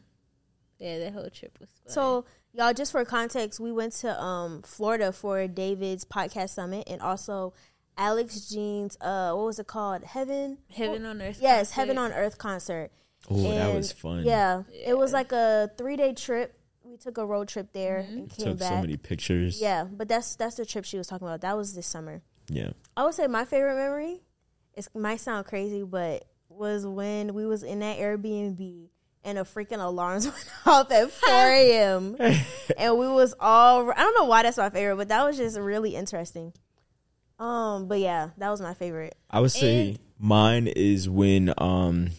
yeah, 0.80 1.00
that 1.00 1.14
whole 1.14 1.30
trip 1.30 1.58
was 1.60 1.70
fun. 1.86 1.94
So 1.94 2.26
y'all, 2.54 2.74
just 2.74 2.92
for 2.92 3.04
context, 3.06 3.60
we 3.60 3.72
went 3.72 3.94
to 3.98 4.22
um 4.22 4.62
Florida 4.64 5.12
for 5.12 5.48
David's 5.48 6.06
podcast 6.06 6.50
summit 6.52 6.86
and 6.90 7.02
also 7.02 7.54
Alex 7.98 8.50
Jean's 8.50 8.98
uh 9.02 9.34
what 9.34 9.46
was 9.46 9.60
it 9.60 9.68
called? 9.68 10.04
Heaven. 10.04 10.58
Heaven 10.74 11.06
on 11.06 11.22
Earth. 11.22 11.40
Yes, 11.42 11.68
concert. 11.70 11.74
Heaven 11.82 11.98
on 11.98 12.12
Earth 12.14 12.38
concert. 12.38 12.92
Oh, 13.30 13.52
that 13.52 13.76
was 13.76 13.92
fun. 13.92 14.24
Yeah, 14.24 14.64
it 14.86 14.98
was 14.98 15.12
like 15.14 15.32
a 15.34 15.70
three 15.78 15.98
day 15.98 16.14
trip. 16.14 16.56
We 16.84 16.98
took 16.98 17.18
a 17.20 17.26
road 17.26 17.50
trip 17.50 17.72
there 17.74 18.00
Mm-hmm. 18.08 18.18
and 18.18 18.30
came 18.30 18.46
Took 18.48 18.60
back. 18.60 18.70
so 18.70 18.82
many 18.82 18.98
pictures. 18.98 19.62
Yeah, 19.62 19.84
but 19.84 20.08
that's 20.08 20.36
that's 20.38 20.56
the 20.56 20.66
trip 20.66 20.86
she 20.86 20.98
was 20.98 21.08
talking 21.08 21.28
about. 21.28 21.42
That 21.42 21.56
was 21.58 21.76
this 21.76 21.86
summer. 21.86 22.22
Yeah. 22.50 22.72
I 22.98 23.04
would 23.06 23.14
say 23.14 23.28
my 23.28 23.46
favorite 23.46 23.76
memory. 23.76 24.22
It 24.74 24.88
might 24.96 25.20
sound 25.20 25.46
crazy, 25.46 25.84
but 25.84 26.24
was 26.48 26.88
when 26.88 27.34
we 27.36 27.46
was 27.46 27.62
in 27.64 27.80
that 27.80 27.98
Airbnb 28.00 28.88
and 29.30 29.38
a 29.38 29.44
freaking 29.44 29.80
alarms 29.80 30.26
went 30.26 30.50
off 30.66 30.92
at 30.92 31.12
4 31.12 31.30
a.m. 31.34 32.18
and 32.78 32.98
we 32.98 33.08
was 33.08 33.34
all. 33.40 33.90
I 33.92 33.96
don't 33.96 34.16
know 34.18 34.26
why 34.26 34.44
that's 34.44 34.58
my 34.58 34.70
favorite, 34.70 34.98
but 34.98 35.10
that 35.10 35.24
was 35.24 35.38
just 35.38 35.58
really 35.58 35.96
interesting. 35.96 36.52
Um, 37.38 37.88
but 37.88 38.00
yeah, 38.00 38.32
that 38.38 38.50
was 38.50 38.60
my 38.60 38.74
favorite. 38.74 39.16
I 39.30 39.40
would 39.40 39.52
say 39.52 39.98
mine 40.20 40.68
is 40.68 41.08
when 41.08 41.54
um 41.58 42.10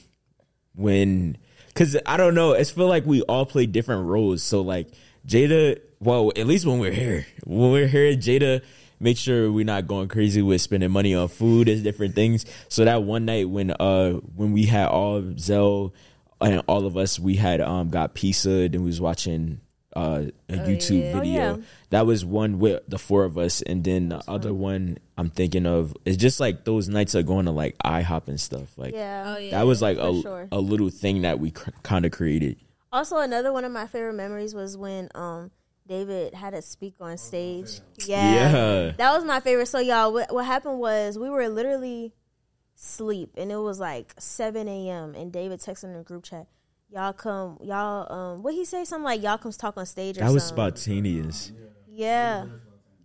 when 0.74 1.36
cuz 1.74 1.96
I 2.06 2.16
don't 2.16 2.34
know, 2.34 2.52
it's 2.52 2.70
feel 2.70 2.86
like 2.88 3.04
we 3.04 3.20
all 3.22 3.44
play 3.44 3.66
different 3.66 4.06
roles. 4.06 4.42
So 4.42 4.62
like 4.62 4.88
Jada, 5.26 5.78
well, 5.98 6.32
at 6.36 6.46
least 6.46 6.64
when 6.64 6.78
we're 6.78 6.92
here. 6.92 7.26
When 7.44 7.70
we're 7.70 7.88
here 7.88 8.12
Jada 8.14 8.62
make 9.00 9.16
sure 9.16 9.50
we're 9.50 9.64
not 9.64 9.86
going 9.86 10.08
crazy 10.08 10.42
with 10.42 10.60
spending 10.60 10.90
money 10.90 11.14
on 11.14 11.26
food 11.28 11.68
and 11.68 11.82
different 11.82 12.14
things. 12.14 12.44
So 12.68 12.84
that 12.84 13.02
one 13.02 13.24
night 13.24 13.48
when 13.48 13.72
uh 13.72 14.12
when 14.12 14.52
we 14.52 14.66
had 14.66 14.88
all 14.88 15.22
Zell 15.38 15.94
and 16.40 16.62
all 16.66 16.86
of 16.86 16.96
us 16.96 17.18
we 17.18 17.36
had 17.36 17.60
um 17.60 17.90
got 17.90 18.14
pizza 18.14 18.50
and 18.50 18.76
we 18.76 18.86
was 18.86 19.00
watching 19.00 19.60
uh, 19.96 20.26
a 20.48 20.52
YouTube 20.52 21.00
yeah. 21.02 21.10
Oh, 21.14 21.18
video. 21.18 21.32
yeah. 21.32 21.56
That 21.90 22.06
was 22.06 22.24
one 22.24 22.60
with 22.60 22.82
the 22.86 22.96
four 22.98 23.24
of 23.24 23.36
us, 23.36 23.60
and 23.60 23.82
then 23.82 24.10
the 24.10 24.22
other 24.28 24.54
one 24.54 24.98
I'm 25.18 25.30
thinking 25.30 25.66
of 25.66 25.94
is 26.04 26.16
just 26.16 26.38
like 26.38 26.64
those 26.64 26.88
nights 26.88 27.16
of 27.16 27.26
going 27.26 27.46
to 27.46 27.50
like 27.50 27.76
IHOP 27.84 28.28
and 28.28 28.40
stuff. 28.40 28.78
Like 28.78 28.94
Yeah. 28.94 29.34
Oh 29.34 29.38
yeah. 29.38 29.50
that 29.50 29.66
was 29.66 29.82
like 29.82 29.98
a 29.98 30.20
sure. 30.22 30.48
a 30.52 30.60
little 30.60 30.90
thing 30.90 31.22
that 31.22 31.40
we 31.40 31.50
cr- 31.50 31.70
kind 31.82 32.04
of 32.06 32.12
created. 32.12 32.56
Also, 32.92 33.18
another 33.18 33.52
one 33.52 33.64
of 33.64 33.72
my 33.72 33.86
favorite 33.88 34.14
memories 34.14 34.54
was 34.54 34.76
when 34.76 35.08
um 35.16 35.50
David 35.88 36.34
had 36.34 36.50
to 36.50 36.62
speak 36.62 36.94
on 37.00 37.18
stage. 37.18 37.80
Yeah, 38.06 38.32
Yeah. 38.32 38.92
that 38.96 39.12
was 39.12 39.24
my 39.24 39.40
favorite. 39.40 39.66
So 39.66 39.80
y'all, 39.80 40.12
what, 40.12 40.32
what 40.32 40.46
happened 40.46 40.78
was 40.78 41.18
we 41.18 41.28
were 41.28 41.48
literally 41.48 42.12
sleep, 42.82 43.34
and 43.36 43.52
it 43.52 43.56
was 43.58 43.78
like 43.78 44.14
seven 44.18 44.66
a.m. 44.68 45.14
and 45.14 45.30
David 45.30 45.60
texted 45.60 45.84
in 45.84 45.92
the 45.94 46.02
group 46.02 46.24
chat, 46.24 46.46
"Y'all 46.88 47.12
come, 47.12 47.58
y'all 47.62 48.10
um, 48.12 48.42
what 48.42 48.54
he 48.54 48.64
say? 48.64 48.84
Something 48.84 49.04
like 49.04 49.22
y'all 49.22 49.36
come 49.38 49.52
talk 49.52 49.76
on 49.76 49.84
stage 49.86 50.16
or 50.16 50.20
That 50.20 50.32
was 50.32 50.44
something." 50.44 50.56
spontaneous. 50.76 51.52
Yeah. 51.88 52.46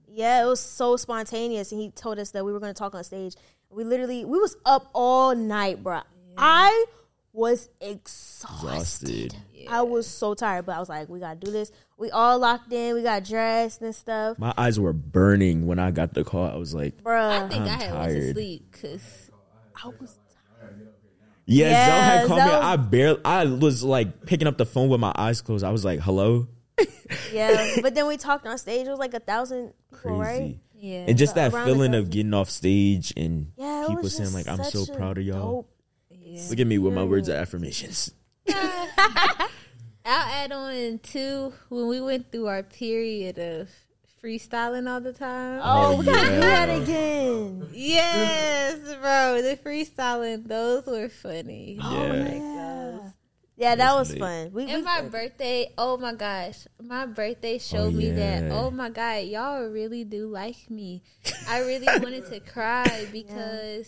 Yeah, 0.08 0.44
it 0.44 0.48
was 0.48 0.62
so 0.62 0.96
spontaneous 0.96 1.74
and 1.74 1.82
he 1.82 1.90
told 1.92 2.20
us 2.20 2.32
that 2.32 2.46
we 2.46 2.54
were 2.54 2.62
going 2.62 2.74
to 2.74 2.78
talk 2.78 2.96
on 2.96 3.04
stage. 3.04 3.36
We 3.70 3.84
literally 3.84 4.24
we 4.24 4.40
was 4.40 4.56
up 4.66 4.90
all 4.94 5.36
night, 5.36 5.84
bro. 5.84 6.02
I 6.38 6.86
was 7.34 7.68
exhausted. 7.82 9.34
Exhausted. 9.34 9.36
I 9.68 9.82
was 9.82 10.08
so 10.08 10.34
tired, 10.36 10.66
but 10.66 10.76
I 10.78 10.80
was 10.80 10.88
like, 10.88 11.10
we 11.10 11.20
got 11.20 11.42
to 11.42 11.46
do 11.46 11.52
this. 11.52 11.72
We 11.98 12.12
all 12.12 12.40
locked 12.40 12.72
in. 12.72 12.96
We 12.96 13.04
got 13.04 13.26
dressed 13.26 13.82
and 13.82 13.94
stuff. 13.94 14.38
My 14.40 14.54
eyes 14.58 14.80
were 14.80 14.94
burning 14.94 15.66
when 15.68 15.80
I 15.80 15.92
got 15.92 16.14
the 16.14 16.24
call. 16.24 16.46
I 16.46 16.56
was 16.56 16.74
like, 16.74 17.04
bro 17.04 17.30
I 17.30 17.48
think 17.50 17.64
I'm 17.64 17.68
I 17.68 17.72
had 17.72 17.80
went 17.80 18.10
to 18.10 18.14
tired. 18.20 18.34
sleep 18.36 18.72
because 18.72 19.25
I 19.84 19.88
was 20.00 20.18
yeah, 21.48 21.86
Zell 21.86 22.02
had 22.02 22.20
Yes, 22.22 22.28
called 22.28 22.40
that 22.40 22.48
me. 22.48 22.68
I 22.68 22.76
barely, 22.76 23.22
I 23.24 23.46
was 23.46 23.84
like 23.84 24.26
picking 24.26 24.48
up 24.48 24.58
the 24.58 24.66
phone 24.66 24.90
with 24.90 25.00
my 25.00 25.14
eyes 25.16 25.42
closed. 25.42 25.64
I 25.64 25.70
was 25.72 25.86
like, 25.86 26.00
hello? 26.00 26.48
yeah, 27.32 27.80
but 27.82 27.94
then 27.94 28.08
we 28.08 28.18
talked 28.18 28.48
on 28.48 28.58
stage. 28.58 28.88
It 28.88 28.90
was 28.90 29.00
like 29.00 29.14
a 29.14 29.20
thousand 29.20 29.74
people, 29.92 30.20
right? 30.20 30.58
Yeah. 30.74 31.06
And 31.08 31.18
just 31.18 31.36
that 31.36 31.54
feeling 31.54 31.94
of 31.94 32.10
getting 32.10 32.34
off 32.34 32.50
stage 32.50 33.14
and 33.16 33.52
Yeah, 33.58 33.86
people 33.88 34.10
saying 34.10 34.34
like, 34.34 34.48
I'm 34.48 34.64
so 34.64 34.86
proud 34.86 35.18
of 35.18 35.24
y'all. 35.24 35.64
dope 35.64 35.72
Look 36.50 36.60
at 36.60 36.68
me 36.68 36.78
with 36.78 36.94
my 36.94 37.04
words 37.04 37.30
of 37.30 37.36
affirmations. 37.36 38.12
I'll 38.50 39.48
add 40.06 40.52
on 40.52 41.00
too 41.00 41.54
when 41.70 41.88
we 41.88 42.00
went 42.02 42.32
through 42.32 42.48
our 42.48 42.62
period 42.62 43.40
of 43.40 43.70
freestyling 44.26 44.90
all 44.90 45.02
the 45.02 45.14
time. 45.14 45.60
Oh, 45.64 45.94
Oh, 45.94 45.98
we 46.00 46.06
gotta 46.06 46.30
do 46.30 46.40
that 46.40 46.82
again. 46.82 47.70
Yes, 47.72 48.80
bro, 49.02 49.42
the 49.42 49.58
freestyling 49.64 50.48
those 50.48 50.86
were 50.88 51.10
funny. 51.10 51.78
Oh, 51.82 52.06
yeah. 52.06 52.14
Like 52.14 53.02
those. 53.02 53.12
Yeah, 53.58 53.76
that 53.76 53.96
was 53.96 54.14
fun. 54.16 54.52
We, 54.52 54.66
we 54.66 54.72
And 54.72 54.84
my 54.84 55.04
birthday, 55.04 55.72
oh 55.78 55.98
my 55.98 56.14
gosh, 56.14 56.68
my 56.82 57.06
birthday 57.06 57.56
oh, 57.56 57.60
showed 57.60 57.94
me 57.94 58.12
that, 58.12 58.52
oh 58.52 58.72
my 58.72 58.90
God, 58.90 59.26
y'all 59.26 59.68
really 59.68 60.04
do 60.04 60.28
like 60.28 60.70
me. 60.70 61.04
I 61.48 61.62
really 61.62 61.88
wanted 62.02 62.26
to 62.32 62.40
cry 62.42 63.08
because 63.14 63.88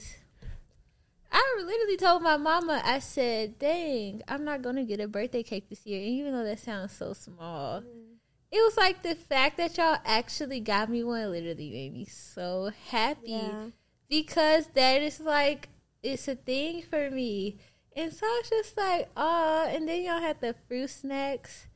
I 1.32 1.64
literally 1.66 1.98
told 1.98 2.22
my 2.22 2.38
mama, 2.38 2.82
I 2.86 3.00
said, 3.00 3.60
dang, 3.60 4.22
I'm 4.28 4.46
not 4.46 4.62
going 4.62 4.78
to 4.78 4.86
get 4.86 5.02
a 5.02 5.08
birthday 5.08 5.44
cake 5.44 5.68
this 5.70 5.86
year. 5.86 6.00
And 6.00 6.10
even 6.10 6.34
though 6.34 6.46
that 6.46 6.60
sounds 6.60 6.94
so 6.94 7.12
small, 7.12 7.82
mm. 7.82 8.07
It 8.52 8.58
was 8.58 8.78
like 8.78 9.04
the 9.04 9.16
fact 9.16 9.58
that 9.58 9.78
y'all 9.78 9.98
actually 10.06 10.60
got 10.60 10.90
me 10.90 11.04
one 11.04 11.32
literally 11.32 11.70
made 11.70 11.94
me 11.94 12.06
so 12.06 12.72
happy 12.90 13.32
Yeah. 13.32 13.66
because 14.10 14.68
that 14.74 15.02
is 15.02 15.20
like, 15.20 15.70
it's 16.04 16.28
a 16.28 16.36
thing 16.36 16.84
for 16.90 17.10
me. 17.12 17.58
And 17.96 18.14
so 18.14 18.26
I 18.26 18.42
was 18.42 18.50
just 18.50 18.78
like, 18.78 19.10
oh, 19.18 19.66
and 19.70 19.88
then 19.88 20.04
y'all 20.04 20.22
had 20.22 20.40
the 20.40 20.56
fruit 20.68 20.90
snacks. 20.90 21.68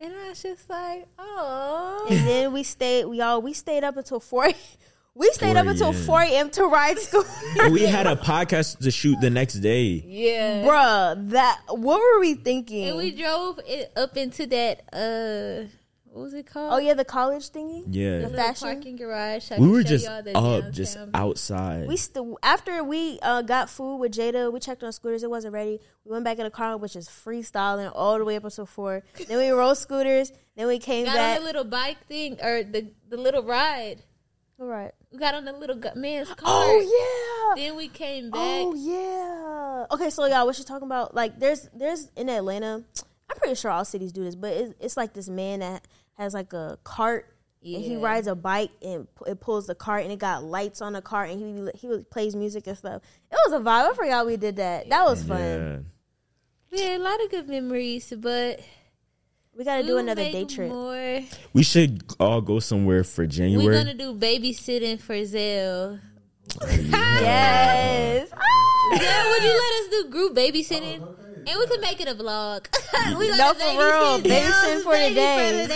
And 0.00 0.12
I 0.14 0.28
was 0.28 0.42
just 0.42 0.68
like, 0.68 1.08
oh. 1.18 2.06
and 2.10 2.26
then 2.26 2.52
we 2.52 2.62
stayed. 2.62 3.06
We 3.06 3.20
all 3.22 3.40
we 3.40 3.54
stayed 3.54 3.84
up 3.84 3.96
until 3.96 4.20
four. 4.20 4.50
We 5.16 5.30
stayed 5.30 5.56
up 5.56 5.68
until 5.68 5.90
a.m. 5.90 5.94
4 5.94 6.22
a.m. 6.22 6.50
to 6.50 6.64
ride 6.66 6.98
school. 6.98 7.24
We 7.70 7.82
had 7.82 8.08
a 8.08 8.16
podcast 8.16 8.80
to 8.80 8.90
shoot 8.90 9.20
the 9.20 9.30
next 9.30 9.54
day. 9.60 10.02
Yeah. 10.04 10.64
Bruh, 10.64 11.30
that 11.30 11.60
what 11.68 12.00
were 12.00 12.18
we 12.18 12.34
thinking? 12.34 12.88
And 12.88 12.96
we 12.96 13.12
drove 13.12 13.60
it 13.64 13.92
up 13.94 14.16
into 14.16 14.46
that 14.46 14.82
uh 14.92 15.68
what 16.14 16.22
was 16.22 16.34
it 16.34 16.46
called? 16.46 16.72
oh 16.72 16.78
yeah, 16.78 16.94
the 16.94 17.04
college 17.04 17.50
thingy. 17.50 17.82
Yeah. 17.90 18.18
the 18.18 18.28
Little 18.28 18.36
fashion. 18.36 18.68
parking 18.68 18.96
garage. 18.96 19.50
I 19.50 19.58
We 19.58 19.66
were 19.68 19.82
just 19.82 20.06
up, 20.06 20.24
downtown 20.24 20.72
just 20.72 20.96
view. 20.96 21.10
outside. 21.12 21.88
We 21.88 21.96
still 21.96 22.38
after 22.42 22.84
we 22.84 23.18
uh, 23.20 23.42
got 23.42 23.68
food 23.68 23.96
with 23.96 24.12
Jada, 24.12 24.52
we 24.52 24.60
checked 24.60 24.84
on 24.84 24.92
scooters. 24.92 25.22
It 25.24 25.30
wasn't 25.30 25.54
ready. 25.54 25.80
We 26.04 26.12
went 26.12 26.24
back 26.24 26.38
in 26.38 26.44
the 26.44 26.50
car, 26.50 26.76
which 26.76 26.94
is 26.94 27.08
freestyling 27.08 27.90
all 27.94 28.16
the 28.18 28.24
way 28.24 28.36
up 28.36 28.44
until 28.44 28.64
four. 28.66 29.02
Then 29.26 29.38
we 29.38 29.50
rode 29.50 29.74
scooters. 29.76 30.32
Then 30.56 30.68
we 30.68 30.78
came 30.78 31.04
got 31.06 31.16
back. 31.16 31.36
on 31.36 31.42
the 31.42 31.46
little 31.46 31.64
bike 31.64 32.06
thing 32.06 32.38
or 32.40 32.62
the 32.62 32.92
the 33.08 33.16
little 33.16 33.42
ride. 33.42 34.02
all 34.60 34.66
right. 34.66 34.92
We 35.10 35.18
got 35.18 35.34
on 35.34 35.44
the 35.44 35.52
little 35.52 35.80
man's 35.96 36.28
car. 36.28 36.64
Oh 36.64 37.54
yeah. 37.56 37.64
Then 37.64 37.76
we 37.76 37.88
came 37.88 38.30
back. 38.30 38.40
Oh 38.40 38.74
yeah. 38.76 39.86
Okay, 39.94 40.10
so 40.10 40.26
y'all, 40.26 40.46
what 40.46 40.56
you 40.58 40.64
talking 40.64 40.86
about? 40.86 41.14
Like, 41.14 41.38
there's 41.38 41.68
there's 41.74 42.08
in 42.16 42.28
Atlanta. 42.28 42.84
I'm 43.30 43.36
pretty 43.38 43.54
sure 43.54 43.70
all 43.70 43.84
cities 43.84 44.12
do 44.12 44.22
this, 44.22 44.34
but 44.34 44.52
it's, 44.52 44.74
it's 44.80 44.96
like 44.96 45.12
this 45.14 45.28
man 45.28 45.60
that 45.60 45.86
has 46.18 46.34
like 46.34 46.52
a 46.52 46.78
cart. 46.84 47.30
And 47.62 47.82
he 47.82 47.96
rides 47.96 48.26
a 48.26 48.34
bike 48.34 48.70
and 48.82 49.08
it 49.26 49.40
pulls 49.40 49.66
the 49.66 49.74
cart 49.74 50.02
and 50.02 50.12
it 50.12 50.18
got 50.18 50.44
lights 50.44 50.82
on 50.82 50.92
the 50.92 51.00
cart 51.00 51.30
and 51.30 51.72
he 51.74 51.88
he 51.88 52.02
plays 52.10 52.36
music 52.36 52.66
and 52.66 52.76
stuff. 52.76 53.00
It 53.32 53.38
was 53.46 53.58
a 53.58 53.64
vibe. 53.64 53.90
I 53.90 53.94
forgot 53.94 54.26
we 54.26 54.36
did 54.36 54.56
that. 54.56 54.90
That 54.90 55.04
was 55.06 55.22
fun. 55.22 55.86
Yeah. 56.70 56.82
had 56.90 57.00
a 57.00 57.02
lot 57.02 57.24
of 57.24 57.30
good 57.30 57.48
memories, 57.48 58.12
but 58.18 58.60
We 59.56 59.64
got 59.64 59.76
to 59.78 59.82
do 59.82 59.96
another 59.96 60.24
day 60.24 60.44
trip. 60.44 60.68
More. 60.68 61.20
We 61.54 61.62
should 61.62 62.04
all 62.20 62.42
go 62.42 62.58
somewhere 62.58 63.02
for 63.02 63.26
January. 63.26 63.64
We're 63.64 63.72
gonna 63.72 63.94
do 63.94 64.12
babysitting 64.14 65.00
for 65.00 65.24
Zell. 65.24 65.98
Oh, 66.60 66.66
yes. 66.68 68.28
Zell, 68.28 69.30
would 69.30 69.42
you 69.42 69.48
let 69.48 69.72
us 69.80 69.88
do 69.90 70.10
group 70.10 70.36
babysitting? 70.36 71.00
And 71.46 71.58
we 71.58 71.66
could 71.66 71.80
make 71.80 72.00
it 72.00 72.08
a 72.08 72.14
vlog. 72.14 72.66
we 73.18 73.28
gonna 73.28 73.36
No, 73.36 73.54
for 73.54 73.78
real. 73.78 74.18
babysit 74.20 74.22
Babysitting 74.24 74.82
for 74.82 74.92
the 74.92 74.98
baby 74.98 75.14
day. 75.14 75.50
For 75.52 75.62
the 75.62 75.68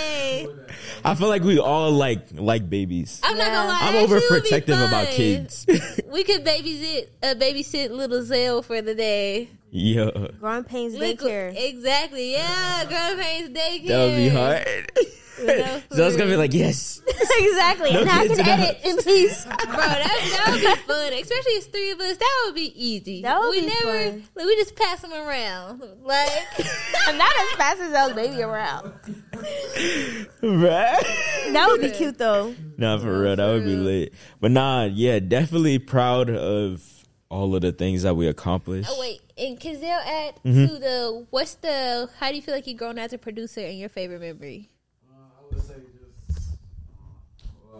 day. 0.62 0.75
I 1.05 1.14
feel 1.14 1.29
like 1.29 1.43
we 1.43 1.59
all 1.59 1.91
like 1.93 2.27
like 2.35 2.69
babies. 2.69 3.21
I'm 3.23 3.37
not 3.39 3.47
gonna 3.53 3.69
lie. 3.69 3.79
I'm 3.83 3.93
that 3.95 4.01
shit 4.01 4.11
would 4.31 4.43
be 4.43 4.51
overprotective 4.51 4.87
about 4.89 5.07
kids. 5.09 5.66
We 6.09 6.25
could 6.25 6.45
babysit 6.45 7.09
uh, 7.23 7.35
babysit 7.35 7.91
little 7.91 8.23
Zell 8.25 8.62
for 8.62 8.81
the 8.83 8.95
day. 8.95 9.49
yeah, 9.71 10.11
Growing 10.41 10.64
Painz 10.64 10.97
daycare. 10.97 11.55
Exactly. 11.55 12.33
Yeah, 12.33 12.85
girl 12.89 13.23
pains 13.23 13.51
daycare. 13.51 13.87
that 13.89 14.07
would 14.07 14.16
be 14.16 14.29
hard. 14.31 14.93
know, 15.47 15.82
so 15.93 16.03
I 16.03 16.07
was 16.07 16.16
gonna 16.16 16.30
be 16.30 16.36
like, 16.36 16.53
yes. 16.55 17.01
exactly. 17.07 17.93
No 17.93 18.01
and 18.01 18.11
I 18.11 18.26
kids 18.26 18.41
can 18.41 18.47
allowed. 18.47 18.61
edit 18.61 18.80
in 18.84 18.97
peace. 18.99 19.45
Bro, 19.47 19.55
that, 19.57 20.30
that 20.32 20.49
would 20.53 20.61
be 20.61 20.74
fun. 20.93 21.12
Especially 21.12 21.53
as 21.59 21.66
three 21.66 21.91
of 21.91 22.01
us. 22.01 22.16
That 22.16 22.43
would 22.47 22.55
be 22.55 22.72
easy. 22.74 23.22
That 23.22 23.39
would 23.41 23.51
we 23.51 23.61
be 23.61 23.66
never 23.66 24.11
fun. 24.11 24.28
like 24.34 24.47
we 24.47 24.57
just 24.57 24.76
pass 24.76 25.01
them 25.03 25.12
around. 25.12 25.80
Like 26.03 26.28
Not 27.14 27.32
as 27.41 27.51
fast 27.57 27.80
as 27.80 27.93
those 27.93 28.12
baby 28.14 28.43
around. 28.43 28.93
Right? 30.43 31.03
That 31.53 31.66
would 31.68 31.80
be 31.80 31.91
cute 31.91 32.18
though. 32.18 32.55
Nah, 32.76 32.99
for 32.99 33.20
real, 33.20 33.36
that 33.36 33.47
would 33.47 33.64
be 33.64 33.76
lit. 33.76 34.14
But 34.41 34.51
nah, 34.53 34.84
yeah, 34.84 35.18
definitely 35.18 35.78
proud 35.78 36.30
of 36.30 36.82
all 37.30 37.55
of 37.55 37.62
the 37.62 37.72
things 37.72 38.03
that 38.03 38.14
we 38.16 38.26
accomplished. 38.26 38.89
Oh 38.91 38.99
wait, 39.01 39.20
and 39.36 39.59
Kazell 39.59 40.01
add 40.05 40.34
Mm-hmm. 40.45 40.66
to 40.66 40.78
the 40.78 41.26
what's 41.30 41.55
the 41.55 42.09
how 42.18 42.30
do 42.30 42.36
you 42.36 42.43
feel 42.43 42.55
like 42.55 42.66
you've 42.66 42.78
grown 42.78 42.99
as 42.99 43.12
a 43.12 43.18
producer 43.18 43.61
and 43.61 43.78
your 43.78 43.89
favorite 43.89 44.20
memory? 44.20 44.70
I 45.59 45.61
say 45.61 45.75
just. 46.29 46.51
Uh, 47.75 47.79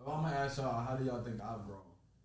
if 0.00 0.08
I'm 0.08 0.22
gonna 0.22 0.34
ask 0.34 0.58
y'all, 0.58 0.84
how 0.84 0.96
do 0.96 1.04
y'all 1.04 1.22
think 1.22 1.36
I've 1.36 1.64
grown? 1.66 1.78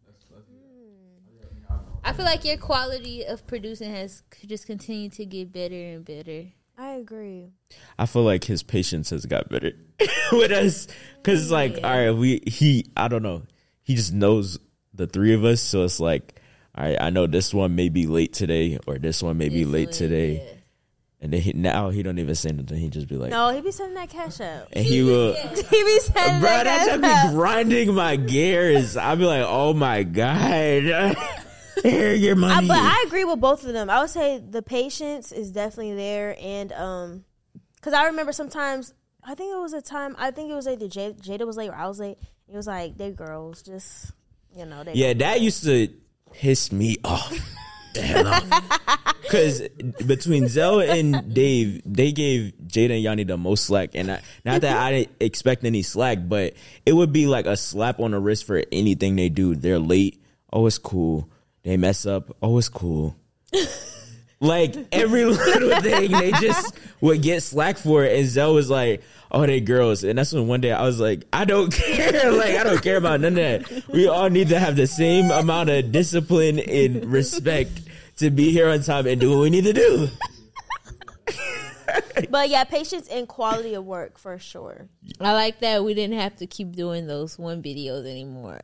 That's, 0.06 0.24
that's 0.32 0.48
How 0.48 1.32
do 1.32 1.38
y'all 1.40 1.50
think 1.54 1.64
I've 1.70 1.86
grown? 1.86 1.98
I 2.04 2.14
feel 2.14 2.26
like 2.26 2.44
your 2.44 2.58
quality 2.58 3.24
of 3.24 3.46
producing 3.46 3.92
has 3.92 4.24
just 4.48 4.66
continued 4.66 5.14
to 5.14 5.26
get 5.26 5.52
better 5.52 5.76
and 5.76 6.04
better. 6.04 6.46
I 6.78 6.94
agree. 6.94 7.52
I 8.00 8.08
feel 8.08 8.24
like 8.24 8.46
his 8.46 8.64
patience 8.64 9.12
has 9.12 9.28
got 9.28 9.50
better 9.50 9.74
with 10.32 10.52
us 10.52 10.88
because, 11.18 11.52
like, 11.52 11.76
all 11.84 11.90
right, 11.92 12.12
we 12.12 12.42
he 12.48 12.88
I 12.98 13.08
don't 13.08 13.24
know, 13.24 13.44
he 13.84 13.96
just 13.96 14.14
knows 14.14 14.60
the 14.94 15.06
three 15.06 15.36
of 15.36 15.44
us, 15.46 15.62
so 15.62 15.84
it's 15.84 16.00
like, 16.00 16.40
all 16.76 16.84
right, 16.84 16.98
I 17.00 17.12
know 17.12 17.28
this 17.28 17.54
one 17.54 17.76
may 17.76 17.90
be 17.90 18.08
late 18.08 18.34
today 18.34 18.80
or 18.88 18.98
this 18.98 19.22
one 19.22 19.38
may 19.38 19.50
be 19.50 19.66
late 19.66 19.92
today, 19.92 20.53
and 21.24 21.32
then 21.32 21.40
he, 21.40 21.54
now 21.54 21.90
he 21.90 22.04
don't 22.04 22.20
even 22.20 22.36
say 22.36 22.52
nothing. 22.52 22.78
He 22.78 22.90
just 22.90 23.08
be 23.08 23.16
like, 23.16 23.32
No, 23.32 23.50
he 23.54 23.62
be 23.62 23.72
sending 23.72 23.96
that 23.96 24.10
cash 24.10 24.42
out. 24.42 24.68
and 24.74 24.86
he 24.86 25.02
will. 25.04 25.34
he 25.56 25.84
be 25.84 26.00
sending 26.02 26.42
Bro, 26.42 26.50
that 26.50 26.64
that 26.66 26.78
cash 26.80 26.88
just 26.88 27.04
out. 27.04 27.30
be 27.30 27.36
grinding 27.36 27.94
my 27.96 28.18
gears. 28.18 28.98
I'd 28.98 29.18
be 29.20 29.26
like, 29.26 29.46
oh 29.48 29.74
my 29.74 30.04
god, 30.04 30.84
here 31.82 32.14
your 32.14 32.36
I, 32.36 32.40
money. 32.40 32.68
but 32.68 32.78
I 32.78 33.06
agree 33.08 33.24
with 33.24 33.40
both 33.40 33.66
of 33.66 33.72
them. 33.72 33.90
I 33.90 34.02
would 34.02 34.10
say 34.10 34.38
the 34.38 34.62
patience 34.62 35.32
is 35.32 35.52
definitely 35.52 35.96
there, 35.96 36.36
and 36.42 36.74
um, 36.74 37.24
because 37.76 37.94
I 37.94 38.08
remember 38.08 38.34
sometimes 38.34 38.94
I 39.24 39.34
think 39.36 39.54
it 39.56 39.60
was 39.60 39.72
a 39.72 39.82
time 39.82 40.18
I 40.20 40.32
think 40.32 40.52
it 40.52 40.56
was 40.56 40.68
either 40.68 40.88
Jada, 40.88 41.22
Jada 41.22 41.48
was 41.48 41.56
late 41.56 41.70
or 41.70 41.76
I 41.76 41.88
was 41.88 42.00
late. 42.02 42.18
It 42.50 42.56
was 42.58 42.68
like 42.68 42.98
they 42.98 43.12
girls 43.12 43.62
just 43.62 44.12
you 44.54 44.66
know 44.66 44.84
they 44.84 44.94
Yeah, 44.96 45.14
that 45.14 45.40
used 45.40 45.64
to 45.64 45.88
piss 46.34 46.70
me 46.74 46.98
off. 47.06 47.34
The 47.94 48.02
hell 48.02 48.28
off. 48.28 49.13
Because 49.34 49.68
between 50.06 50.48
Zell 50.48 50.80
and 50.80 51.34
Dave, 51.34 51.82
they 51.88 52.12
gave 52.12 52.54
Jada 52.68 52.92
and 52.92 53.02
Yanni 53.02 53.24
the 53.24 53.36
most 53.36 53.66
slack. 53.66 53.90
And 53.96 54.12
I, 54.12 54.22
not 54.46 54.62
that 54.62 54.78
I 54.78 54.92
didn't 54.92 55.16
expect 55.20 55.64
any 55.64 55.82
slack, 55.82 56.20
but 56.28 56.54
it 56.86 56.94
would 56.94 57.12
be 57.12 57.26
like 57.26 57.48
a 57.48 57.58
slap 57.58 58.00
on 58.00 58.12
the 58.12 58.20
wrist 58.20 58.46
for 58.46 58.62
anything 58.72 59.16
they 59.16 59.30
do. 59.30 59.56
They're 59.56 59.80
late. 59.80 60.22
Oh, 60.52 60.68
it's 60.68 60.78
cool. 60.78 61.28
They 61.64 61.78
mess 61.78 62.06
up. 62.06 62.38
Oh, 62.44 62.60
it's 62.60 62.70
cool. 62.70 63.16
Like 64.40 64.76
every 64.92 65.24
little 65.26 65.80
thing, 65.80 66.12
they 66.12 66.32
just 66.32 66.78
would 67.00 67.22
get 67.22 67.44
slack 67.44 67.78
for 67.78 68.04
it. 68.04 68.20
And 68.20 68.28
Zell 68.28 68.54
was 68.54 68.70
like, 68.70 69.02
"Oh, 69.32 69.46
they 69.46 69.62
girls," 69.62 70.04
and 70.04 70.18
that's 70.18 70.34
when 70.34 70.48
one 70.48 70.60
day 70.60 70.74
I 70.74 70.82
was 70.84 71.00
like, 71.00 71.24
"I 71.32 71.46
don't 71.46 71.72
care. 71.74 72.30
like 72.30 72.56
I 72.58 72.64
don't 72.66 72.84
care 72.84 72.98
about 72.98 73.22
none 73.22 73.38
of 73.40 73.64
that. 73.64 73.88
We 73.88 74.10
all 74.10 74.30
need 74.30 74.50
to 74.50 74.60
have 74.60 74.76
the 74.76 74.86
same 74.86 75.32
amount 75.32 75.70
of 75.70 75.94
discipline 75.94 76.60
and 76.60 77.06
respect 77.06 77.72
to 78.18 78.30
be 78.30 78.52
here 78.52 78.70
on 78.70 78.82
time 78.82 79.08
and 79.08 79.20
do 79.20 79.32
what 79.32 79.40
we 79.42 79.50
need 79.50 79.66
to 79.66 79.74
do." 79.74 80.10
But 82.30 82.50
yeah, 82.50 82.64
patience 82.64 83.08
and 83.10 83.28
quality 83.28 83.74
of 83.76 83.86
work 83.86 84.18
for 84.18 84.40
sure. 84.40 84.88
I 85.20 85.34
like 85.34 85.60
that 85.60 85.84
we 85.84 85.94
didn't 85.94 86.18
have 86.18 86.36
to 86.38 86.48
keep 86.48 86.76
doing 86.76 87.06
those 87.08 87.38
one 87.38 87.62
videos 87.62 88.10
anymore. 88.10 88.62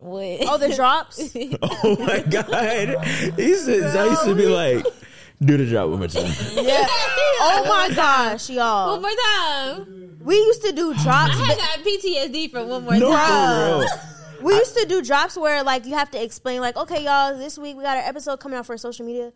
What? 0.00 0.40
Oh, 0.42 0.58
the 0.58 0.74
drops. 0.74 1.18
oh 1.62 1.96
my 2.00 2.20
god, 2.20 3.02
he 3.36 3.54
said 3.54 3.92
Zell 3.92 4.10
used 4.10 4.24
to 4.24 4.34
be 4.34 4.46
like, 4.46 4.84
"Do 5.40 5.56
the 5.56 5.66
drop 5.66 5.88
one 5.88 6.00
more 6.00 6.08
time." 6.08 6.30
yeah. 6.52 6.86
Oh 7.40 7.64
my 7.66 7.94
gosh, 7.94 8.50
y'all. 8.50 8.92
One 8.92 9.02
more 9.02 9.10
time. 9.34 10.18
We 10.22 10.36
used 10.36 10.62
to 10.64 10.72
do 10.72 10.92
drops. 10.94 11.36
I 11.36 11.54
got 11.56 11.86
PTSD 11.86 12.50
from 12.50 12.68
one 12.68 12.84
more 12.84 12.96
No, 12.96 13.10
time. 13.12 13.86
For 14.46 14.50
real. 14.50 14.58
We 14.58 14.60
used 14.60 14.76
to 14.78 14.86
do 14.86 15.02
drops 15.02 15.36
where 15.36 15.62
like 15.62 15.84
you 15.86 15.94
have 15.94 16.10
to 16.12 16.22
explain 16.22 16.60
like, 16.60 16.76
okay, 16.76 17.04
y'all, 17.04 17.36
this 17.36 17.58
week 17.58 17.76
we 17.76 17.82
got 17.82 17.96
our 17.96 18.04
episode 18.04 18.40
coming 18.40 18.58
out 18.58 18.66
for 18.66 18.76
social 18.76 19.04
media. 19.06 19.32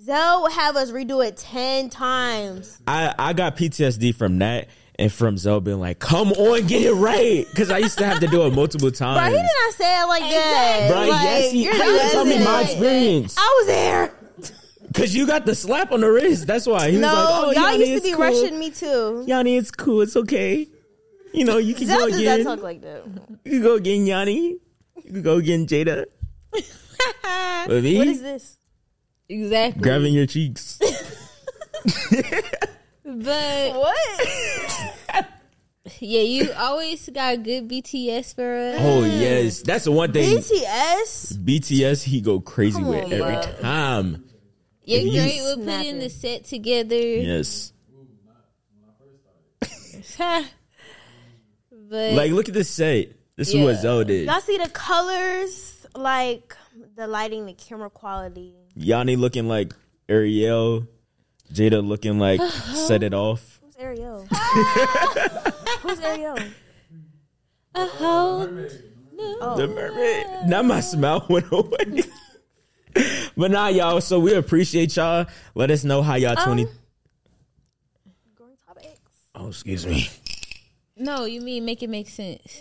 Zell 0.00 0.42
would 0.42 0.52
have 0.52 0.76
us 0.76 0.90
redo 0.90 1.24
it 1.26 1.36
ten 1.36 1.90
times. 1.90 2.80
I, 2.86 3.14
I 3.18 3.32
got 3.34 3.56
PTSD 3.56 4.14
from 4.14 4.38
that 4.40 4.68
and 4.98 5.12
from 5.12 5.36
Zell 5.38 5.60
being 5.60 5.78
like, 5.80 5.98
come 6.00 6.32
on, 6.32 6.66
get 6.66 6.82
it 6.82 6.92
right. 6.94 7.46
Because 7.50 7.70
I 7.70 7.78
used 7.78 7.98
to 7.98 8.06
have 8.06 8.20
to 8.20 8.26
do 8.26 8.44
it 8.46 8.54
multiple 8.54 8.90
Bro, 8.90 8.96
times. 8.98 9.26
he 9.26 9.40
did 9.40 9.42
not 9.42 9.74
say 9.74 10.00
it 10.02 10.06
like 10.06 10.22
that. 10.22 10.86
Bro, 10.90 10.98
Like, 11.00 11.08
yes, 11.22 11.52
he, 11.52 11.64
you're 11.64 11.74
how 11.76 11.88
you 11.88 12.10
tell 12.10 12.24
me 12.24 12.38
my 12.44 12.60
it. 12.60 12.64
experience? 12.64 13.36
I 13.38 13.56
was 13.60 13.66
there. 13.68 14.14
Because 14.88 15.14
you 15.14 15.26
got 15.26 15.46
the 15.46 15.54
slap 15.54 15.92
on 15.92 16.00
the 16.02 16.10
wrist. 16.10 16.46
That's 16.46 16.66
why. 16.66 16.90
He 16.90 16.98
No, 16.98 17.08
was 17.08 17.16
like, 17.16 17.56
oh, 17.56 17.60
y'all 17.62 17.70
Yanni, 17.72 17.78
used 17.78 17.90
to 17.90 17.96
it's 17.96 18.06
be 18.06 18.12
cool. 18.12 18.20
rushing 18.42 18.58
me 18.58 18.70
too. 18.70 19.24
Yanni, 19.26 19.56
it's 19.56 19.70
cool. 19.70 20.02
It's 20.02 20.16
okay. 20.16 20.68
You 21.32 21.44
know, 21.44 21.58
you 21.58 21.74
can 21.74 21.86
Zell 21.86 21.98
go 22.00 22.08
does 22.08 22.16
not 22.16 22.20
again. 22.34 22.44
talk 22.44 22.62
like 22.62 22.80
that. 22.82 23.04
You 23.44 23.50
can 23.52 23.62
go 23.62 23.74
again, 23.76 24.06
Yanni. 24.06 24.58
You 25.04 25.12
can 25.12 25.22
go 25.22 25.36
again, 25.38 25.66
Jada. 25.66 26.04
With 27.68 27.84
me, 27.84 27.98
What 27.98 28.08
is 28.08 28.20
this? 28.22 28.58
Exactly. 29.28 29.82
grabbing 29.82 30.14
your 30.14 30.26
cheeks. 30.26 30.78
But 33.04 33.74
What? 33.74 35.26
yeah, 35.98 36.20
you 36.22 36.52
always 36.56 37.08
got 37.10 37.42
good 37.42 37.68
BTS 37.68 38.34
for 38.34 38.56
us. 38.56 38.76
Oh, 38.80 39.04
yes. 39.04 39.62
That's 39.62 39.84
the 39.84 39.92
one 39.92 40.12
thing. 40.12 40.38
BTS. 40.38 41.32
BTS, 41.44 42.04
he 42.04 42.20
go 42.20 42.40
crazy 42.40 42.78
Come 42.78 42.88
with 42.88 43.04
on, 43.04 43.12
every 43.12 43.34
bro. 43.34 43.42
time. 43.60 44.24
Yeah, 44.84 44.98
If 44.98 45.04
you- 45.06 45.12
great. 45.20 45.36
We'll 45.42 45.56
put 45.56 45.64
Snapping. 45.64 45.88
in 45.90 45.98
the 45.98 46.08
set 46.10 46.44
together. 46.44 46.96
Yes. 46.96 47.72
but 51.92 52.14
Like, 52.14 52.32
look 52.32 52.48
at 52.48 52.54
this 52.54 52.70
set. 52.70 53.08
This 53.36 53.48
is 53.48 53.56
what 53.56 53.74
Yeah. 53.74 53.82
Zell 53.82 54.04
did. 54.04 54.26
Y'all 54.26 54.40
see 54.40 54.56
the 54.56 54.70
colors, 54.70 55.86
like 55.94 56.56
the 56.96 57.06
lighting, 57.06 57.44
the 57.44 57.52
camera 57.52 57.90
quality. 57.90 58.54
Yanni 58.74 59.16
looking 59.16 59.46
like 59.46 59.74
Ariel. 60.08 60.88
Jada 61.52 61.86
looking 61.86 62.18
like 62.18 62.40
set 62.86 63.02
it 63.02 63.12
off. 63.12 63.60
Who's 63.62 63.76
Ariel? 63.76 64.26
Who's 65.82 66.00
Ariel? 66.00 66.38
a 67.74 67.86
hoe. 67.86 68.46
The 69.56 69.68
mermaid. 69.68 70.48
Now 70.48 70.62
my 70.62 70.80
smile 70.80 71.26
went 71.28 71.52
away. 71.52 72.04
but 73.36 73.50
nah, 73.50 73.68
y'all. 73.68 74.00
So 74.00 74.18
we 74.18 74.32
appreciate 74.34 74.96
y'all. 74.96 75.26
Let 75.54 75.70
us 75.70 75.84
know 75.84 76.00
how 76.00 76.14
y'all 76.14 76.38
um, 76.38 76.44
twenty. 76.44 76.66
Oh, 79.34 79.48
excuse 79.48 79.86
me. 79.86 80.08
No, 81.02 81.24
you 81.24 81.40
mean 81.40 81.64
make 81.64 81.82
it 81.82 81.90
make 81.90 82.08
sense. 82.08 82.60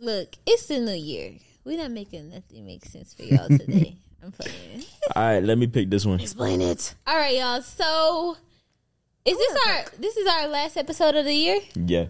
Look, 0.00 0.36
it's 0.46 0.66
the 0.66 0.78
new 0.78 0.92
year. 0.92 1.32
We're 1.64 1.78
not 1.78 1.90
making 1.90 2.30
nothing 2.30 2.64
make 2.64 2.84
sense 2.84 3.12
for 3.12 3.24
y'all 3.24 3.48
today. 3.48 3.96
I'm 4.22 4.32
playing. 4.32 4.84
All 5.16 5.22
right, 5.22 5.42
let 5.42 5.58
me 5.58 5.66
pick 5.66 5.90
this 5.90 6.06
one. 6.06 6.20
Explain 6.20 6.60
it. 6.60 6.94
All 7.06 7.16
right, 7.16 7.36
y'all. 7.36 7.62
So, 7.62 8.36
is 9.24 9.36
this 9.36 9.56
oh 9.56 9.68
our 9.68 9.84
this 9.98 10.16
is 10.16 10.26
our 10.28 10.46
last 10.46 10.76
episode 10.76 11.16
of 11.16 11.24
the 11.24 11.34
year? 11.34 11.60
Yeah, 11.74 12.06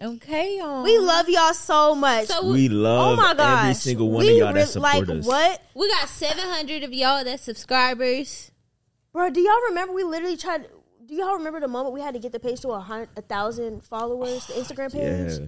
Okay, 0.00 0.58
y'all. 0.58 0.82
We 0.82 0.98
love 0.98 1.28
y'all 1.28 1.54
so 1.54 1.94
much. 1.94 2.26
So 2.26 2.46
we 2.46 2.68
love 2.68 3.18
oh 3.18 3.22
my 3.22 3.34
gosh. 3.34 3.62
every 3.62 3.74
single 3.74 4.10
one 4.10 4.26
we 4.26 4.32
of 4.32 4.36
y'all 4.36 4.52
that 4.52 4.68
support 4.68 5.08
like, 5.08 5.08
us. 5.08 5.26
What? 5.26 5.62
we 5.74 5.88
got 5.88 6.08
700 6.08 6.82
of 6.82 6.92
y'all 6.92 7.24
that 7.24 7.40
subscribers. 7.40 8.50
Bro, 9.12 9.30
do 9.30 9.40
y'all 9.40 9.60
remember 9.68 9.94
we 9.94 10.04
literally 10.04 10.36
tried 10.36 10.66
do 11.06 11.14
y'all 11.14 11.34
remember 11.34 11.60
the 11.60 11.68
moment 11.68 11.94
we 11.94 12.00
had 12.00 12.14
to 12.14 12.20
get 12.20 12.32
the 12.32 12.40
page 12.40 12.60
to 12.62 12.68
a 12.70 12.80
hundred 12.80 13.08
a 13.16 13.22
thousand 13.22 13.84
followers, 13.84 14.46
the 14.46 14.54
Instagram 14.54 14.92
page? 14.92 15.40
Yeah, 15.40 15.46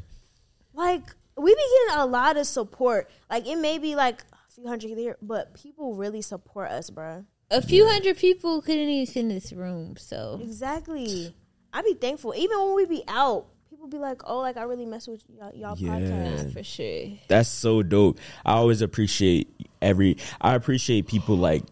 Like 0.75 1.03
we 1.37 1.55
be 1.55 1.61
getting 1.87 2.01
a 2.03 2.07
lot 2.07 2.37
of 2.37 2.47
support. 2.47 3.11
Like 3.31 3.47
it 3.47 3.57
may 3.57 3.79
be 3.79 3.95
like 3.97 4.21
a 4.33 4.53
few 4.53 4.67
hundred 4.67 4.91
here, 4.97 5.17
but 5.23 5.55
people 5.55 5.95
really 5.95 6.23
support 6.23 6.71
us, 6.71 6.91
bro. 6.91 7.25
A 7.51 7.63
few 7.63 7.89
hundred 7.89 8.17
people 8.19 8.61
couldn't 8.61 8.89
even 8.89 9.07
fit 9.13 9.21
in 9.21 9.29
this 9.31 9.53
room. 9.53 9.97
So 9.97 10.39
Exactly. 10.43 11.35
I'd 11.73 11.85
be 11.85 11.95
thankful. 11.95 12.35
Even 12.37 12.59
when 12.59 12.75
we 12.77 12.87
be 12.87 13.03
out, 13.09 13.47
people 13.71 13.87
be 13.89 13.99
like, 13.99 14.23
"Oh, 14.27 14.41
like 14.41 14.57
I 14.57 14.63
really 14.65 14.85
mess 14.87 15.07
with 15.09 15.23
y'all, 15.35 15.55
y'all 15.55 15.77
Yeah. 15.79 15.89
podcast." 15.99 16.53
for 16.53 16.63
sure. 16.63 17.07
that's 17.29 17.49
so 17.49 17.83
dope. 17.83 18.19
I 18.45 18.53
always 18.55 18.81
appreciate 18.83 19.49
every. 19.81 20.17
I 20.41 20.55
appreciate 20.55 21.07
people 21.07 21.37
like 21.37 21.63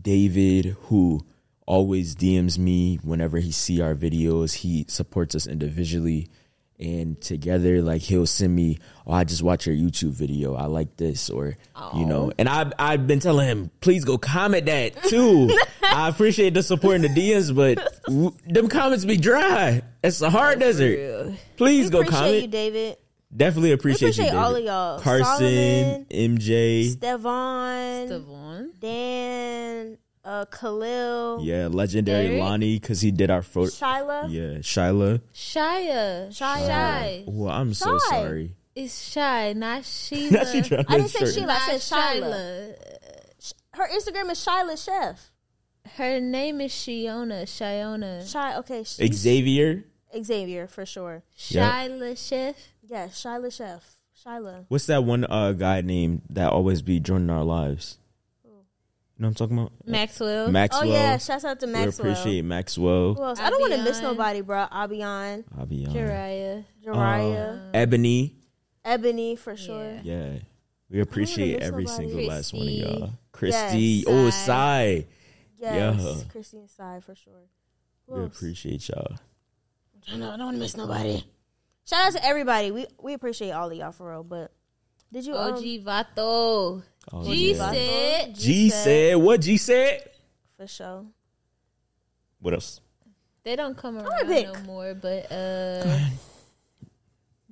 David 0.00 0.76
who 0.82 1.20
always 1.66 2.14
DMs 2.16 2.58
me 2.58 2.98
whenever 3.02 3.38
he 3.38 3.52
see 3.52 3.80
our 3.80 3.94
videos. 3.94 4.54
He 4.54 4.84
supports 4.88 5.34
us 5.34 5.46
individually 5.46 6.28
and 6.78 7.20
together. 7.20 7.80
Like 7.82 8.02
he'll 8.02 8.26
send 8.26 8.54
me, 8.54 8.78
"Oh, 9.06 9.12
I 9.12 9.24
just 9.24 9.42
watch 9.42 9.66
your 9.66 9.76
YouTube 9.76 10.10
video. 10.10 10.54
I 10.54 10.66
like 10.66 10.96
this," 10.96 11.30
or 11.30 11.56
you 11.94 12.06
know. 12.06 12.32
And 12.38 12.48
I 12.48 12.70
I've 12.78 13.06
been 13.06 13.20
telling 13.20 13.46
him, 13.48 13.70
please 13.80 14.04
go 14.04 14.18
comment 14.18 14.66
that 14.66 15.02
too. 15.04 15.56
I 15.82 16.08
appreciate 16.08 16.54
the 16.54 16.62
support 16.62 16.96
in 16.96 17.02
the 17.02 17.08
DMs, 17.08 17.54
but 17.54 18.02
w- 18.06 18.32
them 18.46 18.68
comments 18.68 19.04
be 19.04 19.16
dry. 19.16 19.82
It's 20.02 20.22
a 20.22 20.30
hard 20.30 20.58
desert. 20.58 21.34
Please 21.56 21.90
go 21.90 21.98
comment. 22.02 22.08
appreciate 22.08 22.20
comment. 22.20 22.42
you, 22.42 22.48
David. 22.48 22.96
Definitely 23.34 23.72
appreciate, 23.72 24.08
appreciate 24.18 24.24
you, 24.26 24.30
David. 24.30 24.36
Appreciate 24.36 24.44
all 24.44 24.56
of 24.56 24.64
y'all. 24.64 25.00
Carson, 25.00 25.26
Solomon, 25.26 26.06
MJ, 26.10 27.00
Devon, 27.00 28.08
Devon. 28.08 28.72
Dan, 28.78 29.98
uh, 30.24 30.44
Khalil, 30.46 31.40
yeah, 31.42 31.66
legendary 31.68 32.26
Eric. 32.28 32.40
Lonnie 32.40 32.78
because 32.78 33.00
he 33.00 33.10
did 33.10 33.30
our 33.30 33.42
photo. 33.42 33.70
Shyla. 33.70 34.26
Yeah, 34.30 34.58
Shyla. 34.60 35.20
Shia. 35.34 36.34
Shy. 36.36 37.24
Well, 37.26 37.50
I'm 37.50 37.74
so 37.74 37.98
sorry. 37.98 38.54
It's 38.74 39.10
Shy, 39.10 39.52
not 39.52 39.84
Sheila. 39.84 40.30
Now 40.32 40.44
she 40.44 40.58
I 40.58 40.60
make 40.60 40.88
didn't 40.88 41.08
say 41.08 41.18
sure. 41.18 41.32
Sheila. 41.32 41.52
I 41.52 41.76
said 41.78 41.98
Shyla. 41.98 42.74
Shyla. 43.40 43.52
Her 43.74 43.88
Instagram 43.88 44.30
is 44.30 44.38
Shyla 44.38 44.84
Chef. 44.84 45.30
Her 45.96 46.20
name 46.20 46.60
is 46.60 46.72
Shiona. 46.72 47.42
Shiona. 47.42 48.30
Shy. 48.30 48.56
Okay. 48.58 48.84
she's- 48.84 49.14
Xavier. 49.14 49.84
Xavier 50.22 50.66
for 50.68 50.86
sure. 50.86 51.22
Yep. 51.48 51.64
Shyla 51.72 52.28
Chef. 52.28 52.56
Yes, 52.82 53.22
Shyla 53.22 53.52
Chef. 53.52 53.96
Shyla. 54.24 54.66
What's 54.68 54.86
that 54.86 55.04
one 55.04 55.24
uh, 55.28 55.52
guy 55.52 55.80
named 55.80 56.22
that 56.30 56.50
always 56.52 56.80
be 56.82 57.00
joining 57.00 57.30
our 57.30 57.42
lives? 57.44 57.98
You 59.18 59.22
know 59.22 59.28
what 59.28 59.28
I'm 59.28 59.34
talking 59.34 59.58
about? 59.58 59.72
Maxwell. 59.86 60.50
Maxwell. 60.50 60.82
Oh 60.82 60.92
yeah, 60.92 61.18
shouts 61.18 61.44
out 61.44 61.60
to 61.60 61.66
Maxwell. 61.66 61.84
we 61.84 61.86
Maxwell. 61.86 62.10
appreciate 62.12 62.44
Maxwell. 62.44 63.14
Who 63.14 63.22
else? 63.22 63.38
I 63.38 63.50
don't 63.50 63.60
want 63.60 63.72
to 63.74 63.82
miss 63.84 63.98
Abion. 63.98 64.12
nobody, 64.16 64.40
bro. 64.40 64.66
Abion, 64.70 65.44
I'll 65.56 65.66
be 65.66 65.86
on. 65.86 65.92
Jariah. 65.94 66.64
Jariah, 66.84 67.70
Ebony. 67.74 68.34
Ebony 68.84 69.36
for 69.36 69.56
sure. 69.56 69.98
Yeah. 70.02 70.38
We 70.90 71.00
appreciate 71.00 71.60
every 71.62 71.84
nobody. 71.84 72.08
single 72.08 72.26
last 72.28 72.52
one 72.52 72.62
of 72.66 72.68
y'all. 72.72 73.10
Christy. 73.32 73.78
Yes. 73.78 74.04
Oh, 74.08 74.30
Sai. 74.30 74.36
Sai. 74.46 75.06
Yes, 75.58 75.96
Yeah. 76.00 76.14
Christy 76.32 76.58
and 76.58 76.68
Sai 76.70 77.00
for 77.00 77.14
sure. 77.14 77.32
Who 78.08 78.14
We 78.14 78.22
else? 78.24 78.36
appreciate 78.36 78.88
y'all. 78.88 79.16
I 80.08 80.10
don't, 80.12 80.22
I 80.22 80.36
don't 80.36 80.46
want 80.46 80.56
to 80.56 80.60
miss 80.60 80.76
nobody. 80.76 81.22
Shout 81.86 82.06
out 82.06 82.12
to 82.14 82.24
everybody. 82.26 82.70
We 82.72 82.86
we 83.00 83.12
appreciate 83.14 83.52
all 83.52 83.70
of 83.70 83.76
y'all 83.76 83.92
for 83.92 84.10
real. 84.10 84.24
But 84.24 84.52
did 85.12 85.24
you? 85.26 85.34
Um, 85.34 85.54
OG 85.54 85.62
Vato. 85.84 86.82
Oh, 87.10 87.24
G 87.24 87.52
yeah. 87.54 87.72
said. 87.72 88.34
G 88.36 88.70
said. 88.70 89.16
What 89.16 89.40
G 89.40 89.56
said? 89.56 90.08
for 90.56 90.66
sure. 90.66 91.06
What 92.40 92.54
else? 92.54 92.80
They 93.44 93.56
don't 93.56 93.76
come 93.76 93.98
around 93.98 94.28
no 94.28 94.54
more, 94.64 94.94
but 94.94 95.30
uh 95.32 95.98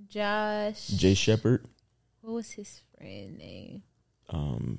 Josh. 0.09 0.87
Jay 0.89 1.15
Shepard. 1.15 1.65
What 2.21 2.35
was 2.35 2.51
his 2.51 2.83
friend 2.97 3.39
name? 3.39 3.83
Um, 4.29 4.79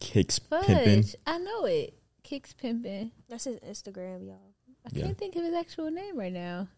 kicks 0.00 0.38
pimping. 0.38 1.04
I 1.26 1.38
know 1.38 1.64
it. 1.66 1.94
Kicks 2.22 2.52
pimping. 2.52 3.10
That's 3.28 3.44
his 3.44 3.58
Instagram, 3.60 4.26
y'all. 4.26 4.54
I 4.86 4.90
Yeah. 4.92 5.04
can't 5.06 5.18
think 5.18 5.36
of 5.36 5.42
his 5.44 5.54
actual 5.54 5.90
name 5.90 6.16
right 6.18 6.32
now. 6.32 6.68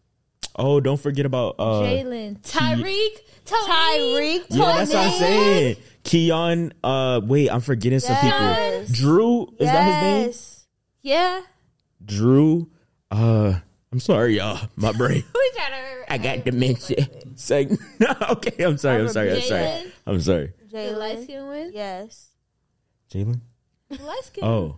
Oh, 0.55 0.79
don't 0.79 0.99
forget 0.99 1.25
about 1.25 1.55
uh. 1.59 1.81
Jalen. 1.81 2.39
Tyreek. 2.41 3.17
Tyreek. 3.45 3.65
Tyreek. 3.67 4.45
Yeah, 4.49 4.65
that's 4.77 4.93
what 4.93 5.07
I'm 5.07 5.19
saying. 5.19 5.75
Keon. 6.03 6.73
Uh, 6.83 7.21
wait, 7.23 7.49
I'm 7.49 7.61
forgetting 7.61 7.99
some 7.99 8.15
Yes. 8.21 8.89
people. 8.91 8.95
Drew 8.95 9.43
is 9.59 9.67
that 9.67 9.85
his 9.85 9.95
name? 10.03 10.25
Yes. 10.27 10.65
Yeah. 11.01 11.41
Drew. 12.03 12.69
Uh, 13.09 13.59
I'm 13.91 13.99
sorry, 13.99 14.37
y'all. 14.37 14.59
My 14.75 14.91
brain. 14.91 15.23
We 15.33 15.51
trying 15.55 15.71
to 15.71 15.77
remember. 15.77 16.05
I 16.09 16.17
got 16.17 16.45
dementia. 16.45 17.07
Say 17.35 17.77
no. 17.99 18.07
Okay, 18.31 18.63
I'm 18.63 18.77
sorry. 18.77 19.01
I'm 19.01 19.09
sorry. 19.09 19.31
I'm 19.35 19.41
sorry. 19.41 19.61
Jalen. 19.63 19.91
I'm 20.07 20.21
sorry. 20.21 20.53
The 20.71 20.91
light 20.93 21.17
Jalen. 21.17 21.23
skin 21.23 21.45
one. 21.47 21.71
Yes. 21.73 22.29
Jalen. 23.13 23.41
The 23.89 24.03
light 24.03 24.21
skin. 24.23 24.43
Oh, 24.43 24.77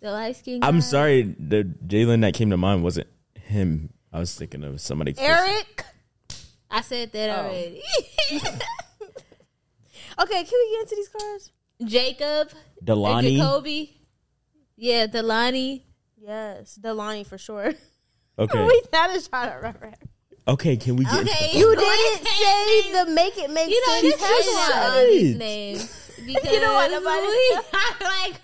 The 0.00 0.10
light 0.12 0.36
skin. 0.36 0.60
I'm 0.64 0.76
guy. 0.76 0.80
sorry. 0.80 1.22
The 1.38 1.64
Jalen 1.86 2.22
that 2.22 2.34
came 2.34 2.50
to 2.50 2.56
mind 2.56 2.82
wasn't 2.82 3.08
him. 3.50 3.92
I 4.12 4.18
was 4.18 4.34
thinking 4.34 4.64
of 4.64 4.80
somebody. 4.80 5.12
close. 5.12 5.28
Eric. 5.28 5.84
I 6.70 6.80
said 6.82 7.12
that 7.12 7.30
Oh. 7.30 7.42
already. 7.44 7.82
Okay, 10.20 10.44
can 10.44 10.52
we 10.52 10.70
get 10.72 10.82
into 10.82 10.96
these 10.96 11.08
cards? 11.08 11.50
Jacob. 11.84 12.48
Or 12.52 12.84
Delani. 12.84 13.36
Jacoby. 13.38 13.96
Yeah, 14.76 15.06
Delani. 15.06 15.82
Yes, 16.20 16.78
Delani 16.80 17.26
for 17.26 17.38
sure. 17.38 17.72
Okay. 18.38 18.64
we 18.64 18.82
gotta 18.90 19.28
try 19.28 19.50
to 19.50 19.56
remember. 19.56 19.92
Okay. 20.48 20.76
Can 20.78 20.96
we 20.96 21.04
get? 21.04 21.12
Okay. 21.12 21.58
You 21.58 21.76
didn't 21.76 22.26
say 22.26 22.92
the 23.04 23.10
make 23.10 23.36
it 23.36 23.50
make 23.50 23.68
You 23.68 23.86
know, 23.86 24.00
sense. 24.00 24.14
just 24.14 24.24
putting 24.24 24.54
out 24.56 24.90
all 24.96 25.06
these 25.06 25.36
names 25.36 26.10
because 26.26 26.50
You 26.50 26.60
know 26.60 26.72
what, 26.72 26.90
nobody- 26.90 27.26
we 27.26 27.56
like. 28.00 28.40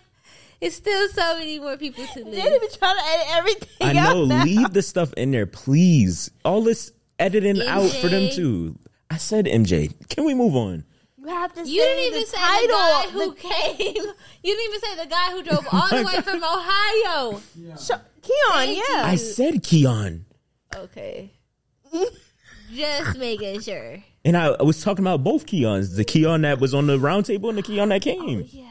It's 0.60 0.76
still 0.76 1.08
so 1.10 1.36
many 1.38 1.58
more 1.58 1.76
people 1.76 2.04
to 2.06 2.14
didn't 2.14 2.32
live. 2.32 2.46
even 2.54 2.68
try 2.78 2.94
to 2.94 3.04
edit 3.04 3.26
everything. 3.36 3.88
I 3.88 3.92
know. 3.92 4.22
out 4.22 4.28
now. 4.28 4.44
Leave 4.44 4.72
the 4.72 4.82
stuff 4.82 5.12
in 5.14 5.30
there, 5.30 5.46
please. 5.46 6.30
All 6.44 6.62
this 6.62 6.92
editing 7.18 7.60
out 7.62 7.90
for 7.90 8.08
them 8.08 8.30
too. 8.30 8.78
I 9.10 9.18
said 9.18 9.44
MJ. 9.46 9.92
Can 10.08 10.24
we 10.24 10.34
move 10.34 10.56
on? 10.56 10.84
You 11.18 11.28
have 11.28 11.52
to 11.54 11.60
You 11.68 11.80
say 11.82 11.94
didn't 11.96 12.06
even 12.08 12.20
the 12.20 12.26
say 12.26 12.36
title. 12.36 12.66
the 12.68 12.72
guy 12.74 13.10
who 13.10 13.30
The- 13.30 13.36
came. 13.36 14.06
You 14.42 14.54
didn't 14.56 14.64
even 14.64 14.80
say 14.80 14.96
the 15.04 15.10
guy 15.10 15.30
who 15.32 15.42
drove 15.42 15.66
all 15.72 15.88
the 15.88 16.04
way 16.06 16.20
from 16.22 16.42
Ohio. 16.42 17.40
Sh- 17.78 17.90
Keon, 18.22 18.52
Thank 18.54 18.78
yeah. 18.78 19.02
I 19.04 19.16
said 19.16 19.62
Keon, 19.62 20.24
Okay. 20.74 21.32
Just 22.74 23.18
making 23.18 23.60
sure. 23.60 24.02
and 24.24 24.36
I, 24.36 24.46
I 24.48 24.62
was 24.62 24.82
talking 24.82 25.04
about 25.04 25.22
both 25.22 25.46
Keons. 25.46 25.96
The 25.96 26.04
Keon 26.04 26.42
that 26.42 26.58
was 26.58 26.74
on 26.74 26.86
the 26.88 26.98
round 26.98 27.26
table 27.26 27.48
and 27.48 27.58
the 27.58 27.62
Keon 27.62 27.88
that 27.90 28.02
oh, 28.06 28.12
came. 28.24 28.44
Yeah. 28.50 28.64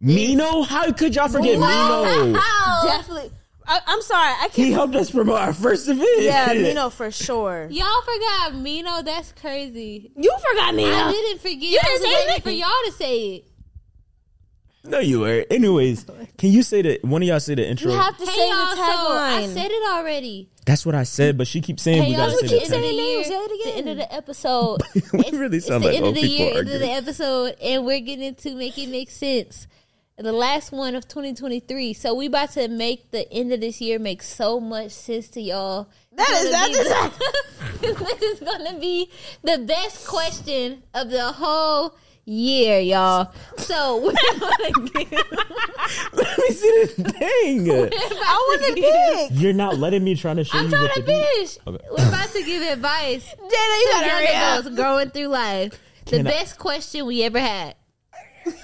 Mino, 0.00 0.62
how 0.62 0.90
could 0.92 1.14
y'all 1.14 1.28
forget 1.28 1.58
Mino? 1.58 2.32
Definitely. 2.84 3.30
I, 3.66 3.80
I'm 3.86 4.02
sorry. 4.02 4.28
I 4.28 4.48
He 4.52 4.56
can't. 4.56 4.68
He 4.68 4.72
helped 4.72 4.94
us 4.94 5.10
promote 5.10 5.40
our 5.40 5.54
first 5.54 5.88
event. 5.88 6.08
Yeah, 6.18 6.52
Mino 6.54 6.90
for 6.90 7.10
sure. 7.10 7.66
Y'all 7.70 8.02
forgot 8.02 8.54
Mino. 8.56 9.02
That's 9.02 9.32
crazy. 9.32 10.12
You 10.16 10.36
forgot 10.50 10.74
Mino. 10.74 10.90
I 10.92 11.10
didn't 11.10 11.40
forget. 11.40 11.62
You 11.62 11.80
didn't 11.80 11.92
was 11.92 12.02
say 12.02 12.08
waiting 12.08 12.28
anything. 12.30 12.42
for 12.42 12.50
y'all 12.50 12.84
to 12.86 12.92
say 12.92 13.34
it. 13.36 13.44
No, 14.86 14.98
you 14.98 15.20
were. 15.20 15.46
Anyways, 15.50 16.04
can 16.36 16.50
you 16.50 16.62
say 16.62 16.82
the 16.82 16.98
one 17.02 17.22
of 17.22 17.28
y'all 17.28 17.40
say 17.40 17.54
the 17.54 17.66
intro? 17.66 17.90
You 17.90 17.96
have 17.96 18.18
to 18.18 18.26
Hey 18.26 18.32
say 18.32 18.48
y'all, 18.50 18.70
the 18.70 18.76
so 18.76 18.82
I 18.82 19.46
said 19.46 19.70
it 19.70 19.82
already. 19.94 20.50
That's 20.66 20.84
what 20.84 20.94
I 20.94 21.04
said, 21.04 21.38
but 21.38 21.46
she 21.46 21.62
keeps 21.62 21.82
saying 21.82 22.02
Hey 22.02 22.10
we 22.10 22.16
gotta 22.16 22.32
say 22.32 22.42
the 22.42 22.48
the 22.48 22.62
end 22.64 22.74
of 22.74 22.80
the 22.82 22.86
year. 22.92 23.24
Say 23.24 23.34
it 23.34 23.64
The 23.64 23.78
end 23.78 23.88
of 23.88 23.96
the 23.96 24.14
episode. 24.14 24.82
we 25.14 25.38
really 25.38 25.56
It's 25.56 25.66
sound 25.68 25.84
the 25.84 25.88
like 25.88 25.96
end 25.96 26.04
old 26.04 26.16
of 26.16 26.22
the 26.22 26.28
people 26.28 26.46
year, 26.46 26.58
end 26.58 26.68
of 26.68 26.80
the 26.80 26.90
episode, 26.90 27.56
and 27.62 27.86
we're 27.86 28.00
getting 28.00 28.34
to 28.34 28.54
make 28.54 28.76
it 28.76 28.90
make 28.90 29.10
sense. 29.10 29.66
The 30.16 30.32
last 30.32 30.70
one 30.72 30.94
of 30.94 31.08
2023. 31.08 31.92
So 31.92 32.14
we 32.14 32.26
about 32.26 32.50
to 32.52 32.68
make 32.68 33.10
the 33.10 33.30
end 33.32 33.52
of 33.52 33.60
this 33.60 33.80
year 33.80 33.98
make 33.98 34.22
so 34.22 34.60
much 34.60 34.92
sense 34.92 35.28
to 35.30 35.40
y'all. 35.40 35.88
That 36.12 36.28
is 36.30 36.50
that 36.50 36.70
is 36.70 37.90
is 37.90 37.96
this 37.98 38.22
is 38.22 38.40
gonna 38.40 38.78
be 38.78 39.10
the 39.42 39.58
best 39.58 40.06
question 40.06 40.82
of 40.94 41.10
the 41.10 41.32
whole 41.32 41.96
year, 42.24 42.78
y'all. 42.78 43.32
So 43.58 43.96
we're 44.02 44.12
gonna 44.40 44.88
give, 44.90 45.12
Let 46.12 46.38
me 46.38 46.50
see 46.50 46.70
this 46.70 46.94
thing. 46.94 47.70
I 47.70 48.48
want 48.48 48.62
to 48.62 48.74
pick. 49.30 49.40
You're 49.40 49.52
not 49.52 49.78
letting 49.78 50.04
me 50.04 50.14
trying 50.14 50.36
to 50.36 50.44
show 50.44 50.56
I'm 50.58 50.66
you 50.66 50.70
trying 50.70 50.82
what 50.84 50.94
to 50.94 51.00
to 51.00 51.06
finish. 51.06 51.58
Okay. 51.66 51.84
We're 51.90 52.08
about 52.08 52.30
to 52.30 52.42
give 52.44 52.62
advice 52.62 53.26
Jada, 53.26 53.40
you 53.40 53.48
to 53.48 53.90
gotta 53.90 54.08
hurry 54.08 54.24
young 54.26 54.34
up. 54.36 54.58
adults 54.60 54.76
growing 54.76 55.10
through 55.10 55.26
life. 55.28 55.80
The 56.04 56.18
Can 56.18 56.26
I- 56.28 56.30
best 56.30 56.58
question 56.58 57.06
we 57.06 57.24
ever 57.24 57.40
had. 57.40 57.74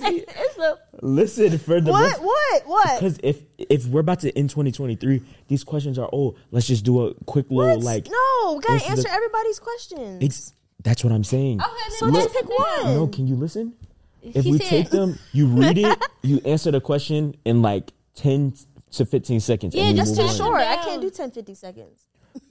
It's 0.00 0.58
Listen 1.02 1.58
for 1.58 1.80
the 1.80 1.90
what? 1.90 2.20
What? 2.22 2.66
What? 2.66 3.00
Because 3.00 3.18
if 3.22 3.42
if 3.58 3.86
we're 3.86 4.00
about 4.00 4.20
to 4.20 4.36
end 4.36 4.50
2023, 4.50 5.22
these 5.48 5.64
questions 5.64 5.98
are 5.98 6.08
oh, 6.12 6.36
let's 6.50 6.66
just 6.66 6.84
do 6.84 7.06
a 7.06 7.14
quick 7.24 7.46
little 7.50 7.76
What? 7.76 7.84
like. 7.84 8.06
no, 8.06 8.54
we 8.54 8.60
gotta 8.62 8.84
answer 8.88 9.02
the- 9.02 9.12
everybody's 9.12 9.58
questions. 9.58 10.22
It's 10.22 10.54
that's 10.82 11.04
what 11.04 11.12
I'm 11.12 11.24
saying. 11.24 11.60
Okay, 11.60 11.70
so 11.98 12.06
then 12.06 12.14
just 12.14 12.34
let's 12.34 12.40
pick 12.40 12.58
one. 12.58 12.94
No, 12.94 13.06
can 13.08 13.26
you 13.26 13.36
listen? 13.36 13.74
If 14.22 14.44
He 14.44 14.52
we 14.52 14.58
said- 14.58 14.68
take 14.68 14.90
them, 14.90 15.18
you 15.32 15.46
read 15.46 15.78
it, 15.78 15.98
you 16.22 16.40
answer 16.44 16.70
the 16.70 16.80
question 16.80 17.34
in 17.44 17.62
like 17.62 17.92
10 18.14 18.54
to 18.92 19.04
15 19.06 19.40
seconds. 19.40 19.74
Yeah, 19.74 19.92
just 19.92 20.16
too 20.16 20.28
short. 20.28 20.60
I 20.60 20.76
can't 20.76 21.00
do 21.02 21.10
10, 21.10 21.30
50 21.30 21.54
seconds. 21.54 22.04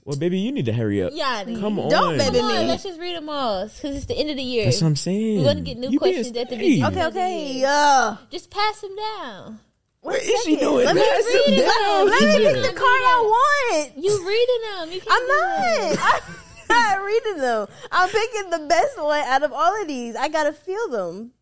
Well, 0.04 0.16
baby, 0.16 0.38
you 0.38 0.52
need 0.52 0.64
to 0.66 0.72
hurry 0.72 1.02
up. 1.02 1.12
Yeah, 1.14 1.44
Come 1.44 1.78
on. 1.78 1.90
Don't, 1.90 2.16
baby. 2.16 2.40
Me. 2.40 2.66
let's 2.66 2.82
just 2.82 2.98
read 2.98 3.14
them 3.16 3.28
all 3.28 3.66
because 3.66 3.94
it's 3.96 4.06
the 4.06 4.16
end 4.16 4.30
of 4.30 4.36
the 4.36 4.42
year. 4.42 4.64
That's 4.64 4.80
what 4.80 4.86
I'm 4.88 4.96
saying. 4.96 5.38
We're 5.40 5.44
gonna 5.44 5.60
get 5.60 5.76
new 5.76 5.90
You 5.90 5.98
questions 5.98 6.28
at 6.28 6.32
the 6.34 6.40
steady. 6.56 6.56
beginning. 6.80 6.84
Okay, 6.86 7.06
okay. 7.06 7.52
Yeah. 7.60 8.16
Just 8.30 8.50
pass 8.50 8.80
them 8.80 8.96
down. 8.96 9.60
What 10.00 10.14
What 10.14 10.22
is 10.22 10.42
she 10.44 10.56
doing? 10.56 10.86
Let 10.86 10.94
me 10.94 11.02
Pass 11.02 11.24
read 11.26 11.58
them 11.58 11.66
down. 11.68 12.06
Let, 12.08 12.20
let 12.22 12.38
me 12.38 12.44
Yeah. 12.44 12.52
pick 12.54 12.62
the 12.62 12.68
card 12.78 12.80
I 12.80 13.20
want. 13.84 13.98
You 13.98 14.26
reading 14.26 14.62
them? 14.70 14.92
You 14.92 15.00
can't 15.00 15.12
I'm 15.12 15.26
not. 15.28 16.22
I'm 16.70 16.98
not 16.98 17.04
reading 17.04 17.36
them. 17.38 17.66
I'm 17.92 18.08
picking 18.08 18.50
the 18.50 18.66
best 18.68 18.96
one 19.02 19.20
out 19.20 19.42
of 19.42 19.52
all 19.52 19.82
of 19.82 19.88
these. 19.88 20.16
I 20.16 20.28
gotta 20.28 20.52
feel 20.54 20.88
them. 20.88 21.32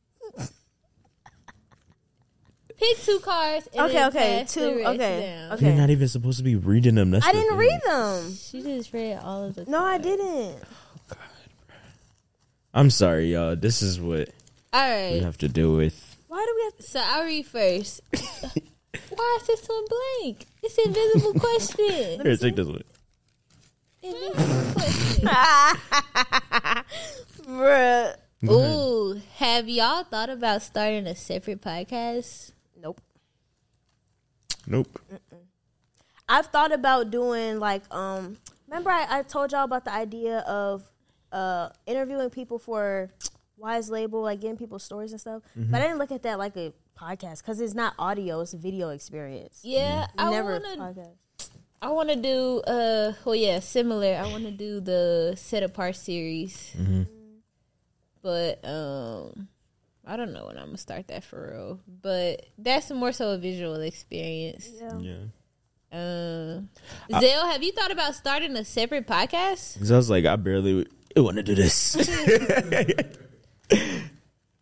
Pick 2.79 2.99
two 3.03 3.19
cards. 3.21 3.69
And 3.73 3.83
Okay, 3.87 3.93
then 3.95 4.09
okay, 4.09 4.39
pass 4.43 4.55
the 4.55 4.61
two. 4.61 4.77
rest 4.77 4.89
Okay, 4.89 5.21
down. 5.21 5.53
okay. 5.53 5.67
You're 5.67 5.75
not 5.77 5.91
even 5.91 6.09
supposed 6.09 6.39
to 6.39 6.45
be 6.45 6.57
reading 6.57 6.95
them. 6.97 7.11
That's 7.11 7.27
I 7.27 7.33
the 7.33 7.39
didn't 7.39 7.51
thing. 7.51 7.59
read 7.59 7.81
them. 7.87 8.35
She 8.35 8.63
just 8.63 8.93
read 8.93 9.19
all 9.23 9.45
of 9.45 9.55
the. 9.55 9.65
No, 9.65 9.83
I 9.83 9.97
didn't. 9.99 10.27
Oh, 10.29 10.59
God. 11.09 11.19
bro. 11.67 11.77
I'm 12.75 12.91
sorry, 12.91 13.33
y'all. 13.33 13.57
This 13.57 13.81
is 13.83 13.99
what 14.01 14.29
All 14.73 15.13
we 15.13 15.21
have 15.21 15.39
to 15.39 15.49
deal 15.49 15.75
with. 15.75 16.17
Why 16.29 16.45
do 16.45 16.53
we 16.57 16.63
have 16.65 16.77
to? 16.77 16.83
So 16.83 17.01
I'll 17.03 17.25
read 17.25 17.47
first. 17.47 18.01
Why 19.11 19.39
is 19.41 19.47
this 19.47 19.67
one 19.67 19.85
blank? 20.21 20.45
It's 20.63 20.77
an 20.79 20.89
invisible 20.89 21.35
question. 21.41 22.21
Here, 22.23 22.37
take 22.37 22.57
this 22.57 22.67
one. 22.67 22.83
Invisible 24.03 24.73
question. 24.75 25.29
Bruh. 27.47 28.17
Ooh, 28.45 29.21
have 29.37 29.69
y'all 29.69 30.05
thought 30.05 30.29
about 30.31 30.63
starting 30.63 31.07
a 31.07 31.17
separate 31.17 31.61
podcast? 31.63 32.53
Nope. 34.67 34.89
Nope. 35.11 35.23
I've 36.29 36.47
thought 36.47 36.73
about 36.73 37.11
doing 37.11 37.59
like 37.61 37.83
um 37.95 38.37
remember 38.69 38.91
I, 38.91 39.07
I 39.19 39.23
told 39.23 39.53
y'all 39.53 39.65
about 39.65 39.85
the 39.85 39.93
idea 39.93 40.39
of 40.41 40.83
uh 41.33 41.69
interviewing 41.87 42.31
people 42.31 42.59
for 42.59 43.11
Wise 43.59 43.89
Label, 43.91 44.23
like 44.23 44.41
getting 44.41 44.57
people's 44.57 44.83
stories 44.83 45.13
and 45.13 45.21
stuff. 45.21 45.43
But 45.55 45.81
I 45.81 45.85
didn't 45.85 45.99
look 45.99 46.13
at 46.13 46.23
that 46.25 46.39
like 46.39 46.57
a 46.57 46.73
podcast 46.99 47.39
because 47.43 47.61
it's 47.61 47.75
not 47.75 47.95
audio, 47.99 48.41
it's 48.41 48.53
a 48.55 48.59
video 48.59 48.91
experience. 48.91 49.61
Yeah, 49.63 50.07
I 50.19 50.31
Never 50.31 50.53
wanna. 50.61 50.77
podcast. 50.77 51.15
I 51.81 51.91
want 51.91 52.09
to 52.09 52.17
do. 52.17 52.61
Uh, 52.67 53.13
well, 53.25 53.35
yeah, 53.35 53.61
similar. 53.61 54.15
I 54.17 54.27
want 54.31 54.45
to 54.45 54.51
do 54.51 54.81
the 54.81 55.35
set 55.37 55.63
apart 55.63 55.95
series, 55.97 56.75
but 58.23 58.65
um, 58.65 59.49
I 60.07 60.17
don't 60.17 60.33
know 60.33 60.47
when 60.47 60.57
I'm 60.57 60.67
gonna 60.67 60.79
start 60.79 61.09
that 61.09 61.25
for 61.25 61.51
real. 61.53 61.81
But 62.03 62.47
that's 62.59 62.91
more 62.91 63.13
so 63.13 63.31
a 63.31 63.39
visual 63.39 63.81
experience. 63.81 64.69
Yeah. 64.81 64.99
Yeah. 64.99 65.17
Um, 65.93 66.69
Zell, 67.21 67.47
have 67.47 67.63
you 67.63 67.73
thought 67.73 67.91
about 67.91 68.15
starting 68.15 68.55
a 68.57 68.65
separate 68.65 69.07
podcast? 69.07 69.75
Because 69.75 69.91
I 69.91 69.97
was 69.97 70.11
like, 70.11 70.27
I 70.27 70.37
barely 70.37 70.87
want 71.17 71.37
to 71.37 71.43
do 71.43 71.55
this. 71.55 71.97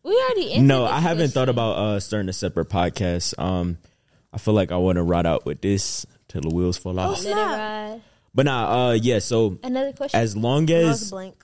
We 0.05 0.15
already 0.15 0.61
no, 0.61 0.85
I 0.85 1.01
haven't 1.01 1.31
thought 1.31 1.49
about 1.49 1.79
uh, 1.79 1.99
starting 1.99 2.29
a 2.29 2.33
separate 2.35 2.69
podcast. 2.69 3.39
Um, 3.39 3.79
I 4.35 4.39
feel 4.39 4.53
like 4.53 4.71
I 4.71 4.77
want 4.77 4.97
to 4.97 5.03
ride 5.03 5.25
out 5.25 5.47
with 5.47 5.63
this 5.63 6.05
till 6.29 6.43
the 6.43 6.55
wheels 6.55 6.77
fall 6.77 7.01
off. 7.01 7.25
Let 7.25 7.95
it. 7.95 8.03
But 8.35 8.45
nah, 8.45 8.89
uh, 8.89 8.93
yeah. 8.93 9.21
So 9.21 9.59
Another 9.63 9.95
question. 9.95 10.21
as 10.21 10.37
long 10.37 10.71
as 10.71 11.11
blank. 11.11 11.43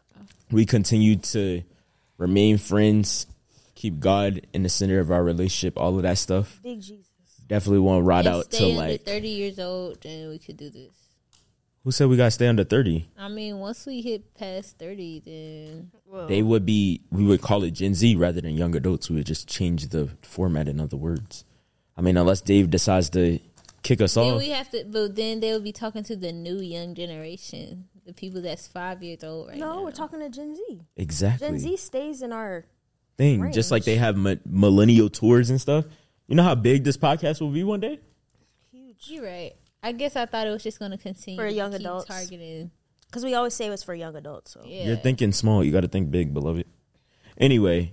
we 0.51 0.67
continue 0.67 1.17
to 1.17 1.63
remain 2.19 2.59
friends, 2.59 3.27
keep 3.81 3.99
God 3.99 4.47
in 4.53 4.63
the 4.63 4.69
center 4.69 4.99
of 5.01 5.11
our 5.11 5.25
relationship, 5.25 5.79
all 5.79 5.97
of 5.97 6.03
that 6.03 6.19
stuff, 6.19 6.61
Big 6.63 6.81
Jesus. 6.83 7.07
definitely 7.47 7.79
want 7.81 7.99
to 8.01 8.03
ride 8.03 8.27
And 8.27 8.37
out 8.37 8.45
stay 8.53 8.73
to 8.73 8.79
like. 8.79 9.05
thirty 9.05 9.29
years 9.29 9.59
old, 9.59 10.05
and 10.05 10.29
we 10.31 10.39
could 10.39 10.57
do 10.59 10.69
this. 10.71 10.93
Who 11.85 11.91
said 11.93 12.09
we 12.09 12.19
got 12.19 12.27
to 12.27 12.31
stay 12.31 12.47
under 12.47 12.63
thirty? 12.65 13.09
I 13.17 13.29
mean, 13.29 13.59
once 13.59 13.87
we 13.87 14.03
hit 14.03 14.35
past 14.35 14.79
thirty, 14.79 15.23
then 15.25 15.91
They 16.29 16.43
would 16.43 16.67
be. 16.67 17.01
We 17.11 17.25
would 17.25 17.41
call 17.41 17.65
it 17.65 17.71
Gen 17.71 17.95
Z 17.95 18.17
rather 18.17 18.41
than 18.43 18.55
young 18.55 18.77
adults. 18.77 19.09
We 19.09 19.17
would 19.17 19.27
just 19.27 19.49
change 19.49 19.89
the 19.89 20.11
format. 20.23 20.69
In 20.69 20.79
other 20.79 20.99
words, 20.99 21.45
I 21.97 22.03
mean, 22.03 22.19
unless 22.19 22.43
Dave 22.43 22.69
decides 22.69 23.09
to 23.11 23.39
kick 23.83 24.03
us 24.03 24.13
then 24.15 24.35
off. 24.35 24.39
we 24.39 24.51
have 24.51 24.69
to. 24.73 24.85
But 24.85 25.17
then 25.17 25.41
they 25.41 25.53
will 25.53 25.61
be 25.71 25.73
talking 25.73 26.05
to 26.05 26.17
the 26.17 26.33
new 26.33 26.61
young 26.61 26.95
generation, 26.95 27.89
the 28.05 28.13
people 28.13 28.43
that's 28.43 28.69
five 28.69 29.03
years 29.03 29.25
old 29.25 29.49
right 29.49 29.57
No, 29.57 29.77
now. 29.77 29.83
we're 29.83 29.91
talking 30.03 30.21
to 30.21 30.29
Gen 30.29 30.55
Z. 30.55 30.81
exactly. 30.97 31.49
Gen 31.49 31.59
Z 31.59 31.77
stays 31.79 32.21
in 32.21 32.31
our 32.33 32.67
thing. 33.21 33.53
Just 33.53 33.71
like 33.71 33.85
they 33.85 33.97
have 33.97 34.17
mi- 34.17 34.41
millennial 34.47 35.09
tours 35.11 35.51
and 35.51 35.61
stuff. 35.61 35.85
You 36.27 36.37
know 36.37 36.43
how 36.43 36.55
big 36.55 36.85
this 36.85 36.97
podcast 36.97 37.41
will 37.41 37.51
be 37.51 37.65
one 37.65 37.81
day? 37.81 37.99
Huge. 38.73 38.97
You're 39.09 39.25
right. 39.25 39.53
I 39.83 39.93
guess 39.93 40.17
I 40.17 40.27
thought 40.27 40.47
it 40.47 40.51
was 40.51 40.63
just 40.63 40.79
going 40.79 40.91
to 40.93 40.99
continue 40.99 41.39
For 41.41 41.47
to 41.49 41.53
young 41.53 41.73
keep 41.73 41.81
adults. 41.81 42.07
targeting. 42.07 42.71
because 43.07 43.25
we 43.25 43.35
always 43.35 43.55
say 43.55 43.67
it 43.67 43.71
was 43.71 43.83
for 43.83 43.95
young 43.95 44.15
adults. 44.17 44.53
So 44.53 44.63
Yeah. 44.65 44.87
You're 44.87 44.97
thinking 44.97 45.33
small. 45.33 45.63
You 45.65 45.73
got 45.73 45.81
to 45.83 45.89
think 45.89 46.11
big, 46.11 46.33
beloved. 46.33 46.65
Anyway, 47.39 47.93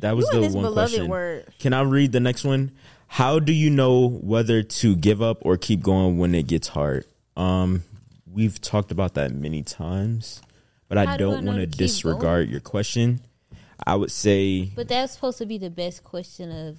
that 0.00 0.16
was 0.16 0.26
You 0.32 0.40
the 0.48 0.56
one 0.56 0.72
question. 0.72 1.08
word. 1.08 1.46
Can 1.58 1.72
I 1.72 1.82
read 1.82 2.12
the 2.12 2.20
next 2.20 2.44
one? 2.44 2.72
How 3.08 3.38
do 3.38 3.52
you 3.52 3.70
know 3.70 4.08
whether 4.08 4.62
to 4.62 4.94
give 4.96 5.20
up 5.22 5.38
or 5.42 5.56
keep 5.56 5.80
going 5.82 6.18
when 6.18 6.34
it 6.34 6.46
gets 6.46 6.68
hard? 6.68 7.04
Um, 7.36 7.82
we've 8.30 8.60
talked 8.60 8.90
about 8.92 9.14
that 9.14 9.32
many 9.34 9.62
times, 9.62 10.42
but 10.88 10.98
How 10.98 11.04
I 11.04 11.06
do 11.06 11.12
I 11.12 11.16
don't 11.16 11.44
know 11.44 11.52
want 11.52 11.60
to 11.62 11.66
to 11.66 11.70
keep 11.72 11.78
disregard 11.78 12.48
your 12.50 12.60
question. 12.60 13.20
I 13.86 13.96
would 13.96 14.10
say 14.10 14.70
But 14.74 14.88
that's 14.88 15.12
supposed 15.12 15.38
to 15.38 15.46
be 15.46 15.58
the 15.58 15.70
best 15.70 16.04
question 16.04 16.50
of 16.50 16.78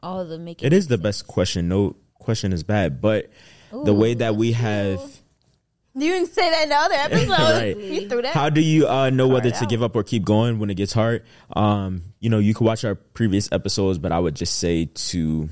all 0.00 0.24
the 0.24 0.38
making. 0.38 0.66
It 0.66 0.72
is 0.72 0.88
the 0.88 0.98
best 0.98 1.26
question. 1.26 1.68
No 1.68 1.96
question 2.14 2.52
is 2.52 2.62
bad, 2.62 3.00
but 3.00 3.30
the 3.70 3.94
way 3.94 4.14
that 4.14 4.36
we 4.36 4.52
have, 4.52 5.00
You 5.94 6.12
didn't 6.12 6.32
say 6.32 6.48
that 6.50 6.62
in 6.64 6.68
the 6.68 6.74
other 6.76 6.94
episode. 6.98 7.28
Right. 7.28 7.76
You 7.76 8.08
threw 8.08 8.22
that. 8.22 8.34
how 8.34 8.50
do 8.50 8.60
you 8.60 8.88
uh, 8.88 9.10
know 9.10 9.28
whether 9.28 9.50
to 9.50 9.56
out. 9.56 9.68
give 9.68 9.82
up 9.82 9.96
or 9.96 10.02
keep 10.02 10.24
going 10.24 10.58
when 10.58 10.70
it 10.70 10.74
gets 10.74 10.92
hard? 10.92 11.24
Um, 11.54 12.02
you 12.20 12.30
know, 12.30 12.38
you 12.38 12.54
can 12.54 12.66
watch 12.66 12.84
our 12.84 12.94
previous 12.94 13.50
episodes, 13.52 13.98
but 13.98 14.12
I 14.12 14.18
would 14.18 14.34
just 14.36 14.58
say 14.58 14.86
to 14.86 15.48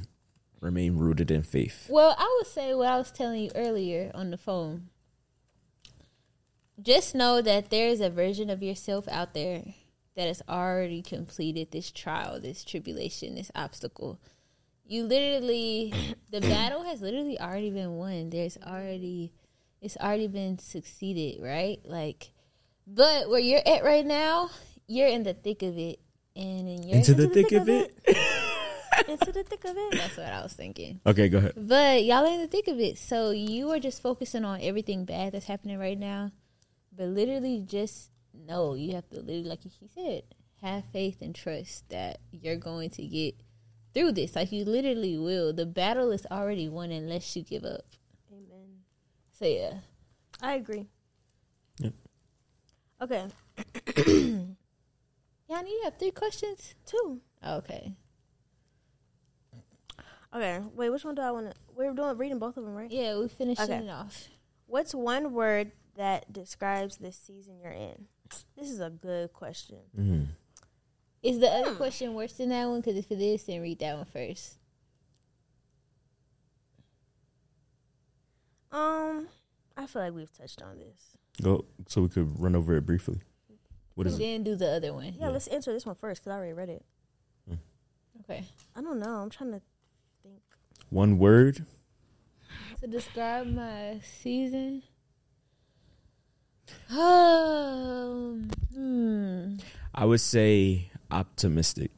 remain 0.60 0.96
rooted 0.96 1.30
in 1.30 1.42
faith. 1.42 1.86
Well, 1.90 2.14
I 2.16 2.38
would 2.38 2.46
say 2.46 2.74
what 2.74 2.88
I 2.88 2.96
was 2.96 3.10
telling 3.10 3.42
you 3.42 3.50
earlier 3.54 4.10
on 4.14 4.30
the 4.30 4.38
phone. 4.38 4.88
Just 6.80 7.14
know 7.14 7.42
that 7.42 7.70
there 7.70 7.88
is 7.88 8.00
a 8.00 8.10
version 8.10 8.50
of 8.50 8.62
yourself 8.62 9.06
out 9.08 9.34
there 9.34 9.62
that 10.14 10.26
has 10.26 10.42
already 10.48 11.02
completed 11.02 11.70
this 11.70 11.90
trial, 11.90 12.40
this 12.40 12.64
tribulation, 12.64 13.34
this 13.34 13.50
obstacle. 13.54 14.20
You 14.84 15.04
literally, 15.04 15.94
the 16.30 16.40
battle 16.40 16.82
has 16.82 17.00
literally 17.00 17.40
already 17.40 17.70
been 17.70 17.92
won. 17.92 18.30
There's 18.30 18.58
already, 18.58 19.32
it's 19.80 19.96
already 19.96 20.28
been 20.28 20.58
succeeded, 20.58 21.42
right? 21.42 21.80
Like, 21.84 22.32
but 22.86 23.30
where 23.30 23.40
you're 23.40 23.66
at 23.66 23.84
right 23.84 24.04
now, 24.04 24.50
you're 24.86 25.08
in 25.08 25.22
the 25.22 25.34
thick 25.34 25.62
of 25.62 25.78
it, 25.78 26.00
and 26.36 26.68
in 26.68 26.82
your 26.82 26.98
Into 26.98 27.14
the 27.14 27.28
thick 27.28 27.52
of 27.52 27.68
it. 27.68 27.96
Into 29.08 29.32
the 29.32 29.42
thick 29.42 29.64
of 29.64 29.76
it. 29.76 29.92
That's 29.92 30.16
what 30.16 30.26
I 30.26 30.42
was 30.42 30.52
thinking. 30.52 31.00
Okay, 31.06 31.28
go 31.28 31.38
ahead. 31.38 31.54
But 31.56 32.04
y'all 32.04 32.26
are 32.26 32.32
in 32.32 32.40
the 32.40 32.46
thick 32.46 32.68
of 32.68 32.78
it. 32.78 32.98
So 32.98 33.30
you 33.30 33.70
are 33.70 33.78
just 33.78 34.02
focusing 34.02 34.44
on 34.44 34.60
everything 34.60 35.04
bad 35.04 35.32
that's 35.32 35.46
happening 35.46 35.78
right 35.78 35.98
now. 35.98 36.30
But 36.94 37.08
literally 37.08 37.64
just 37.66 38.11
know 38.34 38.74
you 38.74 38.94
have 38.94 39.08
to 39.10 39.16
literally 39.20 39.44
like 39.44 39.62
he 39.62 39.70
said, 39.94 40.22
have 40.60 40.84
faith 40.92 41.20
and 41.20 41.34
trust 41.34 41.88
that 41.90 42.18
you're 42.30 42.56
going 42.56 42.90
to 42.90 43.06
get 43.06 43.34
through 43.94 44.12
this. 44.12 44.34
Like 44.36 44.52
you 44.52 44.64
literally 44.64 45.18
will. 45.18 45.52
The 45.52 45.66
battle 45.66 46.10
is 46.12 46.26
already 46.30 46.68
won 46.68 46.90
unless 46.90 47.34
you 47.36 47.42
give 47.42 47.64
up. 47.64 47.84
Amen. 48.32 48.78
So 49.32 49.44
yeah. 49.46 49.74
I 50.40 50.54
agree. 50.54 50.86
Yep. 51.78 51.92
Okay. 53.02 53.26
Yanni, 55.48 55.70
you 55.70 55.80
have 55.84 55.98
three 55.98 56.10
questions? 56.12 56.74
Two. 56.86 57.20
Okay. 57.46 57.92
Okay. 60.34 60.60
Wait, 60.74 60.90
which 60.90 61.04
one 61.04 61.14
do 61.14 61.22
I 61.22 61.30
want 61.30 61.50
to? 61.50 61.56
We're 61.76 61.92
doing 61.92 62.16
reading 62.16 62.38
both 62.38 62.56
of 62.56 62.64
them, 62.64 62.74
right? 62.74 62.90
Yeah, 62.90 63.18
we 63.18 63.28
finishing 63.28 63.64
Okay. 63.64 63.84
it 63.84 63.90
off. 63.90 64.28
What's 64.66 64.94
one 64.94 65.32
word 65.32 65.72
that 65.96 66.32
describes 66.32 66.96
the 66.96 67.12
season 67.12 67.58
you're 67.62 67.70
in? 67.72 68.06
This 68.56 68.70
is 68.70 68.80
a 68.80 68.90
good 68.90 69.32
question. 69.32 69.78
Mm-hmm. 69.98 70.24
Is 71.22 71.38
the 71.38 71.48
Hmm. 71.48 71.62
other 71.66 71.74
question 71.76 72.14
worse 72.14 72.32
than 72.34 72.48
that 72.50 72.66
one? 72.68 72.80
Because 72.80 72.96
if 72.96 73.10
it 73.10 73.20
is, 73.20 73.44
then 73.44 73.60
read 73.62 73.78
that 73.80 73.96
one 73.96 74.04
first. 74.06 74.58
Um, 78.70 79.28
I 79.76 79.86
feel 79.86 80.02
like 80.02 80.14
we've 80.14 80.32
touched 80.32 80.62
on 80.62 80.78
this. 80.78 81.16
Go 81.42 81.64
so 81.88 82.02
we 82.02 82.08
could 82.08 82.38
run 82.40 82.54
over 82.56 82.76
it 82.76 82.86
briefly. 82.86 83.20
What 83.94 84.06
is 84.06 84.14
and 84.14 84.22
it? 84.22 84.26
then 84.26 84.42
do 84.44 84.56
the 84.56 84.68
other 84.70 84.92
one. 84.92 85.14
Yeah, 85.18 85.28
let's 85.28 85.46
answer 85.48 85.72
this 85.72 85.84
one 85.84 85.94
first 85.94 86.22
because 86.22 86.32
I 86.32 86.36
already 86.36 86.52
read 86.54 86.68
it. 86.70 86.84
Okay. 88.24 88.44
I 88.76 88.80
don't 88.82 88.98
know. 89.00 89.16
I'm 89.16 89.30
trying 89.30 89.50
to 89.52 89.60
think. 90.22 90.40
One 90.90 91.18
word. 91.18 91.64
To 92.80 92.86
describe 92.86 93.46
my 93.46 94.00
season. 94.22 94.82
Um, 96.90 98.50
hmm. 98.74 99.54
I 99.94 100.04
would 100.04 100.20
say 100.20 100.90
optimistic. 101.10 101.90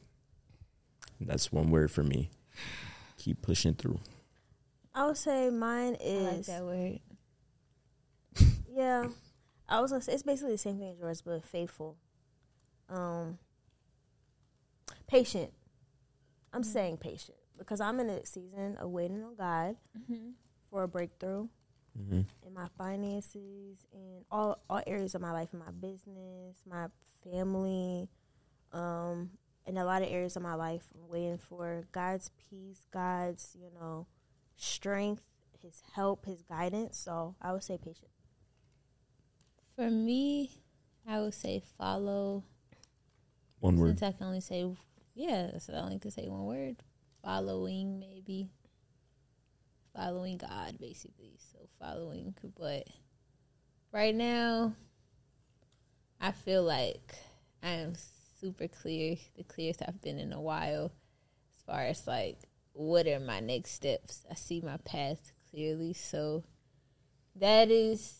That's 1.19 1.51
one 1.51 1.71
word 1.71 1.91
for 1.91 2.03
me. 2.03 2.29
Keep 3.17 3.41
pushing 3.41 3.73
through. 3.73 3.99
I 4.93 5.07
would 5.07 5.17
say 5.17 5.49
mine 5.49 5.97
I 5.99 6.03
is 6.03 6.23
like 6.23 6.45
that 6.45 6.63
word. 6.63 6.99
yeah. 8.69 9.07
I 9.67 9.81
was 9.81 9.91
gonna 9.91 10.01
say 10.01 10.13
it's 10.13 10.23
basically 10.23 10.53
the 10.53 10.57
same 10.57 10.77
thing 10.77 10.91
as 10.91 10.99
yours, 10.99 11.21
but 11.21 11.43
faithful. 11.43 11.97
Um, 12.89 13.39
patient. 15.07 15.51
I'm 16.53 16.63
saying 16.63 16.97
patient 16.97 17.37
because 17.57 17.81
I'm 17.81 17.99
in 17.99 18.09
a 18.09 18.25
season 18.25 18.77
of 18.77 18.89
waiting 18.91 19.23
on 19.23 19.35
God 19.35 19.75
for 20.69 20.83
a 20.83 20.87
breakthrough 20.87 21.47
Mm-hmm. 21.97 22.21
in 22.45 22.53
my 22.53 22.67
finances 22.77 23.77
in 23.93 24.25
all 24.29 24.59
all 24.69 24.81
areas 24.85 25.15
of 25.15 25.21
my 25.21 25.31
life, 25.31 25.49
in 25.53 25.59
my 25.59 25.71
business, 25.71 26.61
my 26.69 26.87
family, 27.23 28.09
um, 28.73 29.29
in 29.65 29.77
a 29.77 29.85
lot 29.85 30.01
of 30.01 30.09
areas 30.09 30.35
of 30.35 30.43
my 30.43 30.55
life. 30.55 30.83
I'm 30.93 31.07
waiting 31.09 31.37
for 31.37 31.85
God's 31.93 32.31
peace, 32.49 32.85
God's 32.91 33.55
you 33.57 33.69
know 33.79 34.07
strength, 34.57 35.23
His 35.61 35.81
help, 35.93 36.25
His 36.25 36.41
guidance. 36.41 36.97
So 36.97 37.35
I 37.41 37.53
would 37.53 37.63
say 37.63 37.77
patient. 37.77 38.11
For 39.75 39.89
me, 39.89 40.51
I 41.07 41.21
would 41.21 41.33
say 41.33 41.61
follow. 41.77 42.43
One 43.59 43.77
word. 43.77 43.99
Since 43.99 44.03
I 44.03 44.17
can 44.17 44.27
only 44.27 44.41
say, 44.41 44.65
yeah, 45.13 45.57
so 45.59 45.73
I 45.73 45.77
only 45.77 45.99
can 45.99 46.11
say 46.11 46.27
one 46.27 46.45
word. 46.45 46.77
Following, 47.23 47.99
maybe. 47.99 48.49
Following 49.95 50.37
God, 50.37 50.77
basically. 50.79 51.37
So 51.51 51.57
following, 51.79 52.35
but 52.59 52.87
right 53.91 54.13
now, 54.13 54.73
I 56.19 56.31
feel 56.31 56.63
like 56.63 57.15
I 57.63 57.69
am 57.69 57.93
super 58.39 58.67
clear, 58.67 59.15
the 59.37 59.43
clearest 59.43 59.81
I've 59.87 60.01
been 60.01 60.19
in 60.19 60.33
a 60.33 60.41
while, 60.41 60.91
as 61.55 61.63
far 61.65 61.81
as 61.81 62.05
like 62.07 62.39
what 62.73 63.07
are 63.07 63.19
my 63.19 63.39
next 63.39 63.71
steps. 63.71 64.25
I 64.29 64.35
see 64.35 64.59
my 64.59 64.77
path 64.77 65.31
clearly, 65.49 65.93
so 65.93 66.43
that 67.37 67.71
is 67.71 68.13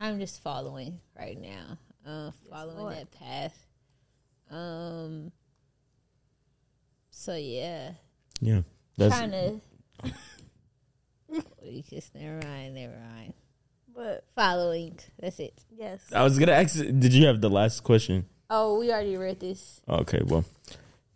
I'm 0.00 0.18
just 0.20 0.42
following 0.42 1.00
right 1.18 1.40
now. 1.40 1.78
Uh, 2.06 2.30
following 2.50 2.76
Lord. 2.78 2.96
that 2.96 3.10
path. 3.12 3.66
Um. 4.50 5.32
So 7.10 7.34
yeah, 7.34 7.92
Yeah. 8.40 8.60
That's 8.98 9.16
trying 9.16 9.30
to. 10.02 10.12
You 11.62 11.82
kiss. 11.82 12.10
Never 12.14 12.46
mind. 12.46 12.74
Never 12.74 12.96
mind. 13.14 13.34
But 13.94 14.24
Following. 14.34 14.98
That's 15.18 15.38
it. 15.40 15.64
yes, 15.74 16.00
I 16.12 16.22
was 16.22 16.38
gonna 16.38 16.52
ask 16.52 16.76
did 16.76 17.12
you 17.14 17.26
have 17.26 17.40
the 17.40 17.48
last 17.50 17.80
question? 17.82 18.26
Oh, 18.50 18.78
we 18.78 18.92
already 18.92 19.16
read 19.16 19.40
this. 19.40 19.80
Okay, 19.88 20.20
well. 20.24 20.44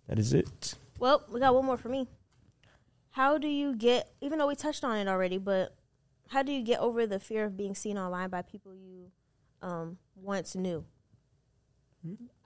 That 0.08 0.18
is 0.18 0.32
it. 0.34 0.74
well, 0.98 1.22
we 1.30 1.38
got 1.38 1.54
one 1.54 1.64
more 1.66 1.76
for 1.76 1.88
me. 1.88 2.08
How 3.10 3.38
do 3.38 3.46
you 3.46 3.76
get? 3.76 4.10
Even 4.20 4.38
though 4.38 4.48
we 4.48 4.54
touched 4.56 4.82
on 4.82 4.96
it 4.96 5.06
already, 5.08 5.38
but 5.38 5.76
how 6.28 6.42
do 6.42 6.50
you 6.52 6.62
get 6.64 6.80
over 6.80 7.06
the 7.06 7.20
fear 7.20 7.44
of 7.44 7.56
being 7.56 7.74
seen 7.74 7.96
online 7.98 8.28
by 8.30 8.42
people 8.42 8.74
you 8.74 9.10
um, 9.62 9.98
once 10.16 10.56
knew? 10.56 10.84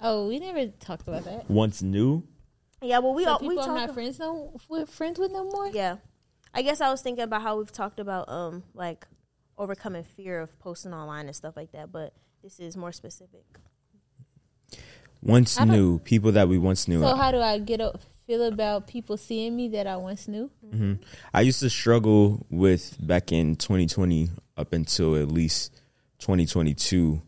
Oh, 0.00 0.28
we 0.28 0.38
never 0.40 0.66
talked 0.66 1.06
about 1.06 1.24
that. 1.24 1.48
Once 1.48 1.80
new. 1.82 2.24
Yeah, 2.82 2.98
well, 2.98 3.14
we 3.14 3.24
So 3.24 3.30
all 3.30 3.38
people 3.38 3.54
we 3.56 3.62
I'm 3.62 3.66
talked. 3.68 3.86
not 3.86 3.94
friends 3.94 4.18
no, 4.18 4.58
we're 4.68 4.84
friends 4.86 5.18
with 5.18 5.30
no 5.32 5.44
more. 5.44 5.68
Yeah, 5.68 5.96
I 6.54 6.62
guess 6.62 6.80
I 6.80 6.90
was 6.90 7.02
thinking 7.02 7.24
about 7.24 7.42
how 7.42 7.58
we've 7.58 7.72
talked 7.72 7.98
about 8.00 8.28
um 8.28 8.62
like 8.74 9.06
overcoming 9.58 10.04
fear 10.04 10.40
of 10.40 10.58
posting 10.58 10.92
online 10.92 11.26
and 11.26 11.36
stuff 11.36 11.56
like 11.56 11.72
that, 11.72 11.92
but 11.92 12.14
this 12.42 12.60
is 12.60 12.76
more 12.76 12.92
specific. 12.92 13.44
Once 15.22 15.58
knew. 15.60 15.98
People 16.00 16.32
that 16.32 16.48
we 16.48 16.58
once 16.58 16.86
knew. 16.86 17.00
So 17.00 17.14
how 17.16 17.30
do 17.30 17.40
I 17.40 17.58
get 17.58 17.80
up, 17.80 18.00
feel 18.26 18.42
about 18.44 18.86
people 18.86 19.16
seeing 19.16 19.56
me 19.56 19.68
that 19.70 19.86
I 19.86 19.96
once 19.96 20.28
knew? 20.28 20.50
hmm 20.70 20.94
I 21.32 21.40
used 21.40 21.60
to 21.60 21.70
struggle 21.70 22.44
with 22.50 22.96
back 23.00 23.32
in 23.32 23.56
2020 23.56 24.30
up 24.56 24.72
until 24.72 25.16
at 25.16 25.28
least 25.28 25.80
2022. 26.18 27.22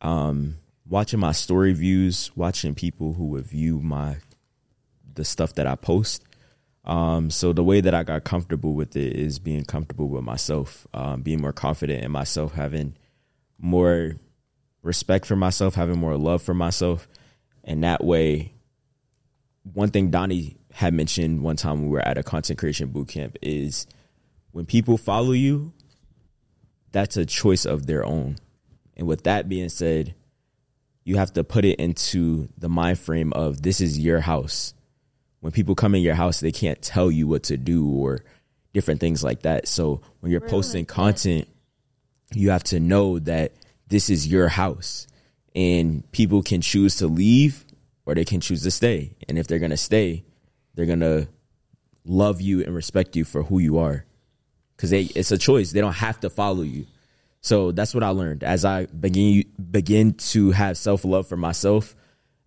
Um, 0.00 0.56
watching 0.88 1.20
my 1.20 1.32
story 1.32 1.72
views, 1.72 2.32
watching 2.34 2.74
people 2.74 3.12
who 3.12 3.26
would 3.28 3.46
view 3.46 3.80
my 3.80 4.16
the 5.14 5.24
stuff 5.24 5.54
that 5.54 5.66
I 5.66 5.76
post. 5.76 6.24
Um, 6.84 7.30
so 7.30 7.52
the 7.52 7.62
way 7.62 7.80
that 7.80 7.94
I 7.94 8.02
got 8.02 8.24
comfortable 8.24 8.74
with 8.74 8.96
it 8.96 9.14
is 9.14 9.38
being 9.38 9.64
comfortable 9.64 10.08
with 10.08 10.24
myself, 10.24 10.86
um, 10.92 11.22
being 11.22 11.40
more 11.40 11.52
confident 11.52 12.04
in 12.04 12.10
myself, 12.10 12.54
having 12.54 12.96
more 13.58 14.16
respect 14.82 15.26
for 15.26 15.36
myself, 15.36 15.76
having 15.76 15.98
more 15.98 16.16
love 16.16 16.42
for 16.42 16.54
myself, 16.54 17.06
and 17.62 17.84
that 17.84 18.02
way 18.02 18.52
one 19.62 19.90
thing 19.90 20.10
Donnie 20.10 20.56
had 20.72 20.94
mentioned 20.94 21.42
one 21.42 21.56
time 21.56 21.80
when 21.80 21.84
we 21.84 21.92
were 21.92 22.06
at 22.06 22.18
a 22.18 22.22
content 22.22 22.58
creation 22.58 22.88
boot 22.88 23.08
camp 23.08 23.36
is 23.42 23.86
when 24.50 24.66
people 24.66 24.98
follow 24.98 25.32
you, 25.32 25.72
that's 26.90 27.16
a 27.16 27.26
choice 27.26 27.64
of 27.64 27.86
their 27.86 28.04
own. 28.04 28.36
And 28.96 29.06
with 29.06 29.24
that 29.24 29.48
being 29.48 29.68
said, 29.68 30.14
you 31.04 31.16
have 31.16 31.32
to 31.34 31.44
put 31.44 31.64
it 31.64 31.78
into 31.78 32.48
the 32.58 32.68
mind 32.68 32.98
frame 32.98 33.32
of 33.32 33.62
this 33.62 33.80
is 33.80 33.98
your 33.98 34.20
house. 34.20 34.74
When 35.42 35.50
people 35.50 35.74
come 35.74 35.96
in 35.96 36.02
your 36.02 36.14
house, 36.14 36.38
they 36.38 36.52
can't 36.52 36.80
tell 36.80 37.10
you 37.10 37.26
what 37.26 37.42
to 37.44 37.56
do 37.56 37.90
or 37.90 38.20
different 38.72 39.00
things 39.00 39.24
like 39.24 39.42
that. 39.42 39.66
So 39.66 40.00
when 40.20 40.30
you're 40.30 40.40
posting 40.40 40.86
content, 40.86 41.48
you 42.32 42.50
have 42.50 42.62
to 42.64 42.78
know 42.78 43.18
that 43.18 43.52
this 43.88 44.08
is 44.08 44.28
your 44.28 44.46
house 44.46 45.08
and 45.52 46.10
people 46.12 46.44
can 46.44 46.60
choose 46.60 46.94
to 46.98 47.08
leave 47.08 47.66
or 48.06 48.14
they 48.14 48.24
can 48.24 48.40
choose 48.40 48.62
to 48.62 48.70
stay. 48.70 49.16
And 49.28 49.36
if 49.36 49.48
they're 49.48 49.58
going 49.58 49.72
to 49.72 49.76
stay, 49.76 50.22
they're 50.76 50.86
going 50.86 51.00
to 51.00 51.26
love 52.04 52.40
you 52.40 52.62
and 52.62 52.72
respect 52.72 53.16
you 53.16 53.24
for 53.24 53.42
who 53.42 53.58
you 53.58 53.78
are 53.78 54.04
because 54.76 54.92
it's 54.92 55.32
a 55.32 55.38
choice. 55.38 55.72
They 55.72 55.80
don't 55.80 55.92
have 55.92 56.20
to 56.20 56.30
follow 56.30 56.62
you. 56.62 56.86
So 57.40 57.72
that's 57.72 57.94
what 57.94 58.04
I 58.04 58.10
learned 58.10 58.44
as 58.44 58.64
I 58.64 58.86
begin 58.86 59.44
begin 59.70 60.14
to 60.14 60.52
have 60.52 60.78
self 60.78 61.04
love 61.04 61.26
for 61.26 61.36
myself 61.36 61.96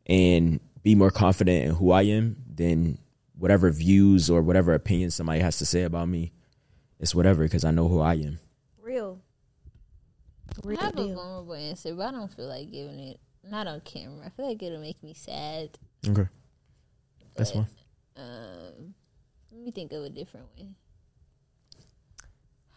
and 0.05 0.61
be 0.85 0.93
more 0.93 1.09
confident 1.09 1.65
in 1.65 1.71
who 1.71 1.91
I 1.91 2.03
am. 2.03 2.37
than 2.47 2.99
whatever 3.37 3.69
views 3.71 4.29
or 4.29 4.41
whatever 4.41 4.73
opinions 4.73 5.15
somebody 5.15 5.39
has 5.39 5.57
to 5.57 5.65
say 5.65 5.81
about 5.81 6.07
me, 6.07 6.31
it's 6.99 7.13
whatever 7.13 7.43
because 7.43 7.65
I 7.65 7.71
know 7.71 7.87
who 7.87 7.99
I 7.99 8.13
am. 8.13 8.39
Real. 8.81 9.19
Real 10.63 10.79
I 10.79 10.85
have 10.85 10.97
a 10.97 11.13
vulnerable 11.13 11.55
answer, 11.55 11.93
but 11.95 12.07
I 12.07 12.11
don't 12.11 12.31
feel 12.31 12.47
like 12.47 12.71
giving 12.71 12.99
it. 12.99 13.19
Not 13.43 13.67
on 13.67 13.81
camera. 13.81 14.27
I 14.27 14.29
feel 14.29 14.47
like 14.47 14.61
it'll 14.61 14.79
make 14.79 15.01
me 15.03 15.13
sad. 15.13 15.77
Okay, 16.07 16.27
that's 17.35 17.51
fine. 17.51 17.67
Um, 18.15 18.93
let 19.51 19.61
me 19.61 19.71
think 19.71 19.91
of 19.91 20.03
a 20.03 20.09
different 20.09 20.45
way. 20.55 20.69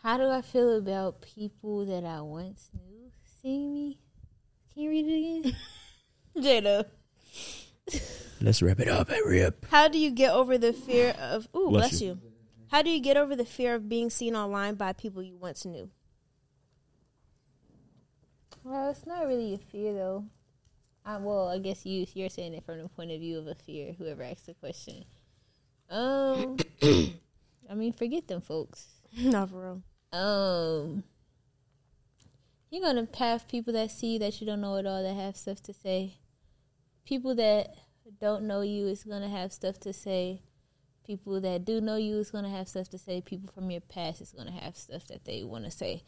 How 0.03 0.17
do 0.17 0.29
I 0.29 0.41
feel 0.41 0.77
about 0.77 1.21
people 1.21 1.85
that 1.87 2.05
I 2.05 2.23
once 2.23 2.71
knew 2.75 3.11
seeing 3.41 3.73
me? 3.73 3.99
Can 4.73 4.83
you 4.83 4.91
read 4.91 5.07
it 5.07 5.49
again? 5.49 5.57
Jada. 6.37 6.87
Let's 8.41 8.63
wrap 8.63 8.81
it 8.81 8.89
up. 8.89 9.11
Hurry 9.11 9.43
up. 9.45 9.55
How 9.71 9.89
do 9.89 9.99
you 9.99 10.11
get 10.11 10.33
over 10.33 10.59
the 10.59 10.73
fear 10.73 11.15
of 11.19 11.49
ooh, 11.57 11.71
Bless 11.71 11.91
bless, 11.91 12.01
you. 12.01 12.09
you. 12.09 12.21
How 12.71 12.83
do 12.83 12.91
you 12.91 13.01
get 13.01 13.17
over 13.17 13.35
the 13.35 13.45
fear 13.45 13.75
of 13.75 13.89
being 13.89 14.11
seen 14.11 14.37
online 14.37 14.75
by 14.75 14.93
people 14.93 15.23
you 15.23 15.37
once 15.37 15.65
knew? 15.65 15.91
Well, 18.63 18.91
it's 18.91 19.07
not 19.07 19.27
really 19.27 19.55
a 19.55 19.59
fear 19.59 19.95
though. 19.95 20.25
I, 21.05 21.17
well, 21.17 21.49
I 21.49 21.59
guess 21.59 21.87
you 21.87 22.07
you're 22.13 22.29
saying 22.29 22.55
it 22.55 22.65
from 22.65 22.83
the 22.83 22.89
point 22.89 23.11
of 23.11 23.21
view 23.21 23.39
of 23.39 23.47
a 23.47 23.55
fear. 23.55 23.95
Whoever 23.97 24.23
asked 24.23 24.47
the 24.47 24.55
question. 24.55 25.05
Um, 25.89 26.59
I 26.83 27.75
mean, 27.75 27.95
forget 27.95 28.29
them 28.29 28.43
folks. 28.43 28.87
Not 29.19 29.49
for 29.51 29.63
real. 29.63 29.83
Um, 30.21 31.03
you're 32.71 32.83
gonna 32.83 33.09
have 33.19 33.49
people 33.49 33.73
that 33.73 33.91
see 33.91 34.19
that 34.19 34.41
you 34.41 34.47
don't 34.47 34.61
know 34.61 34.77
at 34.77 34.87
all 34.87 35.03
that 35.03 35.15
have 35.15 35.37
stuff 35.37 35.63
to 35.63 35.73
say. 35.73 36.19
People 37.09 37.35
that 37.35 37.75
don't 38.21 38.43
know 38.43 38.61
you 38.61 38.87
is 38.87 39.03
gonna 39.03 39.31
have 39.31 39.51
stuff 39.51 39.81
to 39.81 39.95
say. 39.95 40.43
People 41.07 41.41
that 41.41 41.65
do 41.65 41.81
know 41.81 41.97
you 41.97 42.19
is 42.19 42.31
gonna 42.31 42.51
have 42.51 42.69
stuff 42.69 42.91
to 42.91 42.99
say. 42.99 43.23
People 43.23 43.51
from 43.55 43.71
your 43.71 43.81
past 43.81 44.21
is 44.21 44.33
gonna 44.33 44.53
have 44.53 44.77
stuff 44.77 45.07
that 45.07 45.25
they 45.25 45.43
want 45.43 45.65
to 45.65 45.71
say. 45.71 46.03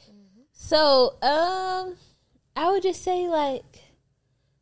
So, 0.52 1.14
um, 1.22 1.96
I 2.54 2.70
would 2.70 2.82
just 2.82 3.02
say 3.02 3.28
like, 3.28 3.64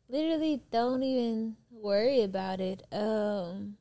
literally, 0.07 0.61
don't 0.71 1.03
even 1.03 1.57
worry 1.69 2.21
about 2.21 2.61
it. 2.61 2.83
Um, 2.89 3.75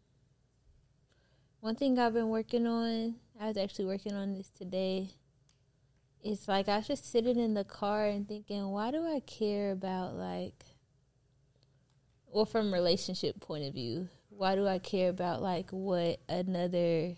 one 1.60 1.76
thing 1.76 1.96
I've 1.96 2.14
been 2.14 2.28
working 2.28 2.66
on, 2.66 3.14
I 3.40 3.46
was 3.46 3.56
actually 3.56 3.84
working 3.84 4.14
on 4.14 4.34
this 4.34 4.50
today. 4.50 5.10
It's 6.24 6.48
like 6.48 6.68
I 6.68 6.78
was 6.78 6.88
just 6.88 7.08
sitting 7.08 7.38
in 7.38 7.54
the 7.54 7.62
car 7.62 8.06
and 8.06 8.26
thinking, 8.26 8.66
why 8.66 8.90
do 8.90 9.06
I 9.06 9.20
care 9.20 9.70
about 9.70 10.16
like, 10.16 10.64
well, 12.32 12.44
from 12.44 12.68
a 12.68 12.72
relationship 12.72 13.40
point 13.40 13.64
of 13.64 13.74
view, 13.74 14.08
why 14.28 14.54
do 14.54 14.66
I 14.66 14.78
care 14.78 15.10
about 15.10 15.42
like 15.42 15.70
what 15.70 16.20
another, 16.28 17.16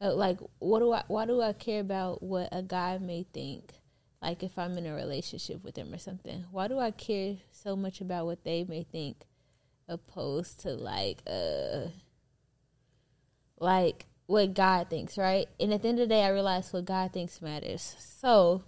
uh, 0.00 0.14
like 0.14 0.38
what 0.58 0.80
do 0.80 0.92
I, 0.92 1.02
why 1.08 1.26
do 1.26 1.40
I 1.40 1.52
care 1.52 1.80
about 1.80 2.22
what 2.22 2.48
a 2.52 2.62
guy 2.62 2.98
may 2.98 3.24
think? 3.32 3.72
Like 4.22 4.42
if 4.42 4.58
I'm 4.58 4.76
in 4.78 4.86
a 4.86 4.94
relationship 4.94 5.62
with 5.62 5.76
him 5.76 5.92
or 5.92 5.98
something, 5.98 6.44
why 6.50 6.68
do 6.68 6.78
I 6.78 6.90
care 6.90 7.36
so 7.50 7.76
much 7.76 8.00
about 8.00 8.26
what 8.26 8.44
they 8.44 8.64
may 8.64 8.84
think, 8.84 9.24
opposed 9.88 10.60
to 10.60 10.70
like, 10.70 11.22
uh, 11.26 11.88
like 13.58 14.06
what 14.26 14.54
God 14.54 14.90
thinks, 14.90 15.16
right? 15.16 15.48
And 15.58 15.72
at 15.72 15.82
the 15.82 15.88
end 15.88 16.00
of 16.00 16.08
the 16.08 16.14
day, 16.14 16.24
I 16.24 16.30
realize 16.30 16.72
what 16.72 16.84
God 16.84 17.12
thinks 17.12 17.40
matters. 17.40 17.96
So 17.98 18.62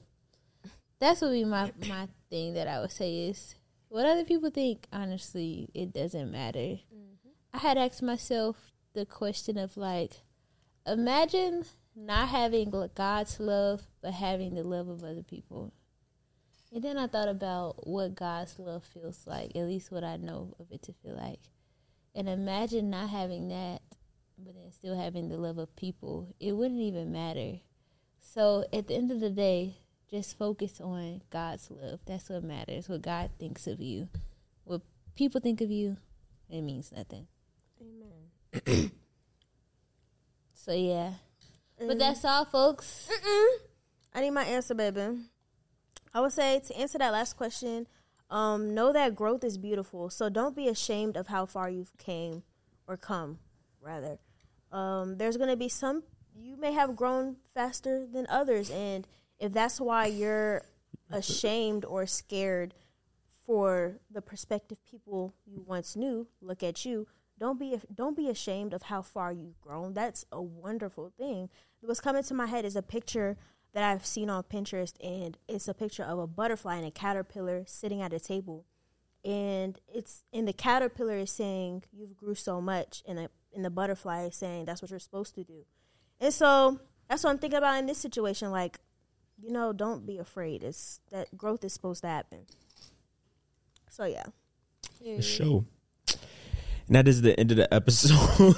that's 0.98 1.20
what 1.20 1.32
be 1.32 1.44
my 1.44 1.72
my 1.88 2.08
thing 2.30 2.54
that 2.54 2.68
I 2.68 2.80
would 2.80 2.90
say 2.90 3.28
is 3.28 3.54
what 3.88 4.06
other 4.06 4.24
people 4.24 4.50
think. 4.50 4.86
Honestly, 4.92 5.68
it 5.74 5.92
doesn't 5.92 6.30
matter. 6.30 6.58
Mm-hmm. 6.58 7.28
I 7.52 7.58
had 7.58 7.78
asked 7.78 8.02
myself 8.02 8.72
the 8.94 9.06
question 9.06 9.58
of 9.58 9.76
like, 9.76 10.22
imagine 10.86 11.64
not 11.94 12.28
having 12.28 12.70
God's 12.94 13.40
love, 13.40 13.82
but 14.00 14.12
having 14.12 14.54
the 14.54 14.62
love 14.62 14.88
of 14.88 15.02
other 15.02 15.22
people. 15.22 15.72
And 16.72 16.82
then 16.82 16.98
I 16.98 17.06
thought 17.06 17.28
about 17.28 17.86
what 17.86 18.14
God's 18.14 18.58
love 18.58 18.84
feels 18.84 19.26
like, 19.26 19.56
at 19.56 19.66
least 19.66 19.90
what 19.90 20.04
I 20.04 20.16
know 20.16 20.54
of 20.60 20.66
it 20.70 20.82
to 20.82 20.92
feel 20.92 21.16
like. 21.16 21.40
And 22.14 22.28
imagine 22.28 22.90
not 22.90 23.08
having 23.08 23.48
that, 23.48 23.80
but 24.36 24.54
then 24.54 24.70
still 24.70 24.96
having 24.96 25.28
the 25.28 25.38
love 25.38 25.58
of 25.58 25.74
people. 25.76 26.34
It 26.38 26.52
wouldn't 26.52 26.80
even 26.80 27.10
matter. 27.10 27.60
So 28.20 28.64
at 28.72 28.86
the 28.86 28.94
end 28.94 29.10
of 29.10 29.20
the 29.20 29.30
day, 29.30 29.78
just 30.10 30.38
focus 30.38 30.80
on 30.80 31.22
God's 31.30 31.70
love. 31.70 32.00
That's 32.06 32.28
what 32.28 32.44
matters. 32.44 32.88
What 32.88 33.02
God 33.02 33.30
thinks 33.38 33.66
of 33.66 33.80
you. 33.80 34.08
What 34.64 34.82
people 35.14 35.40
think 35.40 35.60
of 35.60 35.70
you, 35.70 35.96
it 36.48 36.62
means 36.62 36.92
nothing. 36.92 37.26
Amen. 37.80 38.90
So 40.68 40.74
yeah. 40.74 41.12
But 41.78 41.98
that's 41.98 42.26
all, 42.26 42.44
folks. 42.44 43.08
I 44.14 44.20
need 44.20 44.32
my 44.32 44.44
answer, 44.44 44.74
baby. 44.74 45.18
I 46.12 46.20
would 46.20 46.32
say 46.32 46.60
to 46.66 46.78
answer 46.78 46.98
that 46.98 47.12
last 47.12 47.38
question, 47.38 47.86
um, 48.28 48.74
know 48.74 48.92
that 48.92 49.16
growth 49.16 49.44
is 49.44 49.56
beautiful. 49.56 50.10
So 50.10 50.28
don't 50.28 50.54
be 50.54 50.68
ashamed 50.68 51.16
of 51.16 51.28
how 51.28 51.46
far 51.46 51.70
you've 51.70 51.96
came 51.96 52.42
or 52.86 52.98
come, 52.98 53.38
rather. 53.80 54.18
Um, 54.70 55.16
there's 55.16 55.38
gonna 55.38 55.56
be 55.56 55.70
some 55.70 56.02
you 56.36 56.58
may 56.58 56.72
have 56.72 56.94
grown 56.94 57.36
faster 57.54 58.06
than 58.06 58.26
others, 58.28 58.70
and 58.70 59.06
if 59.38 59.52
that's 59.52 59.80
why 59.80 60.06
you're 60.06 60.62
ashamed 61.10 61.84
or 61.84 62.06
scared 62.06 62.74
for 63.46 63.98
the 64.10 64.20
prospective 64.20 64.78
people 64.84 65.34
you 65.46 65.62
once 65.66 65.96
knew, 65.96 66.26
look 66.40 66.62
at 66.62 66.84
you. 66.84 67.06
Don't 67.38 67.58
be 67.58 67.80
don't 67.94 68.16
be 68.16 68.28
ashamed 68.28 68.74
of 68.74 68.82
how 68.82 69.00
far 69.00 69.32
you've 69.32 69.60
grown. 69.60 69.94
That's 69.94 70.24
a 70.32 70.42
wonderful 70.42 71.12
thing. 71.16 71.48
What's 71.80 72.00
coming 72.00 72.24
to 72.24 72.34
my 72.34 72.46
head 72.46 72.64
is 72.64 72.74
a 72.74 72.82
picture 72.82 73.36
that 73.72 73.84
I've 73.84 74.04
seen 74.04 74.28
on 74.28 74.42
Pinterest, 74.42 74.94
and 75.02 75.38
it's 75.46 75.68
a 75.68 75.74
picture 75.74 76.02
of 76.02 76.18
a 76.18 76.26
butterfly 76.26 76.76
and 76.76 76.86
a 76.86 76.90
caterpillar 76.90 77.64
sitting 77.66 78.02
at 78.02 78.12
a 78.12 78.18
table, 78.18 78.66
and 79.24 79.78
it's 79.86 80.24
and 80.32 80.48
the 80.48 80.52
caterpillar 80.52 81.18
is 81.18 81.30
saying 81.30 81.84
you've 81.92 82.16
grew 82.16 82.34
so 82.34 82.60
much, 82.60 83.04
and 83.06 83.28
and 83.54 83.64
the 83.64 83.70
butterfly 83.70 84.24
is 84.24 84.36
saying 84.36 84.64
that's 84.64 84.82
what 84.82 84.90
you're 84.90 84.98
supposed 84.98 85.36
to 85.36 85.44
do, 85.44 85.64
and 86.20 86.34
so 86.34 86.80
that's 87.08 87.22
what 87.22 87.30
I'm 87.30 87.38
thinking 87.38 87.58
about 87.58 87.78
in 87.78 87.86
this 87.86 87.98
situation. 87.98 88.50
Like, 88.50 88.80
you 89.40 89.52
know, 89.52 89.72
don't 89.72 90.04
be 90.04 90.18
afraid. 90.18 90.62
It's 90.62 91.00
that 91.10 91.36
growth 91.36 91.64
is 91.64 91.72
supposed 91.72 92.02
to 92.02 92.08
happen. 92.08 92.40
So 93.90 94.04
yeah. 94.04 94.24
The 95.00 95.22
show. 95.22 95.64
And 96.86 96.96
that 96.96 97.06
is 97.06 97.22
the 97.22 97.38
end 97.38 97.50
of 97.50 97.56
the 97.58 97.72
episode. 97.72 98.56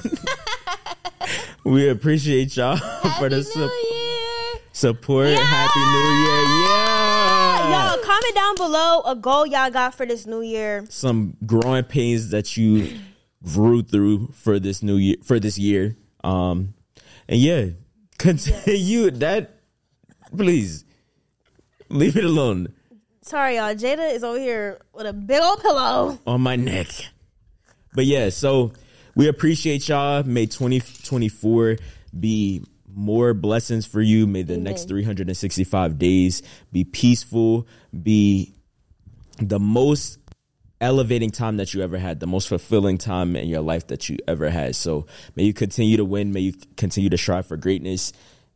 we 1.64 1.88
appreciate 1.88 2.56
y'all 2.56 2.76
for 3.18 3.28
the 3.28 3.42
su- 3.42 3.70
support. 4.72 5.28
Happy 5.28 5.80
New 5.80 6.10
Year. 6.24 6.42
Yeah. 6.68 7.90
Y'all 7.90 8.02
comment 8.02 8.34
down 8.34 8.54
below 8.56 9.02
a 9.02 9.16
goal 9.16 9.46
y'all 9.46 9.70
got 9.70 9.94
for 9.94 10.06
this 10.06 10.26
new 10.26 10.40
year. 10.40 10.86
Some 10.88 11.36
growing 11.44 11.84
pains 11.84 12.30
that 12.30 12.56
you 12.56 12.98
grew 13.44 13.82
through 13.82 14.28
for 14.32 14.58
this 14.58 14.82
new 14.82 14.96
year 14.96 15.16
for 15.22 15.38
this 15.38 15.58
year. 15.58 15.96
Um 16.24 16.74
and 17.28 17.38
yeah, 17.40 17.66
continue 18.18 19.10
that 19.12 19.59
please. 20.36 20.84
Leave 21.88 22.16
it 22.16 22.24
alone 22.24 22.72
Sorry, 23.22 23.56
y'all. 23.56 23.74
Jada 23.74 24.12
is 24.14 24.24
over 24.24 24.38
here 24.38 24.80
with 24.94 25.06
a 25.06 25.12
big 25.12 25.40
old 25.42 25.60
pillow. 25.60 26.18
on 26.26 26.40
my 26.40 26.56
neck. 26.56 26.88
But 27.92 28.06
yeah, 28.06 28.30
so 28.30 28.72
we 29.14 29.28
appreciate 29.28 29.88
y'all. 29.88 30.22
May 30.22 30.46
2024 30.46 31.76
be 32.18 32.64
more 32.92 33.34
blessings 33.34 33.86
for 33.86 34.00
you. 34.00 34.26
May 34.26 34.42
the 34.42 34.56
next 34.56 34.88
365 34.88 35.98
days 35.98 36.42
be 36.72 36.84
peaceful, 36.84 37.68
be 38.02 38.54
the 39.38 39.60
most 39.60 40.18
elevating 40.80 41.30
time 41.30 41.58
that 41.58 41.74
you 41.74 41.82
ever 41.82 41.98
had, 41.98 42.20
the 42.20 42.26
most 42.26 42.48
fulfilling 42.48 42.96
time 42.96 43.36
in 43.36 43.48
your 43.48 43.60
life 43.60 43.86
that 43.88 44.08
you 44.08 44.16
ever 44.26 44.48
had. 44.48 44.74
So 44.74 45.06
may 45.36 45.44
you 45.44 45.52
continue 45.52 45.98
to 45.98 46.04
win. 46.04 46.32
May 46.32 46.40
you 46.40 46.54
continue 46.76 47.10
to 47.10 47.18
strive 47.18 47.46
for 47.46 47.58
greatness. 47.58 48.12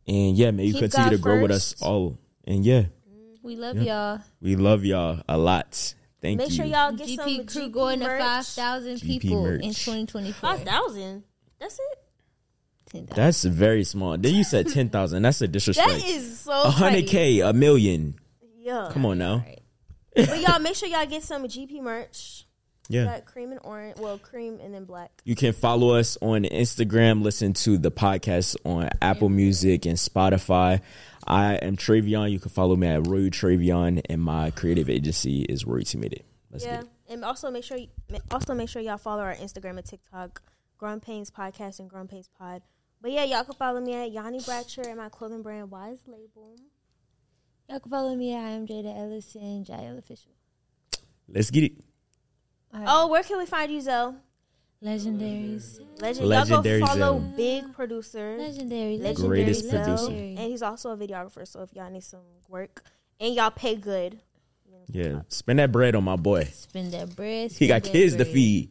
And 0.07 0.37
yeah, 0.37 0.51
may 0.51 0.65
you 0.65 0.73
Keep 0.73 0.81
continue 0.91 1.09
God 1.09 1.15
to 1.15 1.21
grow 1.21 1.41
with 1.41 1.51
us 1.51 1.73
first. 1.73 1.83
all. 1.83 2.17
And 2.45 2.63
yeah, 2.65 2.81
mm, 2.83 3.37
We 3.41 3.55
love 3.55 3.77
Yeah. 3.77 4.13
y'all. 4.15 4.21
we 4.41 4.55
love 4.55 4.85
y'all 4.85 5.21
a 5.27 5.37
lot. 5.37 5.95
Thank 6.21 6.33
you. 6.33 6.37
Make 6.37 6.49
you. 6.51 6.55
sure 6.55 6.65
y'all 6.65 6.91
get 6.91 7.07
GP 7.07 7.15
some 7.15 7.45
crew 7.45 7.69
GP 7.69 7.71
going 7.71 7.99
to 7.99 8.05
5,000 8.05 8.95
GP 8.97 9.19
people 9.21 9.43
merch. 9.43 9.61
in 9.63 9.69
2024. 9.69 10.33
Five 10.33 10.61
thousand. 10.63 11.23
That's 11.59 11.75
it. 11.79 11.99
10,000. 12.91 13.15
That's 13.15 13.43
very 13.43 13.83
small. 13.83 14.17
Then 14.17 14.33
you 14.35 14.43
said 14.43 14.67
10,000. 14.71 15.21
That's 15.21 15.41
a 15.41 15.47
disrespect. 15.47 15.89
That 15.89 16.03
is 16.05 16.39
so 16.39 16.51
A 16.51 16.69
hundred 16.69 16.99
tiny. 16.99 17.03
k, 17.07 17.39
a 17.41 17.51
million. 17.53 18.15
Yeah. 18.59 18.89
Come 18.91 19.05
on 19.05 19.17
now. 19.17 19.43
but 20.15 20.39
y'all 20.39 20.59
make 20.59 20.75
sure 20.75 20.87
y'all 20.87 21.05
get 21.05 21.23
some 21.23 21.43
GP 21.45 21.81
merch. 21.81 22.44
Yeah. 22.87 23.05
Got 23.05 23.25
cream 23.25 23.51
and 23.51 23.59
orange. 23.63 23.97
Well, 23.97 24.17
cream 24.17 24.59
and 24.61 24.73
then 24.73 24.85
black. 24.85 25.11
You 25.23 25.35
can 25.35 25.53
follow 25.53 25.95
us 25.95 26.17
on 26.21 26.43
Instagram, 26.43 27.23
listen 27.23 27.53
to 27.53 27.77
the 27.77 27.91
podcast 27.91 28.55
on 28.63 28.89
Apple 29.01 29.29
Music 29.29 29.85
and 29.85 29.97
Spotify. 29.97 30.81
I 31.25 31.55
am 31.55 31.77
Travion. 31.77 32.31
You 32.31 32.39
can 32.39 32.51
follow 32.51 32.75
me 32.75 32.87
at 32.87 33.07
Roy 33.07 33.29
Travion, 33.29 34.01
and 34.07 34.21
my 34.21 34.51
creative 34.51 34.89
agency 34.89 35.41
is 35.41 35.65
Roy 35.65 35.81
T 35.81 35.97
Let's 36.51 36.63
yeah, 36.63 36.81
it. 36.81 36.87
and 37.09 37.25
also 37.25 37.49
make 37.49 37.63
sure 37.63 37.77
also 38.31 38.53
make 38.53 38.69
sure 38.69 38.81
y'all 38.81 38.97
follow 38.97 39.23
our 39.23 39.35
Instagram 39.35 39.77
and 39.77 39.85
TikTok, 39.85 40.41
Growing 40.77 41.01
Painz 41.01 41.31
Podcast 41.31 41.79
and 41.79 41.89
Growing 41.89 42.07
Painz 42.07 42.29
Pod. 42.37 42.61
But 43.01 43.11
yeah, 43.11 43.23
y'all 43.23 43.43
can 43.43 43.55
follow 43.55 43.81
me 43.81 43.93
at 43.93 44.11
Yanni 44.11 44.39
Bratcher 44.39 44.87
and 44.87 44.97
my 44.97 45.09
clothing 45.09 45.41
brand 45.41 45.71
Wise 45.71 45.99
Label. 46.07 46.55
Y'all 47.69 47.79
can 47.79 47.91
follow 47.91 48.15
me. 48.15 48.33
at 48.33 48.43
I 48.43 48.49
am 48.49 48.67
Jada 48.67 48.97
Ellison, 48.97 49.65
Jael 49.67 49.97
Official. 49.97 50.31
Let's 51.27 51.49
get 51.49 51.63
it. 51.63 51.73
Oh, 52.87 53.07
where 53.07 53.23
can 53.23 53.37
we 53.37 53.45
find 53.45 53.71
you, 53.71 53.81
Zoe? 53.81 54.15
Legendaries. 54.83 55.79
Legend. 55.99 56.27
Legendary 56.27 56.79
y'all 56.79 56.87
go 56.87 56.93
follow 56.93 57.19
Zoe. 57.19 57.33
Big 57.37 57.73
Producer. 57.73 58.37
Legendary. 58.37 58.97
Legendary 58.97 59.43
Greatest 59.43 59.69
Zoe. 59.69 59.71
producer. 59.83 60.11
And 60.11 60.39
he's 60.39 60.61
also 60.61 60.91
a 60.91 60.97
videographer, 60.97 61.47
so 61.47 61.61
if 61.61 61.73
y'all 61.73 61.89
need 61.89 62.03
some 62.03 62.19
work 62.49 62.83
and 63.19 63.33
y'all 63.33 63.51
pay 63.51 63.75
good. 63.75 64.19
Yeah. 64.87 65.21
Spend 65.29 65.57
that 65.59 65.71
bread 65.71 65.95
on 65.95 66.03
my 66.03 66.15
boy. 66.15 66.43
Spend 66.53 66.91
that 66.91 67.15
bread. 67.15 67.51
He 67.51 67.67
got 67.67 67.83
spend 67.83 67.95
that 67.95 67.99
kids 67.99 68.15
to 68.17 68.25
feed. 68.25 68.69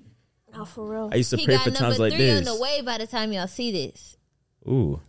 Oh, 0.54 0.64
for 0.64 0.88
real. 0.88 1.10
I 1.12 1.16
used 1.16 1.30
to 1.30 1.36
He 1.36 1.44
pray 1.46 1.56
got 1.56 1.64
for 1.64 1.70
number 1.70 1.78
times 1.86 1.98
like 1.98 2.12
three 2.12 2.30
on 2.30 2.44
this. 2.44 2.54
the 2.54 2.60
way 2.60 2.80
by 2.82 2.98
the 2.98 3.06
time 3.08 3.32
y'all 3.32 3.48
see 3.48 3.72
this. 3.72 4.16
Ooh. 4.68 5.00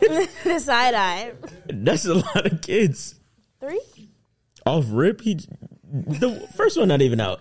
the 0.00 0.58
side 0.62 0.94
eye. 0.94 1.32
That's 1.68 2.04
a 2.06 2.14
lot 2.14 2.46
of 2.50 2.60
kids. 2.60 3.14
Three? 3.60 3.80
Off 4.66 4.86
rip, 4.88 5.20
he 5.20 5.34
the 5.84 6.48
first 6.56 6.76
one 6.76 6.88
not 6.88 7.00
even 7.02 7.20
out. 7.20 7.40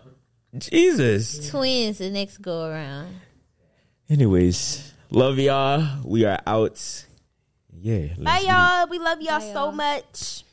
Jesus. 0.58 1.50
Twins 1.50 1.98
the 1.98 2.10
next 2.10 2.38
go 2.40 2.66
around. 2.70 3.20
Anyways, 4.10 4.94
love 5.10 5.38
y'all. 5.40 5.86
We 6.06 6.26
are 6.26 6.40
out. 6.46 7.06
Yeah. 7.74 8.08
let's 8.18 8.46
Bye, 8.46 8.50
y'all. 8.50 8.88
We 8.88 9.00
love 9.00 9.22
y'all 9.22 9.40
Bye, 9.40 9.46
so 9.54 9.66
y'all. 9.66 9.72
much. 9.74 10.44